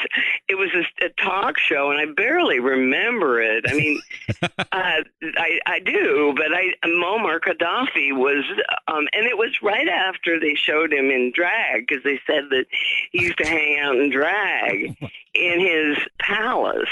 It 0.47 0.55
was 0.55 0.69
a, 0.73 1.05
a 1.05 1.09
talk 1.09 1.57
show, 1.57 1.91
and 1.91 1.99
I 1.99 2.11
barely 2.13 2.59
remember 2.59 3.41
it. 3.41 3.65
I 3.67 3.73
mean, 3.73 4.01
uh, 4.41 4.63
I 4.71 5.59
I 5.65 5.79
do, 5.79 6.33
but 6.35 6.53
I 6.53 6.73
Muammar 6.85 7.39
Gaddafi 7.39 8.15
was, 8.15 8.43
um, 8.87 9.07
and 9.13 9.25
it 9.25 9.37
was 9.37 9.61
right 9.61 9.87
after 9.87 10.39
they 10.39 10.55
showed 10.55 10.93
him 10.93 11.09
in 11.09 11.31
drag 11.33 11.87
because 11.87 12.03
they 12.03 12.19
said 12.25 12.45
that 12.51 12.65
he 13.11 13.23
used 13.23 13.37
to 13.37 13.47
hang 13.47 13.79
out 13.79 13.97
in 13.97 14.09
drag 14.09 14.97
in 15.33 15.59
his 15.59 15.97
palace. 16.19 16.89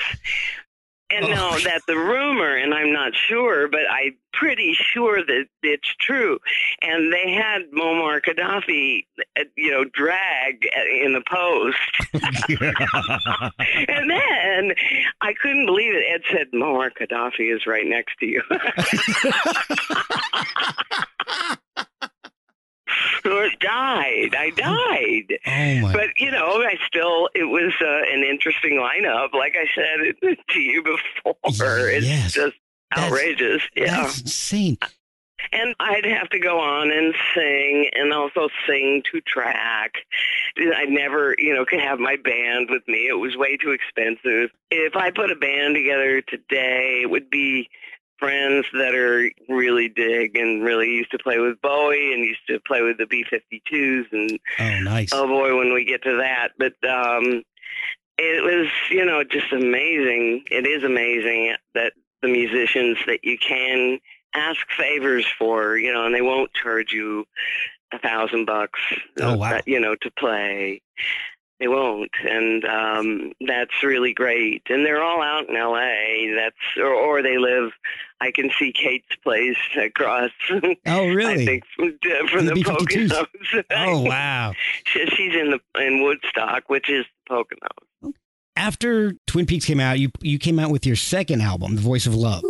And 1.12 1.26
Oh. 1.26 1.30
now 1.30 1.58
that's 1.58 1.88
a 1.90 1.96
rumor, 1.98 2.56
and 2.56 2.72
I'm 2.74 2.94
not 2.94 3.14
sure, 3.16 3.68
but 3.68 3.82
I'm 3.90 4.16
pretty 4.32 4.74
sure 4.80 5.24
that 5.26 5.46
it's 5.64 5.88
true. 6.00 6.38
And 6.84 7.12
they 7.12 7.32
had 7.32 7.72
Muammar 7.72 8.22
Gaddafi, 8.24 9.06
uh, 9.40 9.44
you 9.58 9.72
know, 9.72 9.86
drag 9.86 10.68
in 11.04 11.14
the 11.14 11.24
post. 11.28 11.80
and 13.90 14.08
then 14.10 14.76
I 15.22 15.34
couldn't 15.34 15.66
believe 15.66 15.94
it. 15.96 16.04
Ed 16.14 16.22
said, 16.32 16.48
Muammar 16.54 16.92
Gaddafi 17.00 17.50
is 17.56 17.66
right 17.66 17.88
next 17.88 18.18
to 18.20 18.26
you. 18.28 18.44
I 23.26 23.50
died. 23.60 24.36
I 24.36 24.50
died. 24.52 25.40
Oh 25.46 25.88
my! 25.88 25.94
But 25.94 26.08
you 26.18 26.32
know, 26.32 26.62
I 26.64 26.76
still 26.88 27.30
it 27.36 27.46
was 27.46 27.74
uh, 27.82 28.14
an 28.14 28.24
interesting 28.24 28.74
lineup. 28.80 29.34
Like 29.34 29.56
I 29.56 29.66
said 29.76 30.38
to 30.50 30.60
you 30.60 30.84
before, 30.84 31.36
it's 31.90 32.06
Yes. 32.06 32.34
just 32.34 32.56
That's- 32.96 33.06
outrageous. 33.12 33.62
yeah, 33.76 34.02
That's 34.04 34.22
insane. 34.22 34.78
and 35.54 35.76
I'd 35.80 36.06
have 36.06 36.30
to 36.30 36.40
go 36.40 36.60
on 36.60 36.92
and 36.92 37.14
sing, 37.36 37.90
and 37.94 38.14
also 38.14 38.50
sing 38.68 39.04
to 39.12 39.22
track. 39.22 39.94
I 40.58 40.86
never, 40.86 41.36
you 41.38 41.54
know, 41.54 41.66
could 41.66 41.80
have 41.82 42.00
my 42.00 42.16
band 42.18 42.70
with 42.70 42.88
me. 42.88 43.08
It 43.08 43.18
was 43.20 43.38
way 43.38 43.56
too 43.58 43.72
expensive. 43.72 44.50
If 44.72 44.96
I 44.96 45.12
put 45.12 45.32
a 45.32 45.36
band 45.36 45.76
together 45.76 46.22
today, 46.22 47.02
it 47.04 47.10
would 47.10 47.30
be 47.30 47.70
friends 48.20 48.66
that 48.74 48.94
are 48.96 49.30
really 49.48 49.88
dig 49.90 50.36
and 50.36 50.64
really 50.64 50.88
used 50.90 51.12
to 51.12 51.18
play 51.20 51.40
with 51.40 51.60
Bowie 51.62 52.14
and 52.14 52.24
used 52.24 52.46
to 52.48 52.60
play 52.60 52.82
with 52.82 52.98
the 52.98 53.06
B-52s 53.06 54.06
and 54.12 54.40
Oh, 54.60 54.80
nice. 54.82 55.10
oh 55.14 55.28
boy 55.28 55.58
when 55.58 55.74
we 55.74 55.86
get 55.86 56.04
to 56.04 56.18
that 56.18 56.50
but 56.58 56.74
um 56.88 57.44
it 58.18 58.44
was 58.44 58.68
you 58.92 59.06
know 59.06 59.24
just 59.24 59.52
amazing 59.54 60.44
it 60.52 60.66
is 60.68 60.84
amazing 60.84 61.56
that 61.74 61.94
the 62.22 62.28
musicians 62.28 62.98
that 63.08 63.20
you 63.24 63.38
can 63.38 64.00
ask 64.36 64.60
favors 64.78 65.26
for 65.38 65.78
you 65.78 65.92
know 65.94 66.06
and 66.06 66.14
they 66.14 66.22
won't 66.22 66.54
charge 66.54 66.92
you 66.92 67.26
a 67.94 68.00
thousand 68.00 68.46
bucks 68.46 68.80
Oh, 69.22 69.38
wow. 69.38 69.62
you 69.66 69.80
know 69.80 69.96
to 70.02 70.12
play 70.12 70.82
They 71.60 71.68
won't, 71.68 72.12
and 72.24 72.64
um, 72.64 73.34
that's 73.46 73.84
really 73.84 74.14
great. 74.14 74.62
And 74.70 74.86
they're 74.86 75.04
all 75.04 75.22
out 75.22 75.50
in 75.50 75.56
L.A. 75.58 76.34
That's 76.36 76.56
or, 76.78 76.94
or 76.94 77.22
they 77.22 77.38
live. 77.38 77.72
I 78.22 78.32
can 78.32 78.50
see 78.58 78.72
Kate's 78.74 79.16
place 79.24 79.58
across. 79.78 80.32
Oh, 80.86 81.08
really? 81.08 81.44
I 81.44 81.46
think 81.46 81.64
from, 81.76 81.98
from 82.30 82.46
The 82.46 82.54
the 82.54 82.64
Poconos. 82.64 83.64
Oh, 83.72 84.02
wow. 84.04 84.54
She- 84.86 85.06
She's 85.08 85.36
in 85.36 85.52
the 85.52 85.60
in 85.86 86.02
Woodstock, 86.04 86.70
which 86.70 86.90
is 86.90 87.06
the 87.30 87.36
Poconos. 87.36 88.14
After 88.56 89.14
Twin 89.28 89.46
Peaks 89.46 89.66
came 89.66 89.80
out, 89.80 90.00
you 90.00 90.10
you 90.22 90.38
came 90.40 90.60
out 90.60 90.70
with 90.72 90.86
your 90.86 90.96
second 90.98 91.42
album, 91.42 91.76
The 91.76 91.82
Voice 91.82 92.06
of 92.08 92.16
Love. 92.16 92.44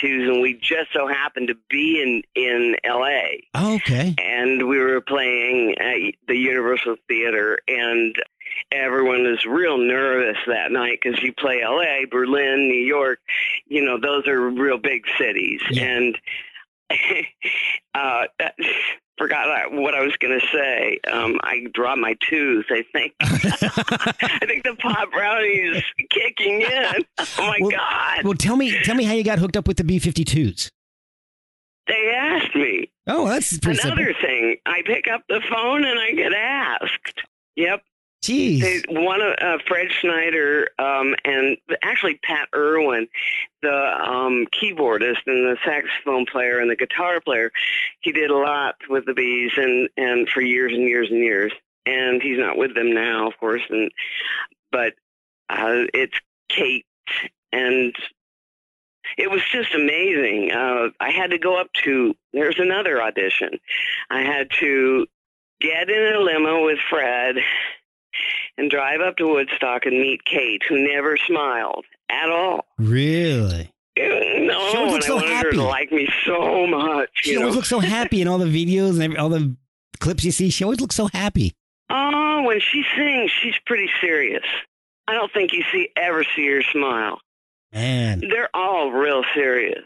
B-52s, 0.00 0.28
and 0.32 0.40
we 0.42 0.54
just 0.54 0.92
so 0.92 1.06
happened 1.08 1.48
to 1.48 1.56
be 1.70 2.02
in 2.02 2.22
in 2.40 2.76
L.A. 2.84 3.44
Oh, 3.54 3.74
okay. 3.76 4.14
and 4.18 4.68
we 4.68 4.78
were 4.78 5.00
playing 5.00 5.74
at 5.78 6.14
the 6.28 6.36
Universal 6.36 6.96
Theater, 7.08 7.58
and 7.68 8.16
everyone 8.72 9.24
was 9.24 9.44
real 9.44 9.78
nervous 9.78 10.38
that 10.46 10.70
night 10.72 10.98
because 11.02 11.22
you 11.22 11.32
play 11.32 11.62
L.A., 11.62 12.06
Berlin, 12.10 12.68
New 12.68 12.80
York. 12.84 13.18
You 13.66 13.84
know, 13.84 13.98
those 14.00 14.26
are 14.26 14.50
real 14.50 14.78
big 14.78 15.04
cities, 15.18 15.60
Yeah. 15.70 15.84
and 15.84 16.18
uh, 17.94 18.24
forgot 19.18 19.48
I- 19.48 19.66
what 19.68 19.94
I 19.94 20.02
was 20.02 20.16
going 20.18 20.38
to 20.38 20.46
say. 20.48 21.00
Um, 21.10 21.38
I 21.42 21.66
tooth. 22.28 22.66
I 22.70 22.84
think. 22.92 23.14
I 23.20 24.44
think 24.46 24.64
the 24.64 24.74
pot 24.78 25.10
brownie 25.12 25.46
is 25.48 25.82
kicking 26.10 26.62
in. 26.62 27.04
Oh 27.18 27.24
my 27.38 27.58
Well- 27.60 27.70
God! 27.70 28.24
well, 28.24 28.34
tell 28.34 28.56
me 28.56 28.76
tell 28.82 28.94
me 28.94 29.04
how 29.04 29.12
you 29.14 29.24
got 29.24 29.38
hooked 29.38 29.56
up 29.56 29.66
with 29.68 29.76
the 29.76 29.84
B52s. 29.84 30.70
They 31.88 32.12
asked 32.16 32.54
me. 32.56 32.90
Oh, 33.06 33.28
that's 33.28 33.58
pretty 33.58 33.80
Another 33.82 34.06
simple. 34.06 34.20
thing, 34.22 34.56
I 34.66 34.82
pick 34.84 35.06
up 35.06 35.22
the 35.28 35.40
phone 35.48 35.84
and 35.84 35.98
I 36.00 36.10
get 36.12 36.32
asked. 36.32 37.22
Yep. 37.54 37.82
Jeez. 38.24 38.60
They, 38.60 38.82
one 39.00 39.20
of 39.20 39.34
uh, 39.40 39.58
Fred 39.68 39.92
Schneider 39.92 40.70
um, 40.80 41.14
and 41.24 41.56
actually 41.82 42.18
Pat 42.24 42.48
Irwin, 42.52 43.06
the 43.62 43.72
um, 43.72 44.46
keyboardist 44.52 45.18
and 45.26 45.44
the 45.46 45.56
saxophone 45.64 46.26
player 46.26 46.58
and 46.58 46.68
the 46.68 46.74
guitar 46.74 47.20
player, 47.20 47.52
he 48.00 48.10
did 48.10 48.30
a 48.30 48.36
lot 48.36 48.74
with 48.88 49.04
the 49.06 49.14
bees 49.14 49.52
and 49.56 49.88
and 49.96 50.28
for 50.28 50.40
years 50.40 50.72
and 50.72 50.82
years 50.88 51.08
and 51.08 51.20
years. 51.20 51.52
And 51.86 52.20
he's 52.20 52.38
not 52.38 52.58
with 52.58 52.74
them 52.74 52.92
now, 52.92 53.28
of 53.28 53.38
course. 53.38 53.62
And 53.70 53.90
but 54.72 54.94
uh, 55.48 55.86
it's 55.94 56.18
Kate 56.48 56.84
and. 57.52 57.94
It 59.16 59.30
was 59.30 59.40
just 59.52 59.72
amazing. 59.72 60.50
Uh, 60.52 60.88
I 60.98 61.10
had 61.12 61.30
to 61.30 61.38
go 61.38 61.60
up 61.60 61.72
to, 61.84 62.12
there's 62.32 62.58
another 62.58 63.00
audition. 63.00 63.50
I 64.10 64.22
had 64.22 64.50
to 64.58 65.06
get 65.60 65.88
in 65.88 66.12
a 66.14 66.18
limo 66.18 66.64
with 66.66 66.80
Fred 66.90 67.36
and 68.58 68.68
drive 68.68 69.00
up 69.00 69.16
to 69.18 69.28
Woodstock 69.28 69.86
and 69.86 69.96
meet 70.00 70.24
Kate, 70.24 70.60
who 70.68 70.76
never 70.92 71.16
smiled 71.16 71.84
at 72.10 72.28
all. 72.28 72.66
Really? 72.78 73.70
No, 73.96 74.70
She 74.72 74.76
always 74.76 74.92
looks 74.94 75.04
I 75.04 75.08
so 75.08 75.18
happy. 75.18 75.50
to 75.52 75.62
like 75.62 75.92
me 75.92 76.08
so 76.24 76.66
much. 76.66 77.08
She 77.14 77.36
always 77.36 77.50
know? 77.52 77.56
looks 77.56 77.68
so 77.68 77.78
happy 77.78 78.20
in 78.20 78.26
all 78.26 78.38
the 78.38 78.46
videos 78.46 78.94
and 78.94 79.02
every, 79.04 79.16
all 79.18 79.28
the 79.28 79.54
clips 80.00 80.24
you 80.24 80.32
see. 80.32 80.50
She 80.50 80.64
always 80.64 80.80
looks 80.80 80.96
so 80.96 81.06
happy. 81.14 81.54
Oh, 81.90 82.42
when 82.44 82.60
she 82.60 82.84
sings, 82.96 83.30
she's 83.30 83.58
pretty 83.64 83.90
serious. 84.00 84.44
I 85.08 85.14
don't 85.14 85.32
think 85.32 85.52
you 85.52 85.62
see 85.72 85.90
ever 85.96 86.24
see 86.34 86.46
her 86.48 86.62
smile. 86.62 87.20
Man. 87.72 88.20
They're 88.20 88.50
all 88.54 88.90
real 88.90 89.22
serious 89.34 89.84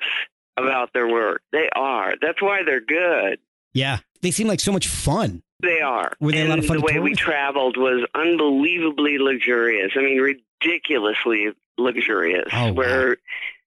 about 0.57 0.93
their 0.93 1.09
work. 1.09 1.43
They 1.53 1.69
are. 1.75 2.15
That's 2.21 2.41
why 2.41 2.63
they're 2.65 2.81
good. 2.81 3.39
Yeah. 3.73 3.99
They 4.23 4.31
seem 4.31 4.47
like 4.47 4.61
so 4.61 4.73
much 4.73 4.89
fun. 4.89 5.43
They 5.63 5.81
are. 5.81 6.13
Were 6.21 6.33
they 6.33 6.47
a 6.47 6.49
lot 6.49 6.59
of 6.59 6.67
fun 6.67 6.79
the 6.79 6.83
way 6.83 6.99
we 6.99 7.15
traveled 7.15 7.77
was 7.77 8.07
unbelievably 8.15 9.19
luxurious. 9.19 9.93
I 9.95 10.01
mean, 10.01 10.19
ridiculously 10.19 11.49
luxurious. 11.77 12.49
Oh, 12.53 12.67
wow. 12.67 12.73
where 12.73 13.17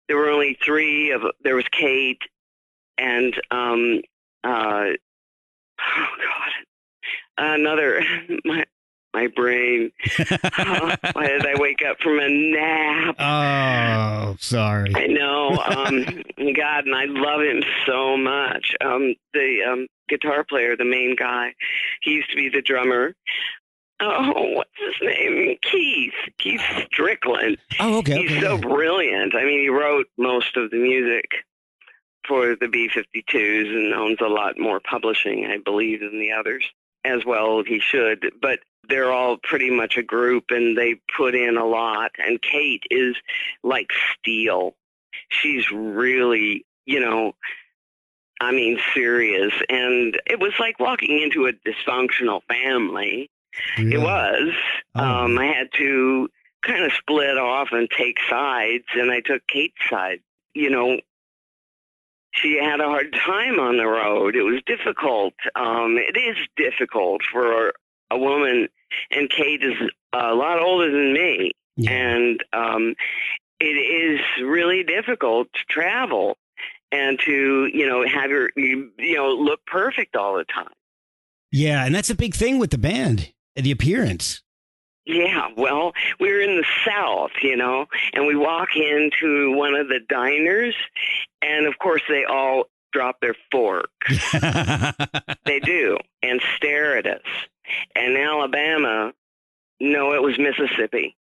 there 0.07 0.17
were 0.17 0.29
only 0.29 0.57
three 0.63 1.11
of 1.11 1.21
there 1.43 1.55
was 1.55 1.65
Kate 1.71 2.21
and 2.97 3.33
um 3.51 4.01
uh 4.43 4.47
oh 4.89 4.95
god 5.79 6.51
another 7.37 8.03
my 8.45 8.65
my 9.13 9.27
brain. 9.27 9.91
Oh, 10.57 10.95
why 11.13 11.27
did 11.27 11.45
I 11.45 11.53
wake 11.55 11.83
up 11.87 11.99
from 11.99 12.19
a 12.19 12.29
nap? 12.29 13.15
oh, 13.19 14.35
sorry. 14.39 14.91
I 14.95 15.07
know. 15.07 15.49
Um, 15.51 16.23
God, 16.53 16.85
and 16.85 16.95
I 16.95 17.05
love 17.05 17.41
him 17.41 17.61
so 17.85 18.17
much. 18.17 18.75
Um, 18.81 19.13
the 19.33 19.59
um, 19.69 19.87
guitar 20.09 20.43
player, 20.43 20.75
the 20.75 20.85
main 20.85 21.15
guy, 21.15 21.53
he 22.01 22.11
used 22.11 22.31
to 22.31 22.35
be 22.35 22.49
the 22.49 22.61
drummer. 22.61 23.13
Oh, 23.99 24.55
what's 24.55 24.71
his 24.77 24.95
name? 25.07 25.57
Keith. 25.61 26.13
Keith 26.39 26.61
Strickland. 26.91 27.57
Oh, 27.79 27.99
okay. 27.99 28.23
He's 28.23 28.31
okay, 28.31 28.41
so 28.41 28.55
yeah. 28.55 28.61
brilliant. 28.61 29.35
I 29.35 29.43
mean, 29.43 29.61
he 29.61 29.69
wrote 29.69 30.07
most 30.17 30.57
of 30.57 30.71
the 30.71 30.77
music 30.77 31.25
for 32.27 32.55
the 32.55 32.67
B-52s 32.67 33.67
and 33.67 33.93
owns 33.93 34.17
a 34.21 34.27
lot 34.27 34.57
more 34.57 34.79
publishing, 34.79 35.45
I 35.45 35.57
believe, 35.57 35.99
than 35.99 36.19
the 36.19 36.31
others. 36.31 36.65
As 37.05 37.25
well, 37.25 37.63
he 37.65 37.79
should. 37.79 38.31
But 38.41 38.59
they're 38.87 39.11
all 39.11 39.37
pretty 39.37 39.69
much 39.69 39.97
a 39.97 40.03
group, 40.03 40.45
and 40.49 40.77
they 40.77 40.95
put 41.15 41.35
in 41.35 41.57
a 41.57 41.65
lot. 41.65 42.11
And 42.17 42.41
Kate 42.41 42.83
is 42.89 43.15
like 43.63 43.91
steel. 44.17 44.75
She's 45.29 45.71
really, 45.71 46.65
you 46.85 46.99
know, 46.99 47.35
I 48.41 48.51
mean, 48.51 48.79
serious. 48.93 49.53
And 49.69 50.19
it 50.25 50.39
was 50.39 50.53
like 50.59 50.79
walking 50.79 51.21
into 51.21 51.47
a 51.47 51.53
dysfunctional 51.53 52.41
family. 52.47 53.29
Really? 53.77 53.95
It 53.95 53.99
was. 53.99 54.53
Oh. 54.95 55.03
Um, 55.03 55.37
I 55.37 55.45
had 55.45 55.69
to 55.77 56.29
kind 56.61 56.83
of 56.83 56.91
split 56.93 57.37
off 57.37 57.69
and 57.71 57.89
take 57.89 58.17
sides, 58.29 58.85
and 58.95 59.11
I 59.11 59.19
took 59.19 59.45
Kate's 59.47 59.75
side. 59.89 60.19
You 60.53 60.69
know, 60.69 60.99
she 62.33 62.57
had 62.61 62.79
a 62.81 62.85
hard 62.85 63.13
time 63.13 63.59
on 63.59 63.77
the 63.77 63.85
road. 63.85 64.35
It 64.35 64.43
was 64.43 64.61
difficult. 64.65 65.33
Um, 65.55 65.97
it 65.97 66.17
is 66.17 66.35
difficult 66.57 67.21
for 67.31 67.73
a 68.11 68.17
woman, 68.17 68.67
and 69.11 69.29
Kate 69.29 69.63
is 69.63 69.75
a 70.13 70.33
lot 70.35 70.59
older 70.61 70.91
than 70.91 71.13
me, 71.13 71.51
Yeah. 71.77 71.91
and 71.91 72.43
um, 72.53 72.95
it 73.59 73.65
is 73.65 74.19
really 74.43 74.83
difficult 74.83 75.47
to 75.53 75.59
travel 75.69 76.37
and 76.91 77.19
to 77.21 77.69
you 77.73 77.87
know 77.87 78.05
have 78.05 78.29
your 78.29 78.51
you, 78.55 78.91
you 78.99 79.15
know 79.15 79.29
look 79.29 79.65
perfect 79.65 80.15
all 80.15 80.35
the 80.37 80.45
time. 80.45 80.67
Yeah, 81.51 81.85
and 81.85 81.93
that's 81.93 82.09
a 82.09 82.15
big 82.15 82.33
thing 82.35 82.57
with 82.59 82.71
the 82.71 82.77
band, 82.79 83.31
the 83.55 83.71
appearance. 83.71 84.41
Yeah, 85.05 85.49
well, 85.57 85.91
we're 86.19 86.39
in 86.41 86.57
the 86.57 86.65
South, 86.85 87.31
you 87.41 87.57
know, 87.57 87.87
and 88.13 88.25
we 88.25 88.35
walk 88.35 88.69
into 88.75 89.51
one 89.55 89.75
of 89.75 89.89
the 89.89 89.99
diners, 90.07 90.75
and 91.41 91.65
of 91.65 91.77
course 91.79 92.01
they 92.07 92.23
all 92.23 92.65
drop 92.93 93.19
their 93.21 93.35
fork. 93.51 93.89
They 95.45 95.59
do, 95.59 95.97
and 96.21 96.41
stare 96.55 96.97
at 96.97 97.05
us. 97.05 97.21
And 97.95 98.15
Alabama, 98.17 99.11
no, 99.81 100.13
it 100.13 100.21
was 100.21 100.39
Mississippi. 100.39 101.15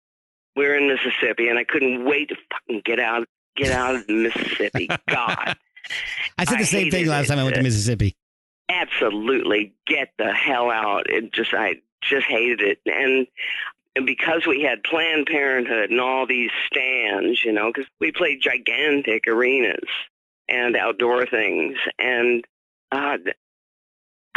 We 0.57 0.67
were 0.67 0.75
in 0.77 0.89
Mississippi, 0.89 1.49
and 1.49 1.57
I 1.59 1.63
couldn't 1.65 2.05
wait 2.05 2.31
to 2.31 2.37
fucking 2.51 2.83
get 2.85 2.99
out, 2.99 3.29
get 3.57 3.71
out 3.71 3.95
of 3.95 4.09
Mississippi. 4.09 4.89
God, 5.09 5.57
I 6.37 6.45
said 6.45 6.57
the 6.59 6.63
I 6.63 6.65
same 6.65 6.91
thing 6.91 7.07
last 7.07 7.27
it. 7.27 7.29
time 7.29 7.39
I 7.39 7.45
went 7.45 7.55
to 7.57 7.63
Mississippi. 7.63 8.17
absolutely 8.69 9.73
get 9.87 10.09
the 10.19 10.33
hell 10.33 10.71
out. 10.71 11.09
It 11.09 11.33
just, 11.33 11.55
I 11.55 11.77
just 12.01 12.27
hated 12.27 12.61
it. 12.61 12.81
And, 12.87 13.27
and 13.97 14.07
because 14.07 14.47
we 14.47 14.63
had 14.63 14.83
Planned 14.83 15.27
Parenthood 15.27 15.91
and 15.91 16.01
all 16.01 16.27
these 16.27 16.51
stands, 16.67 17.45
you 17.45 17.53
know, 17.53 17.73
because 17.73 17.89
we 17.99 18.13
played 18.13 18.41
gigantic 18.41 19.27
arenas 19.27 19.89
and 20.49 20.77
outdoor 20.77 21.27
things. 21.27 21.77
And 21.99 22.47
uh, 22.93 23.19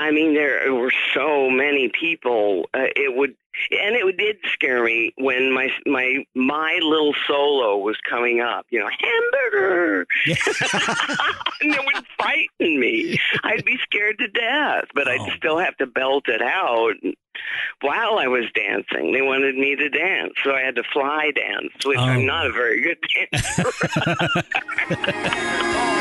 I 0.01 0.11
mean, 0.11 0.33
there 0.33 0.73
were 0.73 0.91
so 1.13 1.49
many 1.49 1.89
people. 1.89 2.69
Uh, 2.73 2.87
it 2.95 3.15
would, 3.15 3.35
and 3.71 3.95
it 3.95 4.17
did 4.17 4.37
scare 4.51 4.83
me 4.83 5.13
when 5.17 5.53
my 5.53 5.69
my 5.85 6.25
my 6.33 6.79
little 6.81 7.13
solo 7.27 7.77
was 7.77 7.97
coming 8.09 8.41
up. 8.41 8.65
You 8.71 8.79
know, 8.79 8.89
hamburger, 8.89 10.07
and 10.25 11.73
it 11.75 11.81
would 11.93 12.03
frighten 12.19 12.79
me. 12.79 13.19
I'd 13.43 13.63
be 13.63 13.77
scared 13.83 14.17
to 14.19 14.27
death, 14.27 14.85
but 14.95 15.07
Oh. 15.07 15.11
I'd 15.11 15.31
still 15.37 15.57
have 15.59 15.77
to 15.77 15.85
belt 15.85 16.27
it 16.27 16.41
out 16.41 16.93
while 17.81 18.17
I 18.19 18.27
was 18.27 18.45
dancing. 18.55 19.11
They 19.13 19.21
wanted 19.21 19.55
me 19.55 19.75
to 19.75 19.89
dance, 19.89 20.33
so 20.43 20.53
I 20.55 20.61
had 20.61 20.75
to 20.75 20.83
fly 20.91 21.31
dance, 21.35 21.71
which 21.85 21.99
Oh. 21.99 22.03
I'm 22.03 22.25
not 22.25 22.47
a 22.47 22.51
very 22.51 22.81
good 22.81 22.97
dancer. 23.31 23.63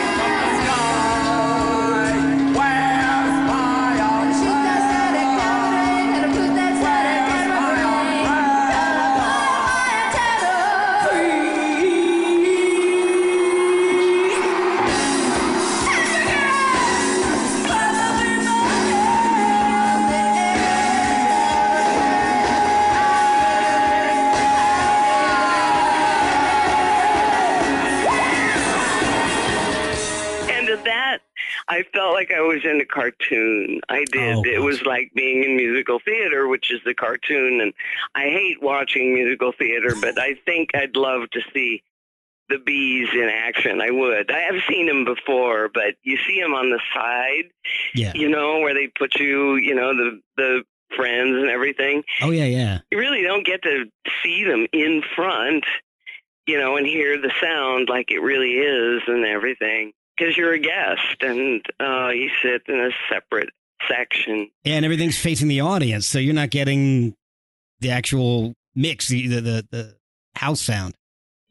I 31.71 31.85
felt 31.95 32.13
like 32.15 32.33
I 32.33 32.41
was 32.41 32.65
in 32.65 32.81
a 32.81 32.85
cartoon. 32.85 33.81
I 33.89 34.05
did. 34.11 34.37
Oh, 34.37 34.43
it 34.43 34.57
gosh. 34.57 34.65
was 34.65 34.83
like 34.83 35.13
being 35.15 35.45
in 35.45 35.57
musical 35.57 36.01
theater, 36.05 36.49
which 36.49 36.71
is 36.71 36.81
the 36.85 36.95
cartoon, 36.95 37.61
and 37.61 37.73
I 38.15 38.23
hate 38.25 38.61
watching 38.61 39.15
musical 39.15 39.53
theater, 39.53 39.95
but 40.01 40.19
I 40.19 40.35
think 40.45 40.71
I'd 40.75 40.97
love 40.97 41.31
to 41.31 41.41
see 41.55 41.83
the 42.49 42.59
bees 42.59 43.09
in 43.15 43.31
action. 43.33 43.81
I 43.81 43.91
would. 43.93 44.31
I 44.33 44.41
have 44.41 44.61
seen 44.69 44.87
them 44.87 45.05
before, 45.05 45.71
but 45.73 45.95
you 46.03 46.19
see 46.27 46.41
them 46.41 46.53
on 46.53 46.71
the 46.71 46.81
side, 46.93 47.51
Yeah. 47.95 48.13
you 48.17 48.29
know, 48.29 48.59
where 48.59 48.75
they 48.75 48.89
put 48.89 49.15
you, 49.21 49.55
you 49.57 49.75
know, 49.75 49.95
the 49.97 50.21
the 50.37 50.65
friends 50.97 51.37
and 51.37 51.49
everything 51.49 52.03
Oh 52.21 52.33
yeah, 52.33 52.47
yeah. 52.47 52.81
you 52.91 52.99
really 52.99 53.23
don't 53.23 53.47
get 53.47 53.63
to 53.63 53.85
see 54.25 54.43
them 54.43 54.67
in 54.73 55.05
front, 55.15 55.65
you 56.47 56.59
know, 56.59 56.77
and 56.77 56.85
hear 56.85 57.17
the 57.17 57.31
sound 57.41 57.89
like 57.89 58.11
it 58.11 58.19
really 58.19 58.55
is 58.55 59.01
and 59.07 59.25
everything. 59.25 59.93
Because 60.21 60.37
you're 60.37 60.53
a 60.53 60.59
guest 60.59 61.23
and 61.23 61.65
uh, 61.81 62.11
you 62.11 62.31
sit 62.43 62.63
in 62.69 62.79
a 62.79 62.91
separate 63.09 63.49
section. 63.89 64.51
And 64.67 64.85
everything's 64.85 65.19
facing 65.19 65.49
the 65.49 65.63
audience, 65.63 66.07
so 66.07 66.19
you're 66.19 66.35
not 66.35 66.51
getting 66.51 67.15
the 67.81 67.91
actual 67.91 68.53
mix, 68.75 69.09
the 69.09 69.27
the 69.27 69.41
the, 69.41 69.67
the 69.71 69.97
house 70.37 70.61
sound. 70.61 70.95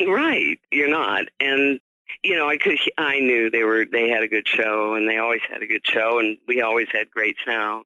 Right, 0.06 0.60
you're 0.72 0.90
not. 0.90 1.26
And 1.40 1.80
you 2.24 2.36
know, 2.36 2.48
I 2.48 2.58
could 2.58 2.78
I 2.98 3.20
knew 3.20 3.50
they 3.50 3.64
were 3.64 3.86
they 3.86 4.10
had 4.10 4.22
a 4.22 4.28
good 4.28 4.48
show 4.48 4.94
and 4.94 5.10
they 5.10 5.18
always 5.18 5.42
had 5.50 5.64
a 5.64 5.68
good 5.68 5.86
show 5.86 6.20
and 6.20 6.38
we 6.48 6.62
always 6.62 6.88
had 6.92 7.10
great 7.10 7.38
sound. 7.44 7.86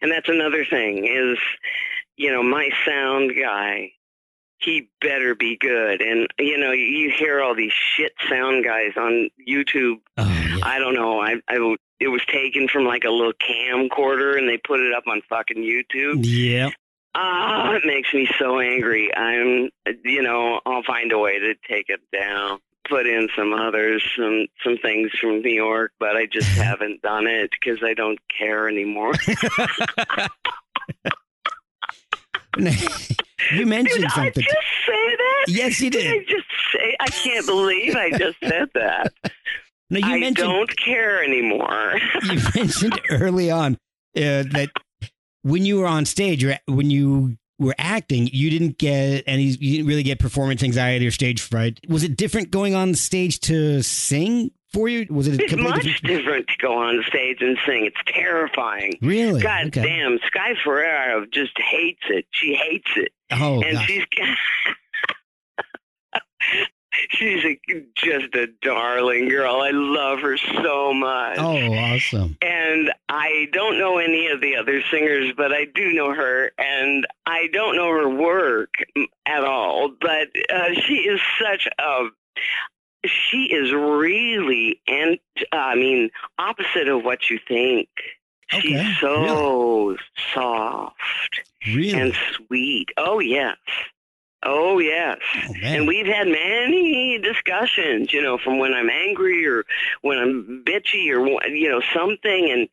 And 0.00 0.10
that's 0.10 0.28
another 0.28 0.64
thing 0.64 1.06
is, 1.06 1.38
you 2.16 2.32
know, 2.32 2.42
my 2.42 2.70
sound 2.84 3.32
guy, 3.40 3.92
he 4.60 4.90
better 5.00 5.34
be 5.34 5.56
good. 5.56 6.00
And 6.00 6.28
you 6.38 6.58
know, 6.58 6.72
you 6.72 7.10
hear 7.16 7.40
all 7.40 7.54
these 7.54 7.72
shit 7.72 8.12
sound 8.28 8.64
guys 8.64 8.92
on 8.96 9.30
YouTube. 9.48 10.00
Oh 10.16 10.28
yeah. 10.28 10.58
I 10.62 10.78
don't 10.78 10.94
know. 10.94 11.20
I 11.20 11.36
I 11.48 11.76
it 12.00 12.08
was 12.08 12.24
taken 12.26 12.68
from 12.68 12.84
like 12.84 13.04
a 13.04 13.10
little 13.10 13.32
camcorder 13.32 14.38
and 14.38 14.48
they 14.48 14.58
put 14.58 14.80
it 14.80 14.92
up 14.94 15.04
on 15.06 15.22
fucking 15.28 15.58
YouTube. 15.58 16.24
Yeah. 16.24 16.70
Ah, 17.14 17.72
it 17.72 17.84
makes 17.84 18.12
me 18.14 18.28
so 18.38 18.60
angry. 18.60 19.12
I'm, 19.14 19.70
you 20.04 20.22
know, 20.22 20.60
I'll 20.64 20.84
find 20.84 21.10
a 21.10 21.18
way 21.18 21.38
to 21.38 21.54
take 21.68 21.86
it 21.88 22.00
down. 22.12 22.60
Put 22.88 23.06
in 23.06 23.28
some 23.36 23.52
others, 23.52 24.02
some 24.16 24.46
some 24.64 24.78
things 24.78 25.10
from 25.20 25.42
New 25.42 25.52
York, 25.52 25.92
but 26.00 26.16
I 26.16 26.26
just 26.26 26.48
haven't 26.56 27.02
done 27.02 27.26
it 27.26 27.50
because 27.50 27.82
I 27.82 27.94
don't 27.94 28.18
care 28.38 28.68
anymore. 28.68 29.12
you 33.52 33.66
mentioned 33.66 34.10
something. 34.10 34.32
Did 34.32 34.46
I 34.46 34.52
just 34.52 34.86
say 34.86 35.16
that? 35.16 35.44
Yes, 35.48 35.80
you 35.80 35.90
Did 35.90 36.06
I 36.06 36.18
just 36.24 36.46
say? 36.72 36.96
I 37.00 37.06
can't 37.08 37.46
believe 37.46 37.94
I 37.96 38.10
just 38.10 38.38
said 38.42 38.68
that. 38.74 39.12
No, 39.90 39.98
you 40.00 40.04
I 40.04 40.20
mentioned 40.20 40.48
don't 40.48 40.76
care 40.76 41.24
anymore. 41.24 41.98
you 42.24 42.38
mentioned 42.54 43.00
early 43.10 43.50
on 43.50 43.72
uh, 44.16 44.44
that 44.52 44.68
when 45.40 45.64
you 45.64 45.78
were 45.78 45.86
on 45.86 46.04
stage 46.04 46.44
or 46.44 46.58
when 46.66 46.90
you 46.90 47.38
were 47.58 47.74
acting, 47.78 48.28
you 48.30 48.50
didn't 48.50 48.76
get 48.76 49.24
any, 49.26 49.44
you 49.44 49.76
didn't 49.78 49.86
really 49.86 50.02
get 50.02 50.18
performance 50.18 50.62
anxiety 50.62 51.06
or 51.06 51.10
stage 51.10 51.40
fright. 51.40 51.80
Was 51.88 52.02
it 52.04 52.18
different 52.18 52.50
going 52.50 52.74
on 52.74 52.94
stage 52.94 53.40
to 53.40 53.82
sing 53.82 54.50
for 54.72 54.88
you? 54.88 55.06
Was 55.10 55.28
it 55.28 55.40
a 55.40 55.44
It's 55.44 55.56
much 55.56 55.82
different? 55.82 56.02
different 56.04 56.48
to 56.48 56.56
go 56.58 56.78
on 56.78 57.02
stage 57.06 57.38
and 57.40 57.58
sing. 57.66 57.86
It's 57.86 57.96
terrifying. 58.06 58.98
Really? 59.02 59.40
God 59.40 59.66
Okay. 59.68 59.82
damn, 59.82 60.18
Sky 60.26 60.54
Ferreira 60.62 61.26
just 61.32 61.52
hates 61.58 62.02
it. 62.08 62.26
She 62.30 62.54
hates 62.54 62.90
it. 62.96 63.12
Oh, 63.30 63.62
and 63.62 63.74
gosh. 63.74 63.86
she's 63.86 64.04
she's 67.10 67.44
a, 67.44 67.58
just 67.94 68.34
a 68.34 68.48
darling 68.62 69.28
girl. 69.28 69.60
I 69.60 69.70
love 69.70 70.20
her 70.20 70.36
so 70.36 70.92
much. 70.94 71.38
oh, 71.38 71.74
awesome. 71.74 72.36
And 72.42 72.90
I 73.08 73.48
don't 73.52 73.78
know 73.78 73.98
any 73.98 74.28
of 74.28 74.40
the 74.40 74.56
other 74.56 74.82
singers, 74.90 75.32
but 75.36 75.52
I 75.52 75.66
do 75.66 75.92
know 75.92 76.12
her, 76.14 76.50
and 76.58 77.06
I 77.26 77.48
don't 77.52 77.76
know 77.76 77.90
her 77.90 78.08
work 78.08 78.74
at 79.26 79.44
all. 79.44 79.90
But 80.00 80.28
uh, 80.52 80.74
she 80.86 80.94
is 80.94 81.20
such 81.40 81.68
a 81.78 82.08
she 83.06 83.44
is 83.44 83.72
really 83.72 84.80
and 84.86 85.18
I 85.52 85.74
mean 85.74 86.10
opposite 86.38 86.88
of 86.88 87.04
what 87.04 87.30
you 87.30 87.38
think. 87.46 87.88
Okay, 88.52 88.60
She's 88.82 88.98
so 89.00 89.96
soft 90.34 91.40
Really? 91.66 91.92
and 91.92 92.14
sweet. 92.34 92.88
Oh 92.96 93.18
yes. 93.20 93.56
Oh 94.42 94.78
yes. 94.78 95.18
oh. 95.48 95.52
And 95.62 95.86
we've 95.86 96.06
had 96.06 96.28
many 96.28 97.18
discussions, 97.18 98.12
you 98.12 98.22
know, 98.22 98.38
from 98.38 98.58
when 98.58 98.72
I'm 98.72 98.88
angry 98.88 99.46
or 99.46 99.64
when 100.02 100.18
I'm 100.18 100.62
bitchy 100.64 101.10
or 101.12 101.26
you 101.48 101.68
know 101.68 101.82
something 101.92 102.50
and 102.50 102.68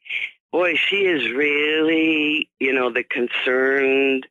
boy, 0.51 0.75
she 0.75 1.05
is 1.05 1.29
really, 1.33 2.49
you 2.59 2.71
know, 2.71 2.89
the 2.89 3.03
concerned 3.03 4.27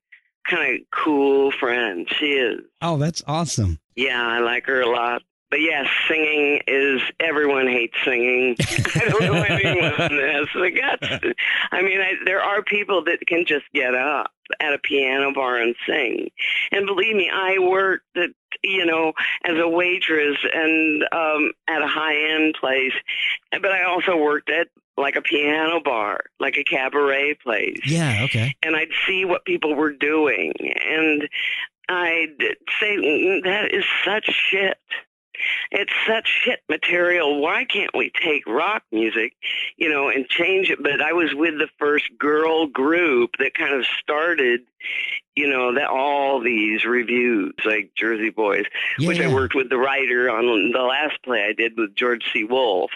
kind 0.48 0.76
of 0.76 0.86
cool 0.90 1.50
friend. 1.52 2.06
She 2.18 2.26
is. 2.32 2.60
oh, 2.82 2.96
that's 2.96 3.22
awesome. 3.26 3.78
Yeah, 3.96 4.22
I 4.26 4.38
like 4.38 4.66
her 4.66 4.80
a 4.80 4.88
lot. 4.90 5.22
But 5.50 5.60
yes, 5.60 5.86
singing 6.08 6.60
is 6.66 7.00
everyone 7.20 7.68
hates 7.68 7.96
singing. 8.04 8.56
I 8.60 9.08
don't 9.08 9.22
know 9.22 9.42
anyone 9.42 9.92
has 9.92 10.48
the 10.54 10.70
guts. 10.70 11.34
I 11.70 11.82
mean, 11.82 12.00
I, 12.00 12.14
there 12.24 12.42
are 12.42 12.62
people 12.62 13.04
that 13.04 13.20
can 13.26 13.44
just 13.46 13.64
get 13.72 13.94
up 13.94 14.32
at 14.60 14.72
a 14.74 14.78
piano 14.78 15.32
bar 15.32 15.56
and 15.56 15.76
sing. 15.86 16.30
And 16.72 16.86
believe 16.86 17.14
me, 17.14 17.30
I 17.32 17.58
worked 17.58 18.16
at 18.16 18.30
you 18.64 18.84
know 18.84 19.12
as 19.44 19.56
a 19.58 19.68
waitress 19.68 20.38
and 20.52 21.04
um, 21.12 21.52
at 21.68 21.82
a 21.82 21.86
high 21.86 22.32
end 22.32 22.56
place, 22.60 22.92
but 23.52 23.70
I 23.70 23.84
also 23.84 24.16
worked 24.16 24.50
at 24.50 24.68
like 24.96 25.16
a 25.16 25.22
piano 25.22 25.80
bar, 25.80 26.20
like 26.40 26.56
a 26.56 26.64
cabaret 26.64 27.34
place 27.42 27.80
Yeah. 27.84 28.22
Okay. 28.24 28.54
and 28.62 28.76
I'd 28.76 28.92
see 29.06 29.24
what 29.24 29.44
people 29.44 29.74
were 29.74 29.92
doing, 29.92 30.52
and 30.84 31.28
I'd 31.88 32.36
say 32.80 32.96
"Mm, 32.96 33.44
that 33.44 33.72
is 33.72 33.84
such 34.04 34.24
shit. 34.30 34.78
It's 35.70 35.92
such 36.06 36.28
shit 36.28 36.60
material. 36.68 37.40
Why 37.40 37.64
can't 37.64 37.94
we 37.94 38.10
take 38.10 38.46
rock 38.46 38.82
music, 38.92 39.34
you 39.76 39.88
know, 39.88 40.08
and 40.08 40.28
change 40.28 40.70
it? 40.70 40.82
But 40.82 41.00
I 41.00 41.12
was 41.12 41.34
with 41.34 41.58
the 41.58 41.68
first 41.78 42.10
girl 42.18 42.66
group 42.66 43.32
that 43.38 43.54
kind 43.54 43.74
of 43.74 43.84
started, 44.00 44.60
you 45.34 45.48
know, 45.48 45.74
that 45.74 45.88
all 45.88 46.40
these 46.40 46.84
reviews 46.84 47.54
like 47.64 47.90
Jersey 47.96 48.30
Boys, 48.30 48.66
Yeah. 48.98 49.08
which. 49.08 49.20
I 49.20 49.32
worked 49.32 49.54
with 49.54 49.70
the 49.70 49.78
writer 49.78 50.30
on 50.30 50.70
the 50.72 50.82
last 50.82 51.22
play 51.22 51.44
I 51.44 51.52
did 51.52 51.76
with 51.76 51.94
George 51.94 52.24
C. 52.32 52.44
Wolfe. 52.44 52.92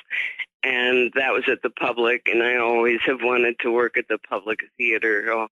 And 0.64 1.12
that 1.14 1.32
was 1.32 1.44
at 1.48 1.62
the 1.62 1.70
public, 1.70 2.28
and 2.28 2.42
I 2.42 2.56
always 2.56 3.00
have 3.06 3.22
wanted 3.22 3.60
to 3.60 3.70
work 3.70 3.96
at 3.96 4.08
the 4.08 4.18
public 4.18 4.58
theater. 4.76 5.30
Oh, 5.32 5.46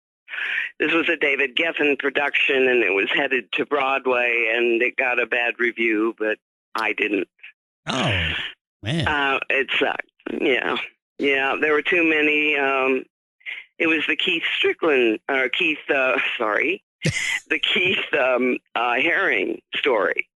this 0.79 0.93
was 0.93 1.09
a 1.09 1.17
David 1.17 1.57
Geffen 1.57 1.99
production, 1.99 2.69
and 2.69 2.83
it 2.85 2.95
was 2.95 3.11
headed 3.13 3.51
to 3.53 3.67
Broadway, 3.67 4.53
and 4.55 4.81
it 4.81 4.97
got 4.97 5.19
a 5.21 5.27
bad 5.27 5.55
review, 5.59 6.15
but 6.19 6.39
I 6.75 6.93
didn't. 6.93 7.29
Oh, 7.87 8.33
man. 8.83 9.07
Uh, 9.09 9.41
it 9.51 9.69
sucked. 9.79 10.09
Yeah, 10.41 10.77
yeah. 11.19 11.57
There 11.61 11.73
were 11.73 11.83
too 11.83 12.05
many. 12.05 12.57
Um, 12.57 13.05
it 13.79 13.87
was 13.87 14.05
the 14.07 14.17
Keith 14.17 14.45
Strickland, 14.57 15.19
or 15.29 15.49
Keith. 15.49 15.79
Uh, 15.93 16.19
sorry, 16.39 16.83
the 17.49 17.59
Keith 17.59 17.99
um, 18.19 18.59
uh, 18.75 18.95
Haring 18.95 19.59
story. 19.75 20.29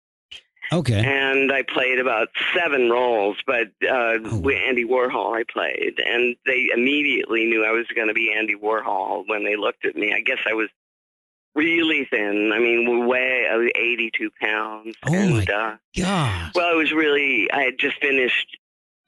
Okay. 0.72 0.98
and 0.98 1.52
I 1.52 1.62
played 1.62 2.00
about 2.00 2.26
seven 2.52 2.90
roles. 2.90 3.36
But 3.46 3.68
uh, 3.88 4.18
Oh, 4.24 4.40
with. 4.40 4.56
Andy 4.56 4.84
Warhol, 4.84 5.32
I 5.38 5.44
played, 5.48 6.00
and 6.04 6.34
they 6.44 6.70
immediately 6.74 7.44
knew 7.44 7.64
I 7.64 7.70
was 7.70 7.86
going 7.94 8.08
to 8.08 8.14
be 8.14 8.34
Andy 8.36 8.56
Warhol 8.56 9.22
when 9.28 9.44
they 9.44 9.54
looked 9.54 9.84
at 9.84 9.94
me. 9.94 10.12
I 10.12 10.22
guess 10.22 10.38
I 10.44 10.54
was 10.54 10.68
really 11.56 12.04
thin. 12.04 12.52
I 12.54 12.58
mean, 12.58 13.06
way 13.06 13.48
I 13.50 13.56
was 13.56 13.70
82 13.74 14.30
pounds. 14.40 14.96
Oh, 15.04 15.10
my 15.10 15.16
and, 15.16 15.50
uh, 15.50 15.76
God. 15.96 16.52
well, 16.54 16.72
it 16.72 16.76
was 16.76 16.92
really, 16.92 17.50
I 17.50 17.62
had 17.62 17.78
just 17.78 18.00
finished 18.00 18.58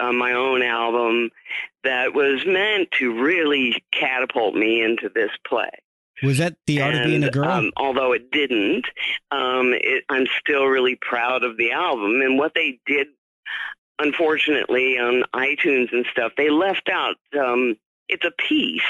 uh, 0.00 0.12
my 0.12 0.32
own 0.32 0.62
album 0.62 1.30
that 1.84 2.14
was 2.14 2.44
meant 2.46 2.90
to 2.92 3.20
really 3.20 3.82
catapult 3.92 4.54
me 4.54 4.82
into 4.82 5.08
this 5.08 5.30
play. 5.46 5.70
Was 6.22 6.38
that 6.38 6.56
the 6.66 6.82
art 6.82 6.94
of 6.96 7.04
being 7.04 7.22
a 7.22 7.30
girl? 7.30 7.48
Um, 7.48 7.72
although 7.76 8.12
it 8.12 8.32
didn't, 8.32 8.86
um, 9.30 9.72
it, 9.74 10.04
I'm 10.08 10.26
still 10.40 10.64
really 10.64 10.96
proud 10.96 11.44
of 11.44 11.56
the 11.56 11.72
album. 11.72 12.20
And 12.22 12.38
what 12.38 12.54
they 12.54 12.80
did, 12.86 13.08
unfortunately, 14.00 14.98
on 14.98 15.22
iTunes 15.32 15.92
and 15.92 16.04
stuff, 16.10 16.32
they 16.36 16.50
left 16.50 16.88
out. 16.88 17.16
Um, 17.38 17.76
it's 18.08 18.24
a 18.24 18.30
piece, 18.32 18.82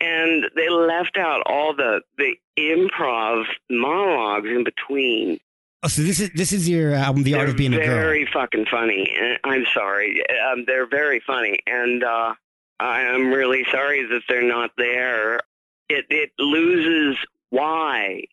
and 0.00 0.44
they 0.56 0.68
left 0.68 1.16
out 1.16 1.42
all 1.46 1.74
the 1.74 2.00
the 2.18 2.34
improv 2.58 3.44
monologues 3.70 4.48
in 4.48 4.64
between. 4.64 5.38
oh, 5.82 5.88
so 5.88 6.02
this 6.02 6.20
is 6.20 6.30
this 6.34 6.52
is 6.52 6.68
your 6.68 6.94
album, 6.94 7.22
The 7.22 7.34
Art 7.34 7.42
They're 7.46 7.50
of 7.52 7.56
Being 7.56 7.74
a 7.74 7.78
Girl. 7.78 7.86
very 7.86 8.26
fucking 8.32 8.66
funny. 8.70 9.10
I'm 9.44 9.64
sorry. 9.74 10.22
Um, 10.52 10.64
they're 10.66 10.86
very 10.88 11.20
funny, 11.26 11.58
and 11.66 12.02
uh, 12.02 12.34
I'm 12.80 13.28
really 13.32 13.64
sorry 13.70 14.04
that 14.06 14.22
they're 14.28 14.42
not 14.46 14.70
there. 14.76 15.40
It 15.88 16.06
it 16.10 16.30
loses 16.38 17.16
why, 17.50 18.24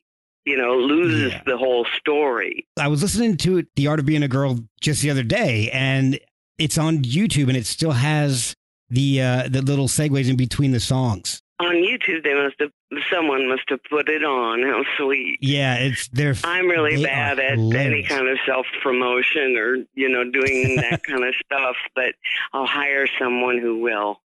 you 0.45 0.57
know, 0.57 0.75
loses 0.77 1.33
Yeah. 1.33 1.41
the 1.45 1.57
whole 1.57 1.85
story. 1.99 2.65
I 2.79 2.87
was 2.87 3.01
listening 3.03 3.37
to 3.37 3.57
it, 3.57 3.67
The 3.75 3.87
Art 3.87 3.99
of 3.99 4.05
Being 4.05 4.23
a 4.23 4.27
Girl 4.27 4.59
just 4.81 5.01
the 5.01 5.09
other 5.11 5.23
day, 5.23 5.69
and 5.71 6.19
it's 6.57 6.77
on 6.77 6.99
YouTube, 7.03 7.47
and 7.49 7.57
it 7.57 7.65
still 7.65 7.91
has 7.91 8.55
the 8.89 9.21
uh, 9.21 9.47
the 9.49 9.61
little 9.61 9.87
segues 9.87 10.29
in 10.29 10.35
between 10.35 10.71
the 10.71 10.79
songs. 10.79 11.41
On 11.59 11.75
YouTube, 11.75 12.23
they 12.23 12.33
must 12.33 12.55
have 12.59 12.71
someone 13.11 13.47
must 13.47 13.63
have 13.69 13.79
put 13.89 14.09
it 14.09 14.23
on. 14.23 14.63
How 14.63 14.83
sweet. 14.97 15.37
Yeah, 15.41 15.75
it's 15.75 16.07
they're. 16.09 16.35
I'm 16.43 16.67
really 16.67 16.97
They 16.97 17.03
bad 17.03 17.39
at 17.39 17.57
any 17.57 18.03
kind 18.03 18.27
of 18.27 18.37
self 18.45 18.65
promotion 18.81 19.55
or 19.57 19.77
you 19.93 20.09
know 20.09 20.29
doing 20.29 20.75
that 20.89 21.03
kind 21.03 21.23
of 21.23 21.33
stuff, 21.45 21.75
but 21.95 22.15
I'll 22.53 22.65
hire 22.65 23.07
someone 23.19 23.59
who 23.59 23.79
will. 23.79 24.19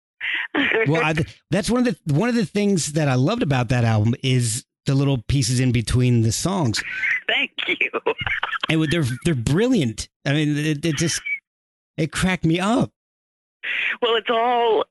well, 0.86 1.04
I, 1.04 1.14
that's 1.50 1.70
one 1.70 1.86
of 1.86 1.96
the 2.04 2.14
one 2.14 2.28
of 2.28 2.34
the 2.34 2.46
things 2.46 2.92
that 2.94 3.08
I 3.08 3.14
loved 3.14 3.42
about 3.42 3.68
that 3.68 3.84
album 3.84 4.14
is 4.22 4.64
the 4.86 4.94
little 4.94 5.18
pieces 5.28 5.60
in 5.60 5.72
between 5.72 6.22
the 6.22 6.32
songs, 6.32 6.82
Thank 7.26 7.52
you. 7.66 7.90
and 8.68 8.82
they're 8.90 9.04
they're 9.24 9.34
brilliant. 9.34 10.08
I 10.24 10.32
mean, 10.32 10.56
it, 10.56 10.84
it 10.84 10.96
just 10.96 11.20
it 11.96 12.12
cracked 12.12 12.44
me 12.44 12.58
up. 12.60 12.90
Well, 14.02 14.16
it's 14.16 14.30
all 14.30 14.84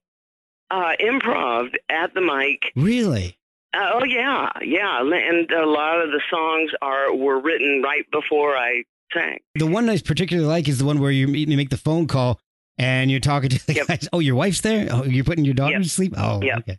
uh, 0.72 0.94
improv 1.00 1.74
at 1.90 2.14
the 2.14 2.22
mic. 2.22 2.72
Really. 2.76 3.38
Uh, 3.74 3.90
oh 3.96 4.04
yeah, 4.06 4.50
yeah, 4.62 5.02
and 5.02 5.52
a 5.52 5.66
lot 5.66 6.00
of 6.02 6.10
the 6.12 6.22
songs 6.30 6.72
are 6.82 7.14
were 7.14 7.40
written 7.40 7.82
right 7.84 8.10
before 8.12 8.56
I 8.56 8.84
sang. 9.14 9.40
The 9.56 9.68
one 9.68 9.90
I 9.90 9.98
particularly 9.98 10.48
like 10.48 10.68
is 10.70 10.80
the 10.80 10.86
one 10.86 11.00
where 11.00 11.12
you, 11.12 11.28
you 11.28 11.58
make 11.58 11.70
the 11.70 11.78
phone 11.78 12.08
call 12.08 12.40
and 12.78 13.12
you're 13.12 13.20
talking 13.20 13.50
to 13.50 13.68
the 13.68 13.74
Yep. 13.76 13.88
guys. 13.88 14.10
Oh, 14.14 14.20
your 14.20 14.36
wife's 14.36 14.62
there. 14.62 14.88
Oh, 14.92 15.04
you're 15.04 15.26
putting 15.26 15.44
your 15.46 15.54
daughter 15.54 15.74
Yep. 15.74 15.84
to 15.84 15.90
sleep. 15.90 16.14
Oh, 16.18 16.42
Yep. 16.42 16.58
okay. 16.60 16.78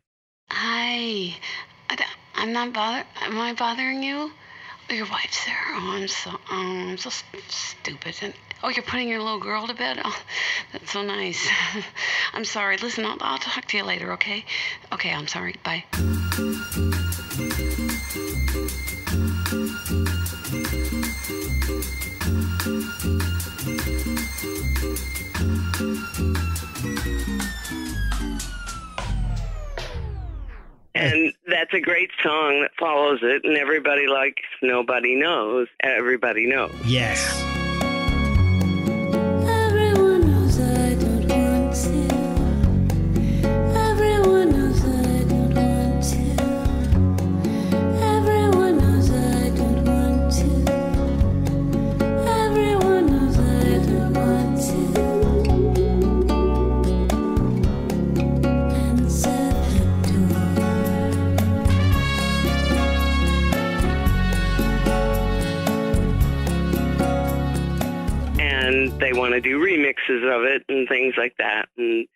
Hi. 0.51 1.37
I, 1.91 1.99
am 2.37 2.53
not 2.53 2.73
bother. 2.73 3.05
Am 3.23 3.39
I 3.39 3.53
bothering 3.55 4.03
you? 4.03 4.31
Your 4.89 5.07
wife's 5.07 5.45
there. 5.45 5.57
Oh, 5.71 5.97
I'm 5.97 6.07
so. 6.09 6.31
Oh, 6.31 6.89
I'm 6.91 6.97
so 6.97 7.11
stupid. 7.49 8.17
And 8.23 8.33
oh, 8.63 8.69
you're 8.69 8.85
putting 8.85 9.09
your 9.09 9.21
little 9.21 9.41
girl 9.41 9.67
to 9.67 9.75
bed. 9.75 10.01
Oh, 10.05 10.17
that's 10.73 10.93
so 10.93 11.03
nice. 11.03 11.49
I'm 12.33 12.45
sorry. 12.45 12.77
Listen, 12.77 13.05
I'll, 13.05 13.17
I'll 13.21 13.39
talk 13.39 13.65
to 13.67 13.77
you 13.77 13.85
later. 13.85 14.13
Okay? 14.13 14.45
Okay. 14.93 15.13
I'm 15.13 15.27
sorry. 15.27 15.57
Bye. 15.65 15.85
And 22.67 22.85
that's 22.85 23.36
a 31.77 31.81
great 31.81 32.11
song 32.23 32.63
that 32.63 32.71
follows 32.79 33.21
it, 33.23 33.45
and 33.45 33.57
everybody 33.57 34.07
likes 34.07 34.43
Nobody 34.63 35.15
Knows. 35.15 35.69
Everybody 35.81 36.47
knows. 36.47 36.75
Yes. 36.87 37.56
They 68.99 69.13
want 69.13 69.35
to 69.35 69.41
do 69.41 69.59
remixes 69.61 70.25
of 70.25 70.45
it 70.45 70.65
and 70.69 70.89
things 70.89 71.15
like 71.17 71.35
that. 71.39 71.69
And 71.77 72.07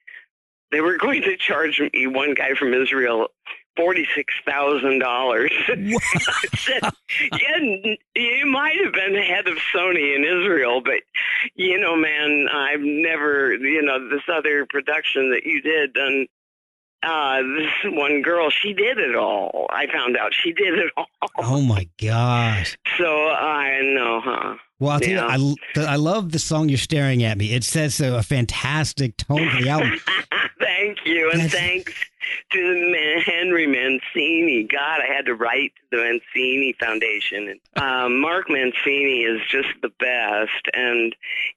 they 0.71 0.81
were 0.81 0.97
going 0.97 1.23
to 1.23 1.37
charge 1.37 1.81
me 1.81 2.07
one 2.07 2.35
guy 2.35 2.55
from 2.55 2.75
Israel 2.75 3.29
forty 3.77 4.07
six 4.15 4.35
thousand 4.47 4.99
dollars. 4.99 5.53
I 5.69 6.47
said, 6.57 6.83
"Yeah, 7.33 7.95
you 8.17 8.47
might 8.47 8.77
have 8.85 8.93
been 8.93 9.15
head 9.15 9.49
of 9.49 9.59
Sony 9.75 10.17
in 10.17 10.25
Israel, 10.25 10.81
but 10.83 11.03
you 11.55 11.79
know, 11.81 11.97
man, 11.97 12.47
I've 12.53 12.81
never, 12.81 13.55
you 13.55 13.83
know, 13.83 14.09
this 14.09 14.23
other 14.33 14.67
production 14.67 15.31
that 15.31 15.45
you 15.45 15.63
did, 15.63 15.97
and 15.97 16.29
uh, 17.03 17.43
this 17.57 17.71
one 17.93 18.23
girl, 18.23 18.51
she 18.51 18.73
did 18.73 18.99
it 18.99 19.17
all. 19.17 19.67
I 19.71 19.87
found 19.93 20.17
out 20.17 20.33
she 20.35 20.53
did 20.53 20.79
it 20.79 20.93
all. 20.97 21.07
Oh 21.39 21.61
my 21.61 21.89
gosh. 22.01 22.77
So 22.99 23.29
I 23.31 23.81
know, 23.95 24.21
huh? 24.23 24.55
Well, 24.79 24.91
I'll 24.93 25.01
tell 25.01 25.09
Yeah. 25.11 25.37
you, 25.37 25.57
I, 25.77 25.81
I 25.93 25.97
love 25.97 26.33
the 26.33 26.39
song 26.39 26.69
"You're 26.69 26.79
Staring 26.79 27.23
at 27.23 27.37
Me." 27.39 27.53
It 27.53 27.65
sets 27.65 28.01
a, 28.01 28.15
a 28.17 28.23
fantastic 28.23 29.17
tone 29.17 29.49
for 29.51 29.63
the 29.63 29.69
album. 29.69 29.99
Thank 30.59 31.05
you, 31.05 31.31
and 31.31 31.43
Yes. 31.43 31.53
thanks 31.53 31.93
to 32.53 33.21
Henry 33.25 33.67
Mancini. 33.67 34.63
God, 34.65 35.01
I 35.03 35.13
had 35.15 35.27
to 35.27 35.35
write 35.35 35.73
to 35.77 35.97
the 35.97 36.03
Mancini 36.03 36.75
Foundation. 36.81 37.59
Um, 37.77 38.21
Mark 38.21 38.49
Mancini 38.49 39.23
is 39.25 39.41
just 39.49 39.69
the 39.83 39.91
best, 40.01 40.69
and 40.73 41.15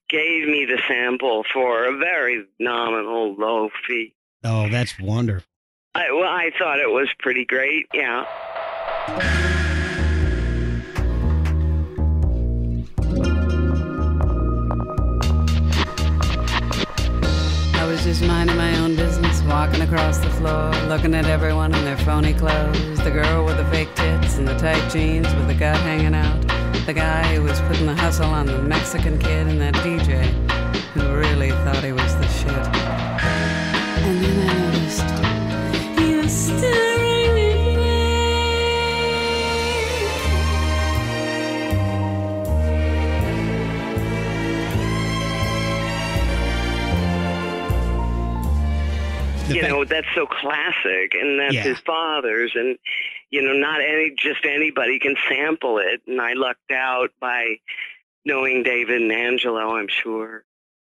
gave 0.09 0.47
me 0.47 0.65
the 0.65 0.79
sample 0.87 1.45
for 1.53 1.85
a 1.85 1.97
very 1.97 2.45
nominal, 2.59 3.33
low 3.35 3.69
fee. 3.87 4.13
Oh, 4.43 4.67
that's 4.69 4.99
wonderful. 4.99 5.47
I, 5.95 6.11
well, 6.11 6.23
I 6.23 6.51
thought 6.57 6.79
it 6.79 6.89
was 6.89 7.07
pretty 7.19 7.45
great. 7.45 7.87
Yeah. 7.93 8.25
I 17.75 17.85
was 17.87 18.03
just 18.03 18.21
minding 18.23 18.57
my 18.57 18.77
own 18.79 18.95
business, 18.95 19.41
walking 19.43 19.81
across 19.81 20.17
the 20.17 20.29
floor, 20.31 20.71
looking 20.87 21.13
at 21.15 21.25
everyone 21.25 21.73
in 21.73 21.85
their 21.85 21.97
phony 21.99 22.33
clothes. 22.33 22.97
The 23.03 23.11
girl 23.11 23.45
with 23.45 23.57
the 23.57 23.65
fake 23.65 23.93
tits 23.95 24.37
and 24.37 24.47
the 24.47 24.57
tight 24.57 24.91
jeans 24.91 25.33
with 25.35 25.47
the 25.47 25.53
gut 25.53 25.77
hanging 25.77 26.15
out. 26.15 26.41
The 26.85 26.93
guy 26.93 27.35
who 27.35 27.43
was 27.43 27.61
putting 27.61 27.85
the 27.85 27.95
hustle 27.95 28.25
on 28.25 28.47
the 28.47 28.61
Mexican 28.61 29.19
kid 29.19 29.47
and 29.47 29.61
that 29.61 29.75
DJ 29.75 30.25
who 30.93 31.15
really 31.15 31.51
thought 31.51 31.83
he 31.83 31.93
was 31.93 32.13
the 32.17 32.27
shit. 32.27 32.82
You 49.49 49.61
fact- 49.61 49.67
know 49.69 49.85
that's 49.85 50.07
so 50.15 50.25
classic 50.25 51.13
and 51.13 51.39
that's 51.39 51.53
Yeah. 51.53 51.63
his 51.63 51.79
father's 51.79 52.51
and 52.55 52.77
you 53.29 53.41
know 53.41 53.53
not 53.53 53.81
any 53.81 54.13
just 54.17 54.45
anybody 54.45 54.99
can 54.99 55.15
sample 55.29 55.77
it 55.79 56.01
and 56.07 56.21
i 56.21 56.33
lucked 56.33 56.71
out 56.71 57.09
by 57.19 57.57
knowing 58.25 58.63
david 58.63 59.01
and 59.01 59.11
angelo 59.11 59.75
i'm 59.75 59.87
sure 59.87 60.43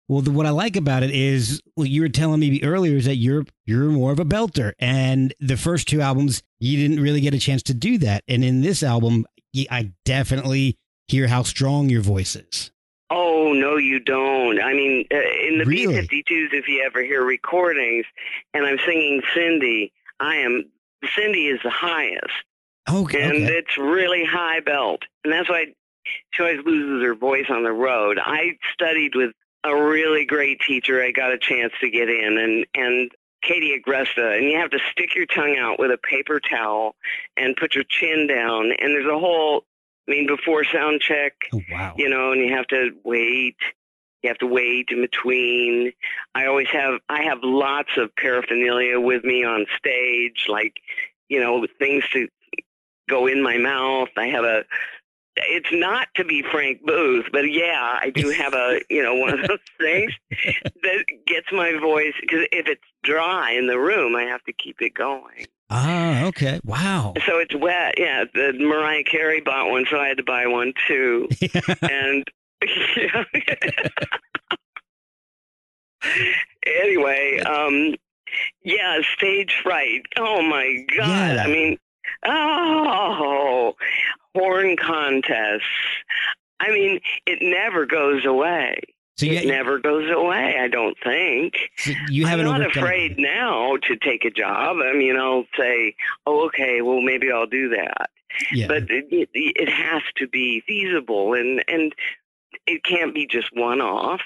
Well, 0.09 0.21
the, 0.21 0.31
what 0.31 0.45
I 0.47 0.51
like 0.51 0.77
about 0.77 1.03
it 1.03 1.11
is 1.11 1.63
what 1.77 1.89
you 1.89 2.03
were 2.03 2.11
telling 2.11 2.39
me 2.41 2.61
earlier 2.63 2.97
is 2.97 3.07
that 3.07 3.17
you're 3.17 3.45
you're 3.65 3.89
more 3.91 4.13
of 4.13 4.19
a 4.21 4.25
belter, 4.27 4.73
and 4.79 5.33
the 5.41 5.57
first 5.57 5.89
two 5.89 6.03
albums 6.03 6.43
you 6.61 6.77
didn't 6.77 7.03
really 7.03 7.23
get 7.23 7.33
a 7.33 7.39
chance 7.39 7.63
to 7.65 7.75
do 7.75 7.97
that, 7.99 8.23
and 8.29 8.45
in 8.45 8.61
this 8.61 8.83
album, 8.83 9.25
I 9.71 9.93
definitely 10.05 10.77
hear 11.09 11.27
how 11.29 11.43
strong 11.43 11.89
your 11.89 12.03
voice 12.03 12.37
is. 12.37 12.71
Oh 13.17 13.53
no, 13.53 13.77
you 13.77 14.01
don't. 14.01 14.61
I 14.61 14.73
mean, 14.73 15.07
uh, 15.13 15.17
in 15.47 15.59
the 15.59 15.65
Really? 15.65 16.01
B-52s, 16.01 16.53
if 16.53 16.67
you 16.69 16.83
ever 16.85 17.01
hear 17.03 17.25
recordings, 17.25 18.07
and 18.53 18.67
I'm 18.67 18.79
singing 18.85 19.23
Cindy, 19.35 19.93
I 20.19 20.37
am 20.37 20.65
Cindy 21.17 21.47
is 21.47 21.61
the 21.63 21.71
highest, 21.71 22.33
Okay. 22.91 23.23
and 23.23 23.45
okay. 23.45 23.53
it's 23.55 23.79
really 23.79 24.25
high 24.25 24.61
belt, 24.61 25.03
and 25.23 25.33
that's 25.33 25.49
why 25.49 25.67
she 26.33 26.43
always 26.43 26.65
loses 26.67 27.05
her 27.05 27.15
voice 27.15 27.47
on 27.51 27.63
the 27.63 27.73
road. 27.73 28.19
I 28.23 28.59
studied 28.73 29.15
with 29.15 29.31
a 29.63 29.75
really 29.75 30.25
great 30.27 30.61
teacher. 30.61 31.03
I 31.03 31.11
got 31.13 31.33
a 31.33 31.39
chance 31.39 31.73
to 31.81 31.91
get 31.91 32.09
in, 32.09 32.37
and 32.39 32.67
and 32.75 33.11
Katie 33.43 33.79
Agresta, 33.79 34.37
and 34.39 34.45
you 34.51 34.57
have 34.59 34.71
to 34.71 34.79
stick 34.91 35.15
your 35.15 35.27
tongue 35.27 35.57
out 35.59 35.79
with 35.79 35.91
a 35.91 35.99
paper 35.99 36.41
towel 36.41 36.97
and 37.37 37.55
put 37.57 37.75
your 37.75 37.85
chin 37.85 38.27
down, 38.27 38.73
and 38.73 38.91
there's 38.93 39.07
a 39.07 39.19
whole. 39.19 39.65
I 40.07 40.11
mean, 40.11 40.27
before 40.27 40.65
sound 40.65 41.01
check, 41.01 41.35
Oh, 41.53 41.61
wow. 41.71 41.95
you 41.97 42.09
know, 42.09 42.33
and 42.33 42.41
you 42.41 42.55
have 42.55 42.67
to 42.69 42.91
wait. 43.05 43.57
You 44.23 44.29
have 44.29 44.39
to 44.39 44.47
wait 44.47 44.89
in 44.91 45.01
between. 45.03 45.93
I 46.35 46.47
always 46.47 46.69
have 46.69 47.01
I 47.09 47.23
have 47.25 47.39
lots 47.43 47.91
of 47.97 48.15
paraphernalia 48.17 48.99
with 49.01 49.23
me 49.25 49.45
on 49.45 49.67
stage, 49.79 50.47
like 50.49 50.75
you 51.29 51.41
know 51.41 51.67
things 51.79 52.05
to 52.13 52.29
go 53.09 53.27
in 53.27 53.43
my 53.43 53.59
mouth. 53.59 54.09
I 54.17 54.29
have 54.29 54.45
a. 54.45 54.65
It's 55.37 55.73
not 55.73 56.07
to 56.15 56.25
be 56.25 56.43
Frank 56.43 56.83
Booth, 56.87 57.27
but 57.33 57.51
yeah, 57.51 57.99
I 58.01 58.11
do 58.11 58.31
have 58.39 58.55
a 58.55 58.81
you 58.89 59.03
know 59.03 59.15
one 59.15 59.39
of 59.39 59.47
those 59.49 59.59
things 59.81 60.13
that 60.83 61.05
gets 61.27 61.51
my 61.53 61.73
voice 61.79 62.15
because 62.21 62.47
if 62.53 62.67
it's 62.67 62.85
dry 63.03 63.53
in 63.53 63.67
the 63.67 63.79
room, 63.79 64.17
I 64.17 64.23
have 64.25 64.43
to 64.45 64.53
keep 64.53 64.81
it 64.81 64.95
going. 64.95 65.47
Ah, 65.71 66.25
okay. 66.27 66.61
Wow. 66.65 67.15
So 67.27 67.39
it's 67.39 67.55
wet. 67.55 67.95
Yeah, 67.99 68.25
the 68.33 68.53
Mariah 68.59 69.05
Carey 69.05 69.41
bought 69.41 69.71
one, 69.71 69.87
so 69.91 69.99
I 69.99 70.09
had 70.09 70.19
to 70.19 70.23
buy 70.23 70.47
one 70.47 70.73
too. 70.87 71.29
and 71.83 72.25
yeah. 72.95 73.25
anyway, 76.67 77.41
um, 77.41 77.95
yeah, 78.63 79.01
stage 79.17 79.55
fright. 79.63 80.03
Oh 80.17 80.43
my 80.43 80.85
god! 80.97 81.37
Yeah. 81.37 81.43
I 81.45 81.47
mean, 81.47 81.79
oh, 82.27 83.75
horn 84.35 84.77
contests. 84.77 85.63
I 86.61 86.71
mean, 86.71 87.01
it 87.27 87.39
never 87.43 87.87
goes 87.87 88.25
away. 88.25 88.81
So 89.17 89.27
you, 89.27 89.39
It 89.39 89.47
never 89.47 89.79
goes 89.79 90.11
away. 90.11 90.57
I 90.61 90.67
don't 90.69 90.97
think. 91.05 91.55
so 91.77 91.93
you 92.09 92.27
haven't 92.27 92.47
I'm 92.49 92.61
not 92.61 92.77
afraid 92.77 93.17
now 93.19 93.77
to 93.85 93.97
take 93.97 94.25
a 94.25 94.31
job. 94.31 94.79
I 94.85 94.93
mean, 94.93 95.17
I'll 95.17 95.45
say, 95.57 95.95
"Oh, 96.27 96.47
okay, 96.47 96.83
well, 96.83 97.01
maybe 97.01 97.31
I'll 97.31 97.47
do 97.47 97.69
that." 97.71 98.11
Yeah. 98.53 98.67
But 98.67 98.91
it, 98.91 99.07
it, 99.13 99.29
it 99.33 99.69
has 99.69 100.03
to 100.17 100.27
be 100.27 100.63
feasible, 100.67 101.35
and 101.35 101.63
and 101.69 101.95
it 102.67 102.83
can't 102.83 103.15
be 103.15 103.27
just 103.27 103.51
one 103.53 103.81
off. 103.81 104.21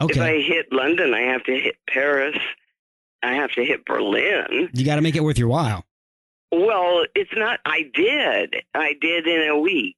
If. 0.00 0.18
I 0.18 0.38
hit 0.40 0.72
London, 0.72 1.12
I 1.14 1.22
have 1.22 1.42
to 1.44 1.52
hit 1.58 1.76
Paris. 1.88 2.36
I 3.22 3.34
have 3.34 3.50
to 3.52 3.64
hit 3.64 3.84
Berlin. 3.84 4.68
you 4.72 4.84
got 4.84 4.96
to 4.96 5.02
make 5.02 5.16
it 5.16 5.24
worth 5.24 5.38
your 5.38 5.48
while. 5.48 5.84
Well, 6.52 7.04
it's 7.14 7.32
not. 7.34 7.58
I 7.64 7.90
did. 7.92 8.56
I 8.74 8.94
did 9.00 9.26
in 9.26 9.48
a 9.48 9.58
week. 9.58 9.96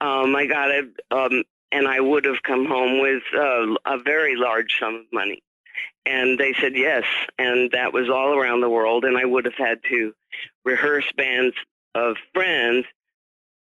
Um, 0.00 0.34
I 0.34 0.46
got 0.46 0.70
a, 0.70 0.88
um, 1.10 1.42
and 1.72 1.86
I 1.86 2.00
would 2.00 2.24
have 2.24 2.42
come 2.42 2.66
home 2.66 3.00
with 3.00 3.22
uh, 3.34 3.74
a 3.86 3.98
very 3.98 4.36
large 4.36 4.78
sum 4.78 4.94
of 4.96 5.12
money. 5.12 5.42
And 6.06 6.38
they 6.38 6.54
said 6.54 6.74
yes, 6.74 7.04
and 7.38 7.70
that 7.72 7.92
was 7.92 8.08
all 8.08 8.34
around 8.34 8.62
the 8.62 8.70
world. 8.70 9.04
And 9.04 9.16
I 9.18 9.24
would 9.24 9.44
have 9.44 9.56
had 9.56 9.80
to 9.90 10.14
rehearse 10.64 11.10
bands 11.16 11.54
of 11.94 12.16
friends 12.32 12.86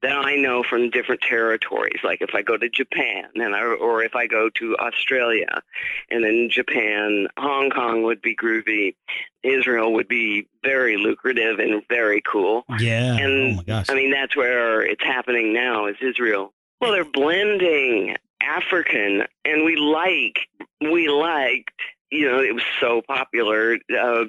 that 0.02 0.26
I 0.26 0.34
know 0.34 0.64
from 0.64 0.90
different 0.90 1.20
territories. 1.20 2.00
Like 2.02 2.20
if 2.20 2.34
I 2.34 2.42
go 2.42 2.56
to 2.56 2.68
Japan, 2.68 3.26
and 3.36 3.54
I, 3.54 3.62
or 3.62 4.02
if 4.02 4.16
I 4.16 4.26
go 4.26 4.50
to 4.56 4.76
Australia, 4.78 5.62
and 6.10 6.24
in 6.24 6.50
Japan, 6.50 7.28
Hong 7.38 7.70
Kong 7.70 8.02
would 8.02 8.20
be 8.20 8.34
groovy. 8.34 8.96
Israel 9.44 9.92
would 9.94 10.08
be 10.08 10.48
very 10.64 10.96
lucrative 10.96 11.60
and 11.60 11.82
very 11.88 12.20
cool. 12.20 12.64
Yeah. 12.78 13.16
And 13.16 13.52
oh 13.52 13.56
my 13.56 13.62
gosh. 13.62 13.86
I 13.88 13.94
mean, 13.94 14.10
that's 14.10 14.36
where 14.36 14.82
it's 14.82 15.04
happening 15.04 15.52
now 15.52 15.86
is 15.86 15.96
Israel. 16.00 16.52
Well, 16.82 16.90
they're 16.90 17.04
blending 17.04 18.16
African, 18.42 19.22
and 19.44 19.64
we 19.64 19.76
like, 19.76 20.40
we 20.80 21.08
liked, 21.08 21.80
you 22.10 22.28
know, 22.28 22.40
it 22.40 22.52
was 22.52 22.64
so 22.80 23.02
popular. 23.06 23.78
Uh, 23.96 24.24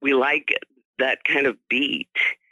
we 0.00 0.14
like 0.14 0.54
that 1.00 1.24
kind 1.24 1.46
of 1.48 1.56
beat, 1.68 2.06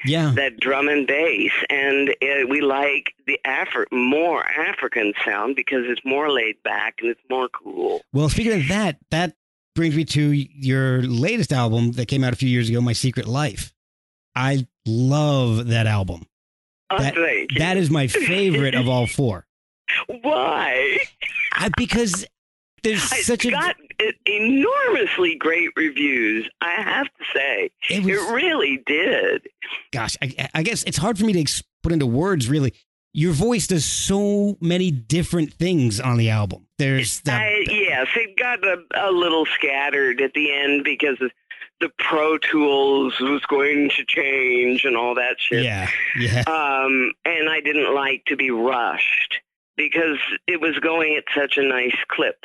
yeah. 0.05 0.33
that 0.35 0.59
drum 0.59 0.89
and 0.89 1.07
bass, 1.07 1.53
and 1.71 2.11
uh, 2.11 2.49
we 2.49 2.63
like 2.63 3.15
the 3.29 3.39
Afri- 3.47 3.87
more 3.93 4.45
African 4.45 5.13
sound 5.25 5.55
because 5.55 5.85
it's 5.87 6.05
more 6.05 6.29
laid 6.29 6.61
back 6.65 6.97
and 7.01 7.09
it's 7.09 7.21
more 7.31 7.49
cool. 7.49 8.03
Well, 8.13 8.29
speaking 8.29 8.61
of 8.61 8.67
that, 8.69 8.99
that 9.13 9.37
brings 9.77 9.95
me 9.95 10.05
to 10.05 10.33
your 10.33 11.01
latest 11.03 11.53
album 11.53 11.93
that 11.93 12.07
came 12.07 12.25
out 12.25 12.33
a 12.33 12.37
few 12.37 12.49
years 12.49 12.69
ago, 12.69 12.81
My 12.81 12.93
Secret 12.93 13.29
Life. 13.29 13.73
I 14.35 14.67
love 14.85 15.69
that 15.69 15.87
album. 15.87 16.27
Oh, 16.93 16.99
That- 17.03 17.15
thank 17.15 17.53
you. 17.53 17.59
That 17.59 17.77
is 17.77 17.91
my 17.91 18.07
favorite 18.07 18.75
of 18.75 18.89
all 18.89 19.07
four. 19.07 19.47
Why? 20.23 20.99
I, 21.53 21.71
because 21.77 22.27
there's 22.83 23.13
It 23.13 23.25
such 23.25 23.45
a 23.45 23.51
got 23.51 23.77
e- 24.03 24.13
enormously 24.27 25.37
great 25.37 25.71
reviews. 25.77 26.49
I 26.61 26.71
have 26.83 27.07
to 27.07 27.25
say, 27.35 27.71
it 27.91 28.05
was, 28.05 28.15
it 28.15 28.33
really 28.33 28.83
did. 28.87 29.47
gosh, 29.93 30.17
I, 30.23 30.49
I 30.55 30.63
guess 30.63 30.83
it's 30.85 30.97
hard 30.99 31.19
for 31.19 31.25
me 31.25 31.33
to 31.35 31.41
ex- 31.41 31.63
put 31.83 31.93
into 31.93 32.07
words. 32.07 32.49
Really, 32.49 32.73
your 33.13 33.33
voice 33.33 33.67
does 33.67 33.85
so 33.85 34.57
many 34.61 34.91
different 34.91 35.53
things 35.55 36.01
on 36.01 36.17
the 36.17 36.31
album. 36.31 36.67
There's 36.79 37.21
the, 37.21 37.33
I, 37.33 37.65
yes, 37.69 38.09
it 38.17 38.37
got 38.39 38.65
a, 38.65 38.79
a 38.97 39.11
little 39.13 39.47
scattered 39.47 40.21
at 40.21 40.33
the 40.35 40.53
end 40.53 40.83
because 40.85 41.21
of 41.21 41.31
the 41.83 41.91
Pro 41.99 42.39
Tools 42.39 43.19
was 43.21 43.43
going 43.47 43.91
to 43.97 44.05
change 44.07 44.85
and 44.85 44.97
all 44.97 45.17
that 45.17 45.37
shit. 45.39 45.65
yeah, 45.65 45.89
yeah, 46.17 46.45
Um, 46.47 47.13
and 47.25 47.51
I 47.51 47.61
didn't 47.61 47.93
like 47.93 48.25
to 48.27 48.37
be 48.37 48.53
rushed 48.53 49.41
because 49.77 50.19
it 50.47 50.61
was 50.61 50.79
going 50.79 51.17
at 51.17 51.25
such 51.37 51.59
a 51.59 51.63
nice 51.63 51.97
clip. 52.07 52.37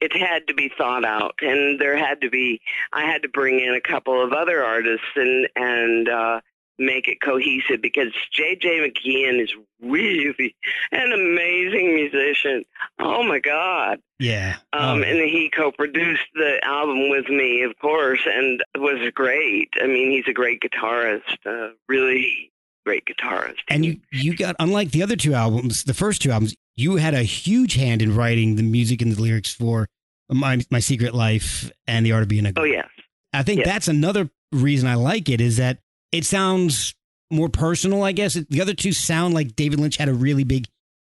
It 0.00 0.16
had 0.16 0.48
to 0.48 0.54
be 0.54 0.72
thought 0.76 1.04
out, 1.04 1.34
and 1.40 1.80
there 1.80 1.96
had 1.96 2.22
to 2.22 2.30
be. 2.30 2.60
I 2.92 3.02
had 3.02 3.22
to 3.22 3.28
bring 3.28 3.60
in 3.60 3.74
a 3.74 3.80
couple 3.80 4.20
of 4.22 4.32
other 4.32 4.64
artists 4.64 5.06
and 5.14 5.46
and 5.54 6.08
uh, 6.08 6.40
make 6.80 7.06
it 7.06 7.20
cohesive 7.20 7.80
because 7.80 8.12
J.J. 8.32 8.88
McKeon 8.88 9.40
is 9.40 9.52
really 9.82 10.56
an 10.90 11.12
amazing 11.12 11.94
musician. 11.94 12.64
Oh 12.98 13.22
my 13.22 13.38
God! 13.38 14.00
yeah. 14.18 14.56
Um, 14.72 15.00
Oh, 15.00 15.02
and 15.02 15.18
he 15.18 15.50
co-produced 15.54 16.26
the 16.34 16.58
album 16.64 17.10
with 17.10 17.28
me, 17.28 17.62
of 17.62 17.78
course, 17.78 18.20
and 18.26 18.62
was 18.76 18.98
great. 19.14 19.68
I 19.80 19.86
mean, 19.86 20.10
he's 20.10 20.26
a 20.26 20.32
great 20.32 20.60
guitarist, 20.62 21.20
uh, 21.46 21.72
really 21.88 22.50
great 22.84 23.04
guitarist. 23.06 23.58
and 23.68 23.84
you 23.84 24.00
you 24.10 24.34
got 24.36 24.56
unlike 24.58 24.90
the 24.90 25.02
other 25.02 25.16
two 25.16 25.34
albums, 25.34 25.84
the 25.84 25.94
first 25.94 26.22
two 26.22 26.30
albums, 26.30 26.54
you 26.76 26.96
had 26.96 27.14
a 27.14 27.22
huge 27.22 27.74
hand 27.74 28.00
in 28.02 28.14
writing 28.16 28.56
the 28.56 28.62
music 28.62 29.02
and 29.02 29.12
the 29.12 29.20
lyrics 29.20 29.52
for 29.52 29.86
my 30.30 30.60
my 30.70 30.80
secret 30.80 31.14
life 31.14 31.70
and 31.86 32.06
the 32.06 32.12
art 32.12 32.22
of 32.22 32.28
being 32.28 32.46
a 32.46 32.52
Girl. 32.52 32.64
oh 32.64 32.66
yes, 32.66 32.88
I 33.32 33.42
think 33.42 33.58
yes. 33.58 33.66
that's 33.66 33.88
another 33.88 34.30
reason 34.52 34.88
I 34.88 34.94
like 34.94 35.28
it 35.28 35.40
is 35.40 35.58
that 35.58 35.78
it 36.12 36.24
sounds 36.24 36.94
more 37.30 37.48
personal. 37.48 38.02
I 38.02 38.12
guess 38.12 38.34
the 38.34 38.60
other 38.60 38.74
two 38.74 38.92
sound 38.92 39.34
like 39.34 39.54
David 39.56 39.80
Lynch 39.80 39.96
had 39.96 40.08
a 40.08 40.14
really 40.14 40.44
big 40.44 40.66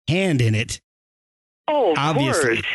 hand 0.09 0.41
in 0.41 0.55
it. 0.55 0.81
oh 1.69 1.93
of 1.93 1.99
Obviously. 1.99 2.57
course. 2.57 2.67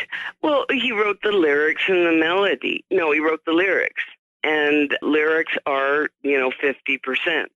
Well, 0.42 0.64
he 0.70 0.92
wrote 0.92 1.18
the 1.22 1.32
lyrics 1.32 1.82
and 1.88 2.06
the 2.06 2.12
melody. 2.18 2.84
No, 2.90 3.12
he 3.12 3.20
wrote 3.20 3.44
the 3.46 3.52
lyrics, 3.52 4.02
and 4.42 4.96
lyrics 5.02 5.52
are 5.66 6.08
you 6.22 6.38
know 6.38 6.50
fifty 6.60 6.98
percent. 6.98 7.50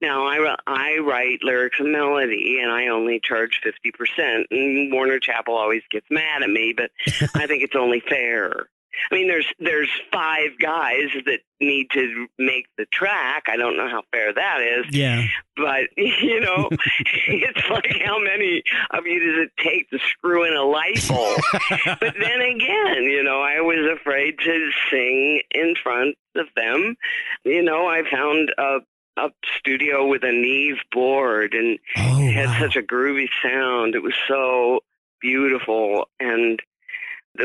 Now 0.00 0.26
I 0.26 0.56
I 0.66 0.98
write 0.98 1.40
lyrics 1.42 1.80
and 1.80 1.90
melody, 1.92 2.60
and 2.62 2.70
I 2.70 2.86
only 2.88 3.20
charge 3.22 3.60
fifty 3.62 3.90
percent. 3.90 4.46
And 4.50 4.92
Warner 4.92 5.18
Chappell 5.18 5.56
always 5.56 5.82
gets 5.90 6.06
mad 6.10 6.42
at 6.42 6.50
me, 6.50 6.72
but 6.76 6.90
I 7.34 7.46
think 7.46 7.62
it's 7.62 7.74
only 7.76 8.00
fair. 8.00 8.68
I 9.10 9.14
mean, 9.14 9.28
there's 9.28 9.46
there's 9.58 9.90
five 10.12 10.58
guys 10.60 11.10
that 11.26 11.40
need 11.60 11.90
to 11.92 12.26
make 12.38 12.66
the 12.76 12.86
track. 12.86 13.44
I 13.48 13.56
don't 13.56 13.76
know 13.76 13.88
how 13.88 14.02
fair 14.12 14.32
that 14.32 14.60
is, 14.60 14.86
Yeah, 14.94 15.24
but 15.56 15.84
you 15.96 16.40
know, 16.40 16.68
it's 17.28 17.70
like 17.70 18.02
how 18.04 18.18
many 18.18 18.62
of 18.90 19.06
you 19.06 19.20
does 19.20 19.46
it 19.46 19.52
take 19.62 19.90
to 19.90 19.98
screw 20.10 20.44
in 20.44 20.54
a 20.54 20.62
light 20.62 21.04
bulb? 21.08 21.40
but 22.00 22.14
then 22.18 22.40
again, 22.40 23.04
you 23.04 23.22
know, 23.22 23.40
I 23.40 23.60
was 23.60 23.98
afraid 24.00 24.38
to 24.40 24.70
sing 24.90 25.40
in 25.50 25.74
front 25.82 26.16
of 26.36 26.46
them. 26.56 26.96
You 27.44 27.62
know, 27.62 27.86
I 27.86 28.02
found 28.10 28.52
a 28.58 28.78
a 29.16 29.30
studio 29.58 30.06
with 30.06 30.22
a 30.22 30.30
Neve 30.30 30.78
board 30.92 31.52
and 31.52 31.78
oh 31.96 32.22
it 32.22 32.32
had 32.32 32.46
wow. 32.46 32.60
such 32.60 32.76
a 32.76 32.82
groovy 32.82 33.28
sound. 33.42 33.96
It 33.96 34.02
was 34.02 34.14
so 34.28 34.80
beautiful, 35.20 36.08
and 36.20 36.60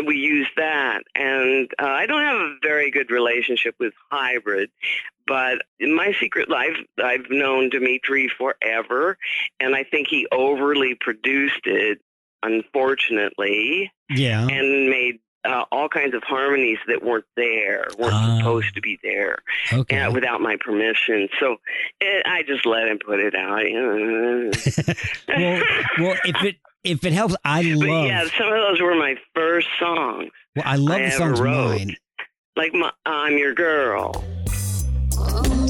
we 0.06 0.18
use 0.18 0.48
that. 0.58 1.04
And 1.16 1.70
uh, 1.82 1.86
I 1.86 2.06
don't 2.06 2.22
have 2.24 2.38
a 2.40 2.56
very 2.62 2.90
good 2.92 3.12
relationship 3.12 3.76
with 3.80 3.94
hybrid, 4.12 4.70
but 5.28 5.60
in 5.80 5.94
my 5.96 6.14
secret 6.20 6.50
life, 6.50 6.76
I've 7.04 7.30
known 7.30 7.70
Dimitri 7.70 8.28
forever, 8.30 9.18
and 9.60 9.76
I 9.76 9.84
think 9.84 10.08
he 10.10 10.28
overly 10.32 10.96
produced 10.96 11.66
it. 11.66 12.00
unfortunately, 12.46 13.92
Yeah. 14.10 14.46
and 14.48 14.90
made 14.90 15.20
uh, 15.46 15.66
all 15.72 15.90
kinds 15.90 16.14
of 16.16 16.24
harmonies 16.24 16.78
that 16.88 17.04
weren't 17.04 17.26
there, 17.36 17.86
weren't 17.98 18.14
Ah. 18.14 18.38
supposed 18.38 18.74
to 18.76 18.82
be 18.82 18.98
there, 19.04 19.38
Okay. 19.74 20.00
uh, 20.00 20.12
without 20.12 20.40
my 20.42 20.56
permission. 20.60 21.28
So 21.40 21.58
it, 22.02 22.26
I 22.26 22.44
just 22.44 22.66
let 22.66 22.88
him 22.88 23.00
put 23.06 23.20
it 23.20 23.36
out. 23.36 23.64
well, 25.28 25.62
well, 26.00 26.18
if 26.26 26.44
it 26.44 26.56
if 26.84 27.04
it 27.06 27.14
helps, 27.14 27.36
I 27.46 27.64
but 27.64 27.88
love. 27.88 28.06
yeah, 28.08 28.24
some 28.38 28.48
of 28.48 28.54
those 28.54 28.82
were 28.82 28.96
my 28.96 29.16
first 29.36 29.68
songs. 29.80 30.32
well, 30.56 30.66
I 30.68 30.76
love 30.76 30.98
I 30.98 31.00
the 31.00 31.06
ever 31.08 31.18
songs 31.18 31.40
wrote. 31.42 31.70
mine. 31.78 31.96
Like 32.56 32.74
my, 32.74 32.92
I'm 33.06 33.38
your 33.38 33.54
girl. 33.54 34.24
Oh, 35.18 35.68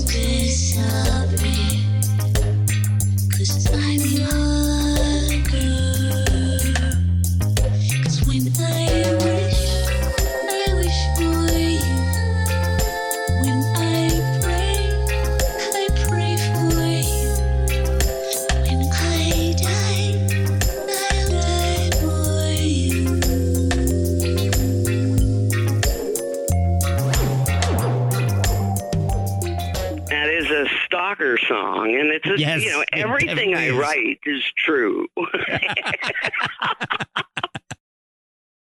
song, 31.47 31.95
and 31.95 32.09
it's 32.09 32.26
a, 32.28 32.38
Yes, 32.39 32.64
you 32.64 32.72
know 32.72 32.84
everything 32.93 33.55
I 33.55 33.70
write 33.72 34.20
is 34.26 34.43
true. 34.57 35.07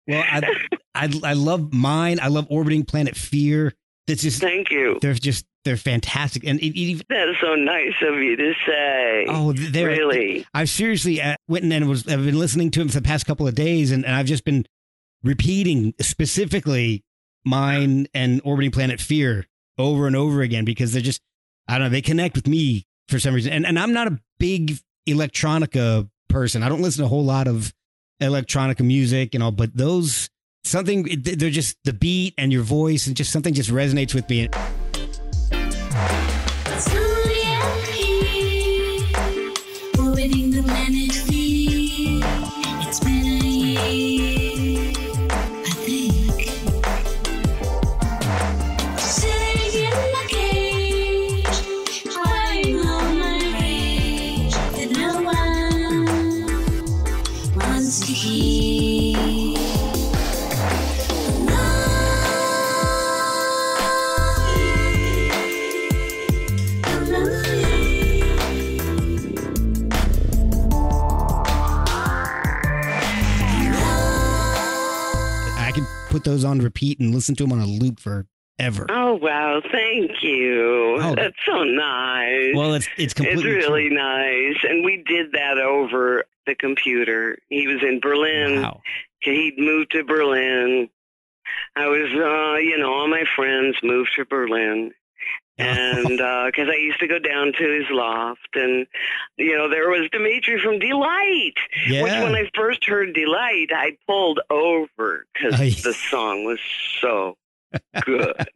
Well, 0.08 0.22
I, 0.22 0.68
I 0.94 1.10
I 1.24 1.32
love 1.32 1.72
mine. 1.72 2.20
I 2.22 2.28
love 2.28 2.46
orbiting 2.48 2.84
planet 2.84 3.16
Fear. 3.16 3.72
That's 4.06 4.22
just 4.22 4.40
Thank 4.40 4.70
you. 4.70 4.98
they're 5.02 5.14
just 5.14 5.44
they're 5.64 5.76
fantastic, 5.76 6.44
and 6.44 6.60
it, 6.60 6.66
it 6.66 6.76
even 6.78 7.04
That 7.08 7.28
is 7.28 7.36
so 7.40 7.56
nice 7.56 7.94
of 8.02 8.14
you 8.20 8.36
to 8.36 8.52
say. 8.64 9.26
oh 9.28 9.52
they're 9.52 9.88
really? 9.88 10.46
I 10.54 10.64
seriously 10.64 11.20
uh, 11.20 11.34
went 11.48 11.64
and 11.72 11.88
was 11.88 12.06
I've 12.06 12.24
been 12.24 12.38
listening 12.38 12.70
to 12.72 12.80
him 12.80 12.88
for 12.88 12.94
the 13.00 13.02
past 13.02 13.26
couple 13.26 13.48
of 13.48 13.56
days, 13.56 13.90
and, 13.90 14.04
and 14.04 14.14
I've 14.14 14.26
just 14.26 14.44
been 14.44 14.64
repeating 15.24 15.92
specifically 16.00 17.02
mine 17.44 18.06
and 18.14 18.40
orbiting 18.44 18.70
planet 18.70 19.00
Fear 19.00 19.46
over 19.76 20.06
and 20.06 20.14
over 20.14 20.40
again 20.40 20.64
because 20.64 20.92
they're 20.92 21.02
just 21.02 21.20
I 21.68 21.78
don't 21.78 21.86
know 21.86 21.90
they 21.90 22.02
connect 22.02 22.36
with 22.36 22.46
me 22.46 22.86
for 23.08 23.18
some 23.18 23.34
reason, 23.34 23.52
and 23.52 23.66
and 23.66 23.78
I'm 23.78 23.92
not 23.92 24.08
a 24.08 24.18
big 24.38 24.78
electronica 25.08 26.08
person. 26.28 26.62
I 26.62 26.68
don't 26.68 26.82
listen 26.82 27.02
to 27.02 27.06
a 27.06 27.08
whole 27.08 27.24
lot 27.24 27.48
of 27.48 27.72
electronica 28.20 28.80
music 28.80 29.34
and 29.34 29.42
all, 29.42 29.52
but 29.52 29.76
those 29.76 30.28
something 30.64 31.22
they're 31.22 31.50
just 31.50 31.76
the 31.84 31.92
beat 31.92 32.34
and 32.38 32.52
your 32.52 32.62
voice 32.62 33.06
and 33.06 33.16
just 33.16 33.30
something 33.30 33.54
just 33.54 33.70
resonates 33.70 34.14
with 34.14 34.28
me. 34.28 34.48
Those 76.26 76.44
on 76.44 76.58
repeat 76.58 77.00
and 77.00 77.14
listen 77.14 77.34
to 77.36 77.44
them 77.44 77.52
on 77.52 77.60
a 77.60 77.66
loop 77.66 77.98
forever. 77.98 78.86
Oh 78.90 79.14
wow! 79.14 79.62
Thank 79.72 80.22
you. 80.22 80.98
Oh. 81.00 81.14
That's 81.14 81.36
so 81.46 81.62
nice. 81.62 82.54
Well, 82.54 82.74
it's 82.74 82.88
it's 82.98 83.14
completely 83.14 83.52
it's 83.52 83.66
really 83.66 83.88
true. 83.88 83.96
nice, 83.96 84.56
and 84.68 84.84
we 84.84 85.02
did 85.06 85.32
that 85.32 85.56
over 85.56 86.24
the 86.46 86.54
computer. 86.54 87.38
He 87.48 87.66
was 87.66 87.82
in 87.82 88.00
Berlin. 88.00 88.62
Wow. 88.62 88.82
He'd 89.20 89.54
moved 89.58 89.92
to 89.92 90.04
Berlin. 90.04 90.90
I 91.74 91.86
was, 91.86 92.08
uh, 92.12 92.58
you 92.58 92.78
know, 92.78 92.92
all 92.92 93.08
my 93.08 93.24
friends 93.34 93.76
moved 93.82 94.10
to 94.16 94.24
Berlin. 94.24 94.92
And 95.58 96.18
because 96.18 96.68
I 96.68 96.76
used 96.76 97.00
to 97.00 97.06
go 97.06 97.18
down 97.18 97.52
to 97.54 97.80
his 97.80 97.86
loft, 97.90 98.48
and 98.54 98.86
you 99.38 99.56
know 99.56 99.70
there 99.70 99.88
was 99.88 100.08
Dimitri 100.12 100.60
from 100.60 100.78
Deee-Lite, 100.78 101.54
yeah. 101.88 102.02
which 102.02 102.12
when 102.12 102.34
I 102.34 102.50
first 102.54 102.84
heard 102.84 103.14
Deee-Lite, 103.14 103.70
I 103.74 103.96
pulled 104.06 104.40
over 104.50 105.24
because 105.32 105.82
the 105.82 105.94
song 105.94 106.44
was 106.44 106.60
so 107.00 107.36
good. 108.02 108.46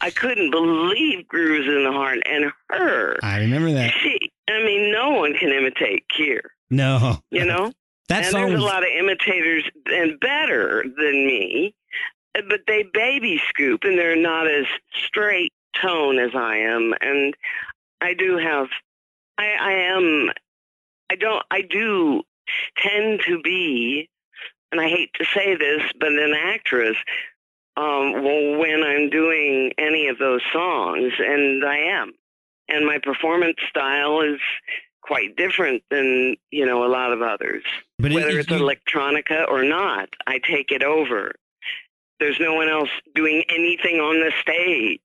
I 0.00 0.10
couldn't 0.10 0.50
believe 0.50 1.26
Groove 1.28 1.62
Is 1.62 1.66
in 1.66 1.84
the 1.84 1.92
Heart 1.92 2.20
and 2.26 2.52
her. 2.70 3.16
I 3.22 3.38
remember 3.38 3.72
that. 3.72 3.92
She, 4.02 4.30
I 4.48 4.62
mean, 4.64 4.92
no 4.92 5.10
one 5.10 5.34
can 5.34 5.50
imitate 5.50 6.04
Kier, 6.08 6.40
No, 6.70 7.18
you 7.30 7.44
know. 7.44 7.72
that 8.08 8.24
and 8.24 8.32
song 8.32 8.40
there's 8.42 8.52
was 8.54 8.62
a 8.62 8.66
lot 8.66 8.82
of 8.82 8.90
imitators 8.96 9.64
and 9.86 10.18
better 10.20 10.82
than 10.82 11.26
me, 11.26 11.74
uh, 12.36 12.42
but 12.48 12.60
they 12.66 12.84
baby 12.92 13.40
scoop 13.48 13.84
and 13.84 13.98
they're 13.98 14.16
not 14.16 14.46
as 14.46 14.66
straight 15.06 15.52
tone 15.82 16.18
as 16.18 16.30
I 16.34 16.56
am. 16.58 16.94
And 17.00 17.34
I 18.00 18.14
do 18.14 18.36
have, 18.38 18.68
I, 19.38 19.46
I 19.60 19.72
am, 19.72 20.30
I 21.10 21.16
don't, 21.16 21.44
I 21.50 21.62
do 21.62 22.22
tend 22.76 23.20
to 23.26 23.40
be, 23.42 24.08
and 24.72 24.80
I 24.80 24.88
hate 24.88 25.10
to 25.14 25.24
say 25.24 25.56
this, 25.56 25.82
but 25.98 26.08
an 26.12 26.34
actress. 26.34 26.96
Um, 27.76 28.24
well, 28.24 28.58
when 28.58 28.82
I'm 28.82 29.08
doing 29.08 29.72
any 29.78 30.08
of 30.08 30.18
those 30.18 30.40
songs, 30.52 31.12
and 31.18 31.64
I 31.64 31.76
am, 31.76 32.12
and 32.68 32.84
my 32.84 32.98
performance 32.98 33.56
style 33.70 34.20
is 34.20 34.40
quite 35.00 35.36
different 35.36 35.82
than 35.90 36.36
you 36.50 36.66
know 36.66 36.84
a 36.84 36.90
lot 36.90 37.12
of 37.12 37.22
others 37.22 37.62
but 37.98 38.12
whether 38.12 38.28
it- 38.30 38.40
it's 38.40 38.48
electronica 38.48 39.48
or 39.48 39.62
not, 39.62 40.10
I 40.26 40.38
take 40.38 40.70
it 40.70 40.82
over. 40.82 41.34
There's 42.20 42.38
no 42.40 42.54
one 42.54 42.68
else 42.68 42.90
doing 43.14 43.44
anything 43.48 44.00
on 44.00 44.20
the 44.20 44.32
stage, 44.40 45.00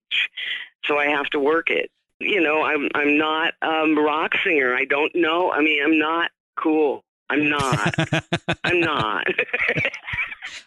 so 0.85 0.97
I 0.97 1.07
have 1.07 1.27
to 1.27 1.39
work 1.39 1.69
it. 1.69 1.91
You 2.19 2.41
know, 2.41 2.63
I'm 2.63 2.89
I'm 2.95 3.17
not 3.17 3.53
a 3.61 3.85
rock 3.93 4.33
singer. 4.43 4.73
I 4.73 4.85
don't 4.85 5.13
know. 5.15 5.51
I 5.51 5.61
mean, 5.61 5.83
I'm 5.83 5.99
not 5.99 6.31
cool. 6.57 7.03
I'm 7.29 7.49
not. 7.49 7.93
I'm 8.63 8.79
not. 8.79 9.27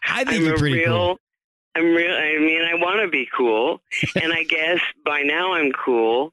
I 0.08 0.24
think 0.24 0.40
I'm 0.40 0.44
you're 0.44 0.58
pretty 0.58 0.78
real. 0.80 0.92
cool. 0.92 1.18
I'm 1.74 1.94
real. 1.94 2.14
I 2.14 2.38
mean, 2.38 2.62
I 2.62 2.74
want 2.74 3.00
to 3.00 3.08
be 3.08 3.28
cool, 3.36 3.80
and 4.22 4.32
I 4.32 4.44
guess 4.44 4.80
by 5.04 5.22
now 5.22 5.54
I'm 5.54 5.72
cool, 5.72 6.32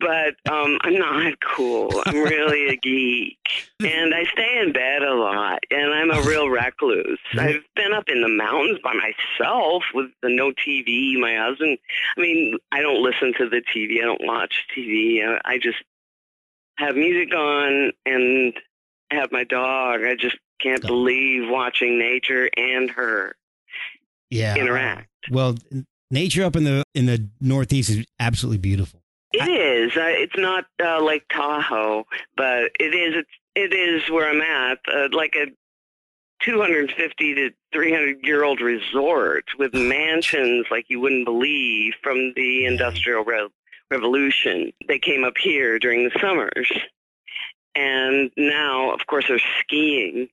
but 0.00 0.34
um, 0.52 0.78
I'm 0.82 0.94
not 0.98 1.34
cool. 1.40 2.02
I'm 2.06 2.16
really 2.16 2.68
a 2.68 2.76
geek, 2.76 3.38
and 3.80 4.14
I 4.14 4.24
stay 4.32 4.60
in 4.62 4.72
bed 4.72 5.02
a 5.02 5.14
lot, 5.14 5.60
and 5.70 5.92
I'm 5.92 6.10
a 6.10 6.22
real 6.22 6.48
recluse. 6.48 7.18
I've 7.38 7.62
been 7.76 7.92
up 7.92 8.08
in 8.08 8.22
the 8.22 8.28
mountains 8.28 8.78
by 8.82 8.94
myself 8.94 9.84
with 9.94 10.10
the 10.22 10.28
no 10.30 10.52
TV. 10.52 11.18
My 11.18 11.36
husband. 11.36 11.78
I 12.16 12.20
mean, 12.20 12.58
I 12.72 12.80
don't 12.80 13.02
listen 13.02 13.32
to 13.38 13.48
the 13.48 13.62
TV. 13.74 13.98
I 14.02 14.06
don't 14.06 14.24
watch 14.26 14.66
TV. 14.76 15.22
I, 15.24 15.40
I 15.44 15.58
just 15.58 15.78
have 16.78 16.96
music 16.96 17.34
on 17.34 17.92
and 18.06 18.54
have 19.10 19.30
my 19.32 19.44
dog. 19.44 20.02
I 20.04 20.14
just 20.16 20.36
can't 20.60 20.82
believe 20.82 21.48
watching 21.48 21.98
nature 21.98 22.48
and 22.56 22.90
her 22.90 23.34
Yeah. 24.30 24.56
interact. 24.56 25.08
Well, 25.30 25.56
nature 26.10 26.44
up 26.44 26.56
in 26.56 26.64
the 26.64 26.82
in 26.94 27.06
the 27.06 27.28
Northeast 27.40 27.90
is 27.90 28.04
absolutely 28.18 28.58
beautiful. 28.58 28.99
It 29.32 29.48
is. 29.48 29.96
Uh, 29.96 30.06
it's 30.06 30.36
not 30.36 30.66
uh, 30.82 31.02
Lake 31.02 31.26
Tahoe, 31.32 32.04
but 32.36 32.72
it 32.80 32.94
is. 32.94 33.14
It's, 33.16 33.30
it 33.54 33.72
is 33.72 34.08
where 34.10 34.28
I'm 34.28 34.40
at, 34.40 34.78
uh, 34.92 35.08
like 35.12 35.36
a 35.36 35.46
250 36.42 37.34
to 37.34 37.50
300 37.72 38.24
year 38.24 38.44
old 38.44 38.60
resort 38.60 39.44
with 39.58 39.74
mansions 39.74 40.66
like 40.70 40.86
you 40.88 41.00
wouldn't 41.00 41.24
believe 41.24 41.94
from 42.02 42.32
the 42.34 42.64
Industrial 42.66 43.24
Re- 43.24 43.48
Revolution. 43.90 44.72
They 44.88 44.98
came 44.98 45.24
up 45.24 45.36
here 45.36 45.78
during 45.78 46.04
the 46.04 46.18
summers, 46.20 46.70
and 47.74 48.30
now, 48.36 48.92
of 48.92 49.06
course, 49.06 49.26
they're 49.28 49.40
skiing. 49.60 50.28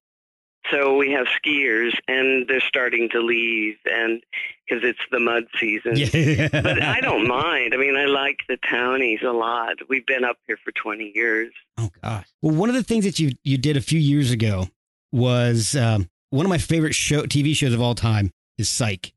So 0.72 0.96
we 0.98 1.12
have 1.12 1.28
skiers, 1.28 1.94
and 2.08 2.48
they're 2.48 2.60
starting 2.62 3.10
to 3.10 3.20
leave, 3.22 3.76
and 3.86 4.22
because 4.68 4.84
it's 4.84 5.00
the 5.12 5.20
mud 5.20 5.46
season. 5.60 5.96
Yeah. 5.98 6.50
But 6.52 6.82
I 6.82 7.00
don't 7.02 7.28
mind. 7.28 7.74
I 7.74 7.78
mean, 7.78 7.96
I 7.96 8.06
like 8.06 8.40
the 8.50 8.58
townies 8.70 9.20
a 9.24 9.32
lot. 9.32 9.76
We've 9.88 10.06
been 10.06 10.24
up 10.24 10.38
here 10.48 10.58
for 10.64 10.72
20 10.72 11.12
years. 11.16 11.54
Oh 11.78 11.90
gosh. 12.04 12.26
Well, 12.42 12.56
one 12.56 12.70
of 12.70 12.76
the 12.76 12.84
things 12.84 13.06
that 13.06 13.20
you 13.20 13.32
you 13.44 13.58
did 13.58 13.78
a 13.78 13.82
few 13.82 14.00
years 14.00 14.32
ago 14.32 14.68
was 15.12 15.76
um, 15.76 16.10
one 16.32 16.46
of 16.46 16.50
my 16.50 16.58
favorite 16.58 16.96
show 16.96 17.22
TV 17.24 17.56
shows 17.56 17.74
of 17.74 17.82
all 17.82 17.96
time 17.96 18.32
is 18.58 18.68
Psych, 18.70 19.14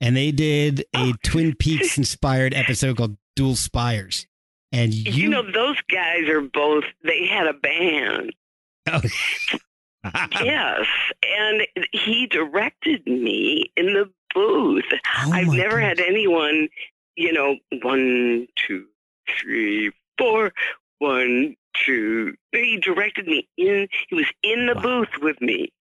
and 0.00 0.16
they 0.16 0.30
did 0.30 0.84
a 0.94 1.12
Twin 1.24 1.54
Peaks 1.58 1.98
inspired 1.98 2.54
episode 2.54 2.96
called 2.96 3.16
Dual 3.34 3.56
Spires. 3.56 4.26
And 4.72 4.92
you, 4.92 5.12
You 5.24 5.28
know, 5.30 5.42
those 5.50 5.80
guys 5.90 6.28
are 6.28 6.40
both, 6.42 6.84
they 7.02 7.26
had 7.26 7.46
a 7.46 7.54
band. 7.54 8.32
Oh. 8.92 9.00
yes. 10.42 10.86
And 11.38 11.66
he 11.92 12.26
directed 12.26 13.06
me 13.06 13.70
in 13.76 13.86
the 13.94 14.10
booth. 14.34 14.84
Oh 14.92 15.32
I've 15.32 15.48
never 15.48 15.80
had 15.80 16.00
anyone, 16.00 16.68
you 17.16 17.32
know, 17.32 17.56
one, 17.82 18.46
two, 18.56 18.86
three, 19.40 19.92
four, 20.18 20.52
one, 20.98 21.56
two. 21.74 22.34
He 22.52 22.78
directed 22.78 23.26
me 23.26 23.48
in, 23.56 23.88
he 24.08 24.14
was 24.14 24.26
in 24.42 24.66
the 24.66 24.74
Wow. 24.74 24.82
booth 24.82 25.22
with 25.22 25.40
me. 25.40 25.72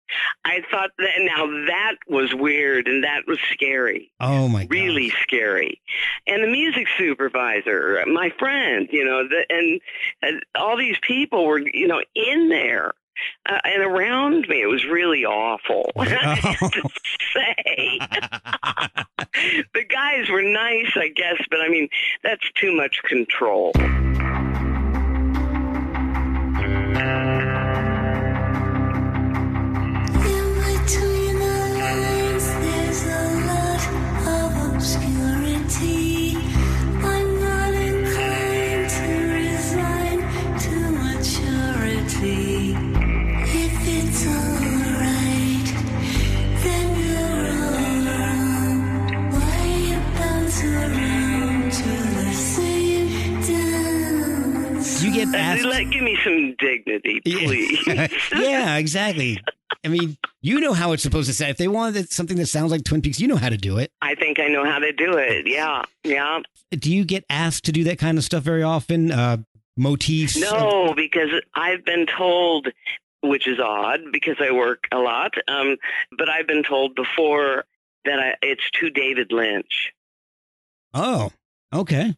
I 0.45 0.61
thought 0.69 0.91
that, 0.99 1.09
now 1.19 1.47
that 1.67 1.95
was 2.07 2.33
weird 2.35 2.87
and 2.87 3.03
that 3.03 3.23
was 3.27 3.39
scary 3.51 4.11
oh 4.19 4.47
my 4.47 4.67
really 4.69 5.09
gosh. 5.09 5.21
scary. 5.23 5.81
And 6.27 6.43
the 6.43 6.47
music 6.47 6.87
supervisor, 6.97 8.03
my 8.05 8.31
friend, 8.37 8.87
you 8.91 9.03
know, 9.03 9.27
the, 9.27 9.45
and, 9.49 9.81
and 10.21 10.43
all 10.53 10.77
these 10.77 10.97
people 11.01 11.45
were, 11.45 11.59
you 11.59 11.87
know, 11.87 12.03
in 12.13 12.49
there 12.49 12.93
uh, 13.47 13.59
and 13.63 13.83
around 13.83 14.47
me. 14.47 14.61
It 14.61 14.67
was 14.67 14.85
really 14.85 15.25
awful. 15.25 15.91
I 15.97 16.05
have 16.05 16.71
to 16.71 16.89
say, 17.33 17.99
the 19.73 19.83
guys 19.83 20.29
were 20.29 20.41
nice, 20.41 20.91
I 20.95 21.09
guess, 21.09 21.41
but 21.49 21.61
I 21.61 21.69
mean, 21.69 21.89
that's 22.23 22.49
too 22.55 22.75
much 22.75 23.01
control. 23.03 23.71
Asked. 55.35 55.65
let, 55.65 55.89
give 55.89 56.03
me 56.03 56.17
some 56.23 56.55
dignity, 56.57 57.21
please. 57.25 57.87
yeah, 58.35 58.77
exactly. 58.77 59.41
I 59.83 59.87
mean, 59.87 60.17
you 60.41 60.59
know 60.59 60.73
how 60.73 60.93
it's 60.93 61.03
supposed 61.03 61.27
to 61.27 61.33
sound. 61.33 61.51
If 61.51 61.57
they 61.57 61.67
wanted 61.67 62.11
something 62.11 62.37
that 62.37 62.47
sounds 62.47 62.71
like 62.71 62.83
Twin 62.83 63.01
Peaks, 63.01 63.19
you 63.19 63.27
know 63.27 63.35
how 63.35 63.49
to 63.49 63.57
do 63.57 63.77
it. 63.77 63.91
I 64.01 64.15
think 64.15 64.39
I 64.39 64.47
know 64.47 64.65
how 64.65 64.79
to 64.79 64.91
do 64.91 65.17
it. 65.17 65.47
Yeah, 65.47 65.83
yeah. 66.03 66.39
Do 66.71 66.91
you 66.93 67.05
get 67.05 67.23
asked 67.29 67.65
to 67.65 67.71
do 67.71 67.83
that 67.85 67.99
kind 67.99 68.17
of 68.17 68.23
stuff 68.23 68.43
very 68.43 68.63
often? 68.63 69.11
Uh, 69.11 69.37
motifs? 69.77 70.37
No, 70.37 70.93
because 70.95 71.29
I've 71.53 71.85
been 71.85 72.05
told, 72.05 72.67
which 73.21 73.47
is 73.47 73.59
odd 73.59 74.01
because 74.11 74.37
I 74.39 74.51
work 74.51 74.87
a 74.91 74.97
lot, 74.97 75.33
um, 75.47 75.77
but 76.17 76.29
I've 76.29 76.47
been 76.47 76.63
told 76.63 76.95
before 76.95 77.65
that 78.05 78.19
I, 78.19 78.35
it's 78.41 78.69
too 78.71 78.89
David 78.89 79.31
Lynch. 79.31 79.93
Oh, 80.93 81.31
okay. 81.73 82.15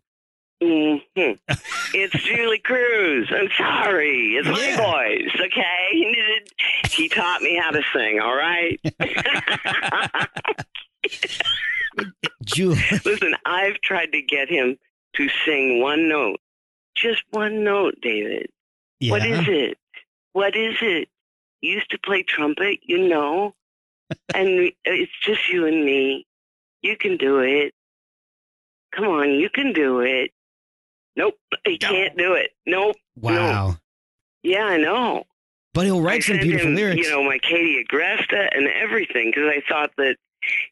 Hmm 0.62 0.96
it's 1.94 2.14
Julee 2.24 2.60
Cruise. 2.60 3.32
I'm 3.32 3.50
sorry. 3.58 4.36
It's 4.36 4.48
my 4.48 4.60
Yeah. 4.60 4.78
voice, 4.78 5.32
okay? 5.40 5.88
He, 5.92 6.42
he 6.90 7.10
taught 7.10 7.42
me 7.42 7.56
how 7.58 7.72
to 7.72 7.82
sing, 7.94 8.20
all 8.20 8.36
right? 8.36 8.80
Julie. 12.44 12.80
Listen, 13.06 13.36
I've 13.46 13.80
tried 13.82 14.12
to 14.14 14.22
get 14.22 14.50
him 14.50 14.78
to 15.16 15.30
sing 15.46 15.82
one 15.82 16.08
note. 16.10 16.40
Just 16.96 17.24
one 17.32 17.64
note, 17.64 17.96
David. 18.02 18.48
Yeah. 19.00 19.12
What 19.12 19.26
is 19.26 19.48
it? 19.48 19.78
What 20.34 20.56
is 20.56 20.76
it? 20.82 21.10
You 21.62 21.74
used 21.74 21.90
to 21.92 22.00
play 22.00 22.24
trumpet, 22.24 22.80
you 22.84 23.08
know, 23.08 23.54
and 24.34 24.72
it's 24.86 25.12
just 25.24 25.50
you 25.50 25.66
and 25.66 25.84
me. 25.86 26.26
You 26.82 26.96
can 26.96 27.18
do 27.18 27.40
it. 27.40 27.74
Come 28.94 29.06
on, 29.06 29.32
you 29.32 29.50
can 29.50 29.74
do 29.74 30.00
it. 30.02 30.32
Nope, 31.18 31.36
he 31.66 31.78
can't 31.80 32.16
do 32.16 32.34
it. 32.34 32.52
Nope. 32.68 32.96
Wow. 33.20 33.78
Yeah, 34.44 34.66
I 34.66 34.78
know. 34.78 35.24
But 35.74 35.86
he'll 35.86 36.00
I 36.00 36.04
write 36.04 36.24
some 36.24 36.38
beautiful 36.38 36.70
him, 36.70 36.76
lyrics. 36.76 37.06
You 37.06 37.12
know, 37.12 37.24
my 37.24 37.40
Katie 37.40 37.84
Agresta 37.84 38.48
and 38.56 38.68
everything 38.68 39.32
because 39.32 39.50
I 39.50 39.62
thought 39.68 39.92
that 39.98 40.16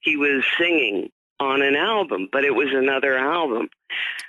he 0.01 0.15
was 0.15 0.43
singing 0.57 1.09
on 1.39 1.61
an 1.61 1.75
album, 1.75 2.29
but 2.31 2.45
it 2.45 2.55
was 2.55 2.69
another 2.71 3.17
album. 3.17 3.69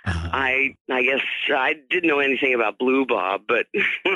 Uh, 0.07 0.31
I 0.33 0.75
I 0.91 1.03
guess 1.03 1.21
I 1.55 1.75
didn't 1.91 2.09
know 2.09 2.19
anything 2.21 2.55
about 2.55 2.79
Blue 2.79 3.07
Bob, 3.07 3.43
but 3.47 3.67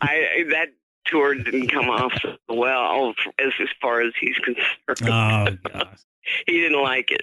I 0.00 0.44
that 0.50 0.68
tour 1.06 1.34
didn't 1.36 1.68
come 1.68 1.88
off 1.88 2.12
so 2.20 2.36
well 2.48 3.14
as 3.38 3.52
as 3.60 3.68
far 3.80 4.00
as 4.00 4.12
he's 4.20 4.36
concerned. 4.36 5.58
oh, 5.72 5.82
he 6.46 6.60
didn't 6.60 6.82
like 6.82 7.12
it. 7.12 7.22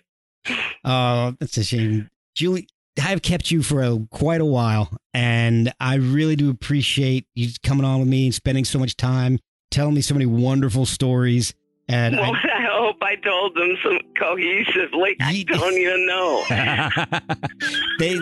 Oh, 0.83 1.35
that's 1.39 1.57
a 1.57 1.63
shame. 1.63 2.09
Julee, 2.33 2.67
I've 3.01 3.21
kept 3.21 3.51
you 3.51 3.61
for 3.61 3.81
a, 3.83 3.97
quite 4.11 4.41
a 4.41 4.45
while, 4.45 4.89
and 5.13 5.71
I 5.79 5.95
really 5.95 6.35
do 6.35 6.49
appreciate 6.49 7.27
you 7.35 7.49
coming 7.63 7.85
on 7.85 7.99
with 7.99 8.07
me 8.07 8.25
and 8.27 8.33
spending 8.35 8.65
so 8.65 8.79
much 8.79 8.95
time 8.97 9.39
telling 9.71 9.93
me 9.95 10.01
so 10.01 10.13
many 10.13 10.25
wonderful 10.25 10.85
stories. 10.85 11.53
And 11.87 12.15
Well, 12.15 12.33
I 12.33 12.65
hope 12.71 12.97
I 13.01 13.15
told 13.17 13.55
them 13.55 13.75
some 13.83 13.99
cohesively. 14.19 15.15
I 15.21 15.43
don't 15.47 15.73
even 15.73 16.07
know. 16.07 16.43
They 17.99 18.19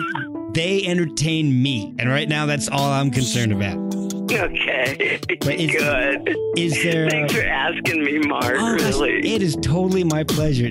they 0.52 0.86
entertain 0.86 1.60
me, 1.62 1.94
and 1.98 2.08
right 2.08 2.28
now 2.28 2.46
that's 2.46 2.68
all 2.68 2.92
I'm 2.92 3.10
concerned 3.10 3.50
about. 3.52 3.76
Okay, 4.32 5.20
But 5.40 5.54
is- 5.54 5.70
good. 5.72 6.36
Is 6.56 6.82
there? 6.82 7.08
Thanks 7.10 7.32
for 7.34 7.42
asking 7.42 8.04
me, 8.04 8.18
Mark. 8.20 8.54
Oh, 8.58 8.74
really. 8.74 9.34
it 9.34 9.42
is 9.42 9.56
totally 9.62 10.04
my 10.04 10.22
pleasure. 10.24 10.70